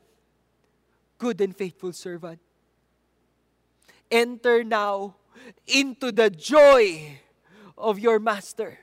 good 1.19 1.37
and 1.43 1.53
faithful 1.53 1.93
servant. 1.93 2.41
Enter 4.11 4.67
now 4.67 5.15
into 5.63 6.11
the 6.11 6.27
joy 6.27 7.15
of 7.79 7.95
your 7.97 8.19
master. 8.19 8.75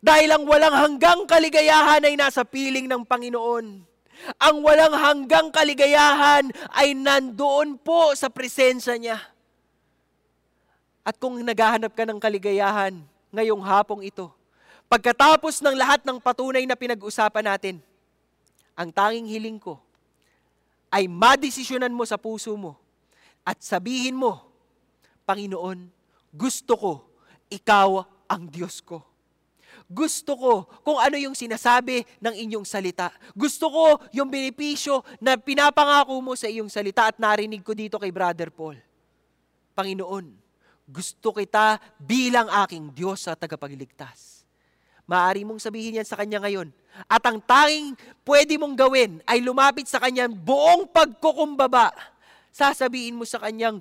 Dahil 0.00 0.32
ang 0.32 0.48
walang 0.48 0.72
hanggang 0.72 1.28
kaligayahan 1.28 2.00
ay 2.02 2.16
nasa 2.16 2.42
piling 2.42 2.88
ng 2.88 3.04
Panginoon. 3.04 3.84
Ang 4.38 4.56
walang 4.62 4.94
hanggang 4.94 5.50
kaligayahan 5.52 6.48
ay 6.72 6.94
nandoon 6.96 7.76
po 7.76 8.14
sa 8.16 8.32
presensya 8.32 8.96
niya. 8.96 9.18
At 11.02 11.18
kung 11.18 11.34
naghahanap 11.42 11.92
ka 11.92 12.06
ng 12.06 12.22
kaligayahan 12.22 13.02
ngayong 13.34 13.60
hapong 13.60 14.06
ito, 14.06 14.30
pagkatapos 14.86 15.58
ng 15.58 15.74
lahat 15.74 16.06
ng 16.06 16.22
patunay 16.22 16.62
na 16.62 16.78
pinag-usapan 16.78 17.50
natin, 17.50 17.82
ang 18.78 18.88
tanging 18.94 19.26
hiling 19.26 19.58
ko 19.58 19.82
ay 20.94 21.10
madesisyonan 21.10 21.90
mo 21.90 22.06
sa 22.06 22.14
puso 22.14 22.54
mo 22.54 22.78
at 23.42 23.58
sabihin 23.58 24.14
mo, 24.14 24.51
Panginoon, 25.32 25.88
gusto 26.28 26.72
ko, 26.76 26.92
ikaw 27.48 28.04
ang 28.28 28.52
Diyos 28.52 28.84
ko. 28.84 29.00
Gusto 29.88 30.36
ko 30.36 30.52
kung 30.84 31.00
ano 31.00 31.16
yung 31.16 31.32
sinasabi 31.32 32.04
ng 32.20 32.34
inyong 32.36 32.68
salita. 32.68 33.08
Gusto 33.32 33.72
ko 33.72 33.84
yung 34.12 34.28
benepisyo 34.28 35.00
na 35.24 35.40
pinapangako 35.40 36.16
mo 36.20 36.36
sa 36.36 36.48
iyong 36.48 36.68
salita 36.68 37.08
at 37.08 37.16
narinig 37.16 37.64
ko 37.64 37.72
dito 37.72 37.96
kay 37.96 38.12
Brother 38.12 38.52
Paul. 38.52 38.76
Panginoon, 39.72 40.36
gusto 40.84 41.32
kita 41.32 41.80
bilang 41.96 42.52
aking 42.68 42.92
Diyos 42.92 43.24
at 43.24 43.40
tagapagligtas. 43.40 44.44
Maari 45.08 45.48
mong 45.48 45.60
sabihin 45.60 46.00
yan 46.00 46.08
sa 46.08 46.20
Kanya 46.20 46.44
ngayon. 46.44 46.68
At 47.08 47.24
ang 47.24 47.40
tanging 47.40 47.96
pwede 48.28 48.60
mong 48.60 48.76
gawin 48.76 49.24
ay 49.24 49.40
lumapit 49.40 49.88
sa 49.88 49.96
Kanya 49.96 50.28
buong 50.28 50.88
pagkukumbaba. 50.92 51.92
Sasabihin 52.52 53.16
mo 53.16 53.24
sa 53.24 53.40
Kanyang, 53.40 53.80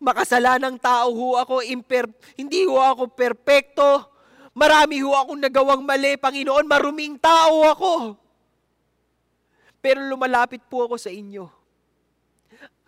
Makasalanang 0.00 0.80
tao 0.80 1.12
ho 1.12 1.36
ako, 1.36 1.60
imper, 1.60 2.08
hindi 2.32 2.64
ho 2.64 2.80
ako 2.80 3.12
perpekto. 3.12 4.08
Marami 4.56 5.04
ho 5.04 5.12
akong 5.12 5.36
nagawang 5.36 5.84
mali, 5.84 6.16
Panginoon, 6.16 6.64
maruming 6.64 7.20
tao 7.20 7.68
ako. 7.68 7.92
Pero 9.84 10.00
lumalapit 10.08 10.64
po 10.72 10.88
ako 10.88 10.96
sa 10.96 11.12
inyo. 11.12 11.44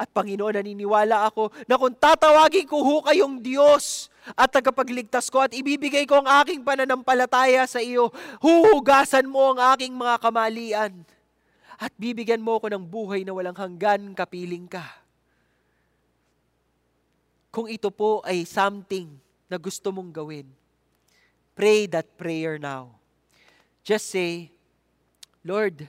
At 0.01 0.09
Panginoon, 0.09 0.57
naniniwala 0.57 1.29
ako 1.29 1.53
na 1.69 1.77
kung 1.77 1.93
tatawagin 1.93 2.65
ko 2.65 2.81
ho 2.81 3.05
kayong 3.05 3.45
Diyos 3.45 4.09
at 4.33 4.49
tagapagligtas 4.49 5.29
ko 5.29 5.45
at 5.45 5.53
ibibigay 5.53 6.09
ko 6.09 6.25
ang 6.25 6.29
aking 6.41 6.65
pananampalataya 6.65 7.69
sa 7.69 7.85
iyo, 7.85 8.09
huhugasan 8.41 9.29
mo 9.29 9.53
ang 9.53 9.77
aking 9.77 9.93
mga 9.93 10.17
kamalian 10.17 10.93
at 11.77 11.93
bibigyan 12.01 12.41
mo 12.41 12.57
ako 12.57 12.73
ng 12.73 12.85
buhay 12.89 13.21
na 13.21 13.37
walang 13.37 13.59
hanggan 13.59 14.17
kapiling 14.17 14.65
ka 14.65 15.02
kung 17.53 17.69
ito 17.69 17.93
po 17.93 18.25
ay 18.25 18.49
something 18.49 19.13
na 19.47 19.61
gusto 19.61 19.93
mong 19.93 20.09
gawin, 20.09 20.49
pray 21.53 21.85
that 21.85 22.09
prayer 22.17 22.57
now. 22.57 22.97
Just 23.85 24.09
say, 24.09 24.49
Lord, 25.45 25.85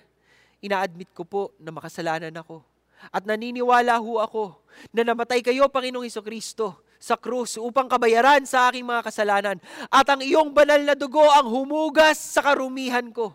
ina-admit 0.60 1.16
ko 1.16 1.24
po 1.24 1.56
na 1.56 1.72
makasalanan 1.72 2.36
ako. 2.36 2.60
At 3.08 3.24
naniniwala 3.24 3.96
ho 3.96 4.20
ako 4.20 4.60
na 4.92 5.08
namatay 5.08 5.40
kayo, 5.40 5.72
Panginoong 5.72 6.04
Iso 6.04 6.20
Kristo, 6.20 6.84
sa 7.00 7.16
krus 7.16 7.56
upang 7.56 7.88
kabayaran 7.88 8.44
sa 8.44 8.68
aking 8.68 8.84
mga 8.84 9.08
kasalanan. 9.08 9.58
At 9.88 10.08
ang 10.12 10.20
iyong 10.20 10.52
banal 10.52 10.84
na 10.84 11.00
dugo 11.00 11.24
ang 11.32 11.48
humugas 11.48 12.20
sa 12.20 12.44
karumihan 12.44 13.08
ko. 13.16 13.32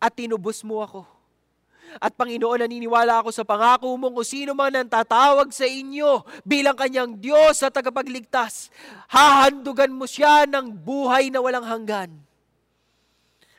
At 0.00 0.16
tinubos 0.16 0.64
mo 0.64 0.80
ako 0.80 1.19
at 1.98 2.14
Panginoon, 2.14 2.62
naniniwala 2.62 3.18
ako 3.18 3.34
sa 3.34 3.42
pangako 3.42 3.90
mo 3.98 4.14
kung 4.14 4.22
sino 4.22 4.54
man 4.54 4.70
ang 4.70 4.86
tatawag 4.86 5.50
sa 5.50 5.66
inyo 5.66 6.22
bilang 6.46 6.78
kanyang 6.78 7.18
Diyos 7.18 7.58
at 7.66 7.74
tagapagligtas. 7.74 8.70
Hahandugan 9.10 9.90
mo 9.90 10.06
siya 10.06 10.46
ng 10.46 10.70
buhay 10.70 11.34
na 11.34 11.42
walang 11.42 11.66
hanggan. 11.66 12.10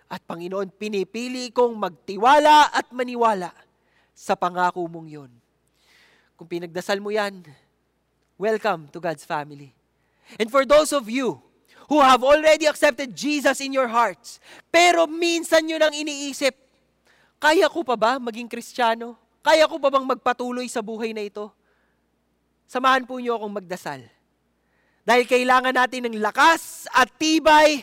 At 0.07 0.23
Panginoon, 0.23 0.71
pinipili 0.71 1.51
kong 1.51 1.75
magtiwala 1.75 2.71
at 2.71 2.87
maniwala 2.95 3.51
sa 4.15 4.39
pangako 4.39 4.83
mong 4.87 5.07
yon. 5.07 5.31
Kung 6.39 6.47
pinagdasal 6.47 7.03
mo 7.03 7.11
yan, 7.11 7.43
welcome 8.39 8.87
to 8.91 8.99
God's 9.03 9.27
family. 9.27 9.75
And 10.39 10.47
for 10.47 10.63
those 10.63 10.95
of 10.95 11.11
you 11.11 11.43
who 11.91 11.99
have 11.99 12.23
already 12.23 12.67
accepted 12.67 13.11
Jesus 13.11 13.59
in 13.59 13.75
your 13.75 13.91
hearts, 13.91 14.39
pero 14.71 15.07
minsan 15.07 15.67
nyo 15.67 15.75
nang 15.75 15.91
iniisip, 15.91 16.60
kaya 17.41 17.65
ko 17.65 17.81
pa 17.81 17.97
ba 17.97 18.21
maging 18.21 18.45
kristyano? 18.45 19.17
Kaya 19.41 19.65
ko 19.65 19.81
pa 19.81 19.89
bang 19.89 20.05
magpatuloy 20.05 20.69
sa 20.69 20.85
buhay 20.85 21.09
na 21.09 21.25
ito? 21.25 21.49
Samahan 22.69 23.01
po 23.09 23.17
niyo 23.17 23.33
akong 23.33 23.57
magdasal. 23.57 24.05
Dahil 25.01 25.25
kailangan 25.25 25.73
natin 25.73 26.05
ng 26.05 26.21
lakas 26.21 26.85
at 26.93 27.09
tibay 27.17 27.81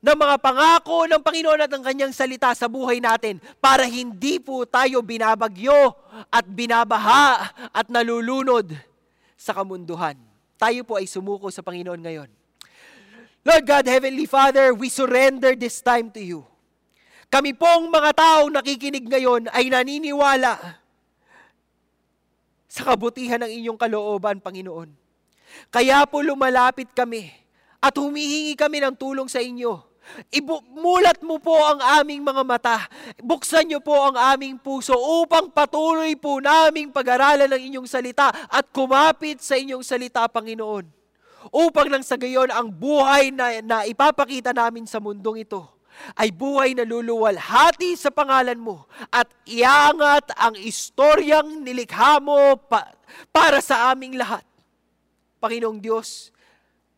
ng 0.00 0.16
mga 0.16 0.36
pangako 0.40 1.04
ng 1.04 1.20
Panginoon 1.20 1.60
at 1.60 1.68
ng 1.68 1.84
kanyang 1.84 2.16
salita 2.16 2.56
sa 2.56 2.64
buhay 2.64 2.96
natin 2.96 3.36
para 3.60 3.84
hindi 3.84 4.40
po 4.40 4.64
tayo 4.64 5.04
binabagyo 5.04 5.92
at 6.32 6.48
binabaha 6.48 7.52
at 7.68 7.86
nalulunod 7.92 8.72
sa 9.36 9.52
kamunduhan. 9.52 10.16
Tayo 10.56 10.80
po 10.88 10.96
ay 10.96 11.04
sumuko 11.04 11.52
sa 11.52 11.60
Panginoon 11.60 12.00
ngayon. 12.00 12.28
Lord 13.44 13.64
God, 13.68 13.84
Heavenly 13.84 14.24
Father, 14.24 14.72
we 14.72 14.88
surrender 14.88 15.52
this 15.52 15.84
time 15.84 16.08
to 16.16 16.24
you. 16.24 16.48
Kami 17.34 17.50
pong 17.58 17.90
mga 17.90 18.14
tao 18.14 18.46
nakikinig 18.46 19.10
ngayon 19.10 19.50
ay 19.50 19.66
naniniwala 19.66 20.54
sa 22.70 22.82
kabutihan 22.86 23.42
ng 23.42 23.50
inyong 23.50 23.78
kalooban, 23.78 24.38
Panginoon. 24.38 24.94
Kaya 25.74 26.06
po 26.06 26.22
lumalapit 26.22 26.94
kami 26.94 27.26
at 27.82 27.98
humihingi 27.98 28.54
kami 28.54 28.78
ng 28.78 28.94
tulong 28.94 29.26
sa 29.26 29.42
inyo 29.42 29.94
Imulat 30.30 31.24
mo 31.24 31.40
po 31.40 31.56
ang 31.64 31.80
aming 32.00 32.20
mga 32.22 32.42
mata. 32.44 32.76
Buksan 33.18 33.66
niyo 33.66 33.80
po 33.80 33.96
ang 33.96 34.16
aming 34.36 34.60
puso 34.60 34.94
upang 34.94 35.50
patuloy 35.50 36.14
po 36.14 36.38
naming 36.38 36.92
pag-aralan 36.92 37.48
ng 37.48 37.62
inyong 37.72 37.88
salita 37.88 38.30
at 38.30 38.68
kumapit 38.70 39.40
sa 39.40 39.56
inyong 39.56 39.82
salita, 39.82 40.28
Panginoon. 40.28 40.86
Upang 41.52 41.88
nang 41.92 42.04
sa 42.04 42.16
gayon 42.16 42.48
ang 42.48 42.72
buhay 42.72 43.32
na, 43.32 43.60
na 43.60 43.78
ipapakita 43.84 44.52
namin 44.56 44.88
sa 44.88 45.00
mundong 45.00 45.44
ito 45.44 45.73
ay 46.18 46.30
buhay 46.34 46.76
na 46.76 46.84
luluwalhati 46.84 47.96
sa 47.96 48.12
pangalan 48.12 48.58
mo 48.60 48.84
at 49.08 49.26
iangat 49.48 50.34
ang 50.36 50.54
istoryang 50.58 51.64
nilikha 51.64 52.20
mo 52.20 52.58
pa, 52.58 52.92
para 53.30 53.62
sa 53.62 53.94
aming 53.94 54.18
lahat. 54.18 54.44
Panginoong 55.40 55.80
Diyos, 55.80 56.34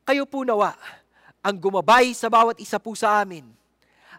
kayo 0.06 0.27
po 0.27 0.43
nawa 0.43 0.74
ang 1.43 1.56
gumabay 1.59 2.14
sa 2.14 2.27
bawat 2.27 2.59
isa 2.59 2.78
po 2.82 2.94
sa 2.98 3.23
amin. 3.23 3.47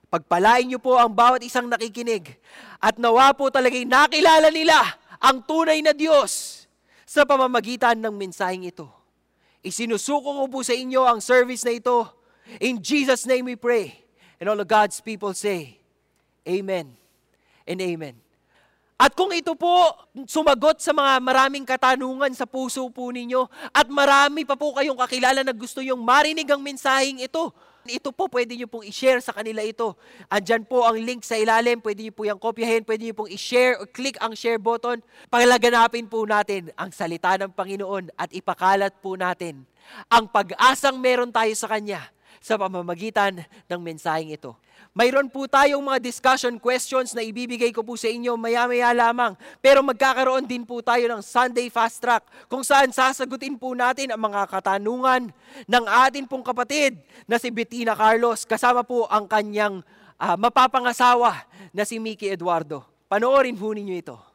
Pagpalain 0.08 0.64
niyo 0.64 0.80
po 0.80 0.96
ang 0.96 1.12
bawat 1.12 1.44
isang 1.44 1.68
nakikinig 1.68 2.40
at 2.80 2.96
nawa 2.96 3.36
po 3.36 3.52
talagay 3.52 3.84
nakilala 3.84 4.48
nila 4.48 4.80
ang 5.20 5.44
tunay 5.44 5.84
na 5.84 5.92
Diyos 5.92 6.64
sa 7.04 7.28
pamamagitan 7.28 8.00
ng 8.00 8.16
mensaheng 8.16 8.68
ito. 8.68 8.88
Isinusuko 9.60 10.44
ko 10.44 10.46
po 10.48 10.60
sa 10.64 10.72
inyo 10.72 11.04
ang 11.04 11.20
service 11.20 11.68
na 11.68 11.76
ito. 11.76 12.08
In 12.64 12.80
Jesus' 12.80 13.28
name 13.28 13.52
we 13.52 13.60
pray. 13.60 14.07
And 14.38 14.50
all 14.50 14.60
of 14.62 14.70
God's 14.70 15.02
people 15.02 15.34
say, 15.34 15.82
Amen 16.48 16.94
and 17.66 17.80
Amen. 17.82 18.16
At 18.98 19.14
kung 19.14 19.30
ito 19.30 19.54
po 19.54 19.94
sumagot 20.26 20.82
sa 20.82 20.90
mga 20.90 21.22
maraming 21.22 21.62
katanungan 21.62 22.34
sa 22.34 22.50
puso 22.50 22.82
po 22.90 23.14
ninyo 23.14 23.46
at 23.70 23.86
marami 23.94 24.42
pa 24.42 24.58
po 24.58 24.74
kayong 24.74 24.98
kakilala 24.98 25.46
na 25.46 25.54
gusto 25.54 25.86
yung 25.86 26.02
marinig 26.02 26.50
ang 26.50 26.58
mensaheng 26.58 27.22
ito, 27.22 27.54
ito 27.86 28.10
po 28.10 28.26
pwede 28.26 28.58
nyo 28.58 28.66
pong 28.66 28.90
i-share 28.90 29.22
sa 29.22 29.38
kanila 29.38 29.62
ito. 29.62 29.94
Andyan 30.28 30.66
po 30.66 30.82
ang 30.82 30.98
link 30.98 31.22
sa 31.22 31.38
ilalim, 31.38 31.78
pwede 31.78 32.10
nyo 32.10 32.14
po 32.18 32.26
yung 32.26 32.42
kopyahin, 32.42 32.82
pwede 32.90 33.06
nyo 33.06 33.16
pong 33.22 33.32
i-share 33.32 33.78
o 33.78 33.86
click 33.86 34.18
ang 34.18 34.34
share 34.34 34.58
button. 34.58 35.00
Pangalaganapin 35.30 36.10
po 36.10 36.26
natin 36.26 36.74
ang 36.74 36.90
salita 36.90 37.38
ng 37.38 37.54
Panginoon 37.54 38.10
at 38.18 38.34
ipakalat 38.34 38.98
po 38.98 39.14
natin 39.14 39.62
ang 40.10 40.26
pag-asang 40.26 41.00
meron 41.00 41.32
tayo 41.32 41.54
sa 41.54 41.70
Kanya 41.70 42.02
sa 42.42 42.56
pamamagitan 42.56 43.44
ng 43.70 43.80
mensaheng 43.82 44.34
ito. 44.34 44.56
Mayroon 44.98 45.30
po 45.30 45.46
tayong 45.46 45.82
mga 45.86 46.02
discussion 46.02 46.58
questions 46.58 47.14
na 47.14 47.22
ibibigay 47.22 47.70
ko 47.70 47.86
po 47.86 47.94
sa 47.94 48.10
inyo 48.10 48.34
maya-maya 48.34 48.98
lamang. 48.98 49.38
Pero 49.62 49.86
magkakaroon 49.86 50.50
din 50.50 50.66
po 50.66 50.82
tayo 50.82 51.06
ng 51.06 51.22
Sunday 51.22 51.70
Fast 51.70 52.02
Track 52.02 52.26
kung 52.50 52.66
saan 52.66 52.90
sasagutin 52.90 53.54
po 53.62 53.78
natin 53.78 54.10
ang 54.10 54.18
mga 54.18 54.50
katanungan 54.50 55.30
ng 55.70 55.86
atin 55.86 56.26
pong 56.26 56.42
kapatid 56.42 56.98
na 57.30 57.38
si 57.38 57.54
Bettina 57.54 57.94
Carlos 57.94 58.42
kasama 58.42 58.82
po 58.82 59.06
ang 59.06 59.30
kanyang 59.30 59.86
uh, 60.18 60.34
mapapangasawa 60.34 61.46
na 61.70 61.86
si 61.86 62.02
Mickey 62.02 62.34
Eduardo. 62.34 62.82
Panoorin 63.06 63.54
po 63.54 63.72
ninyo 63.72 63.96
ito. 63.96 64.27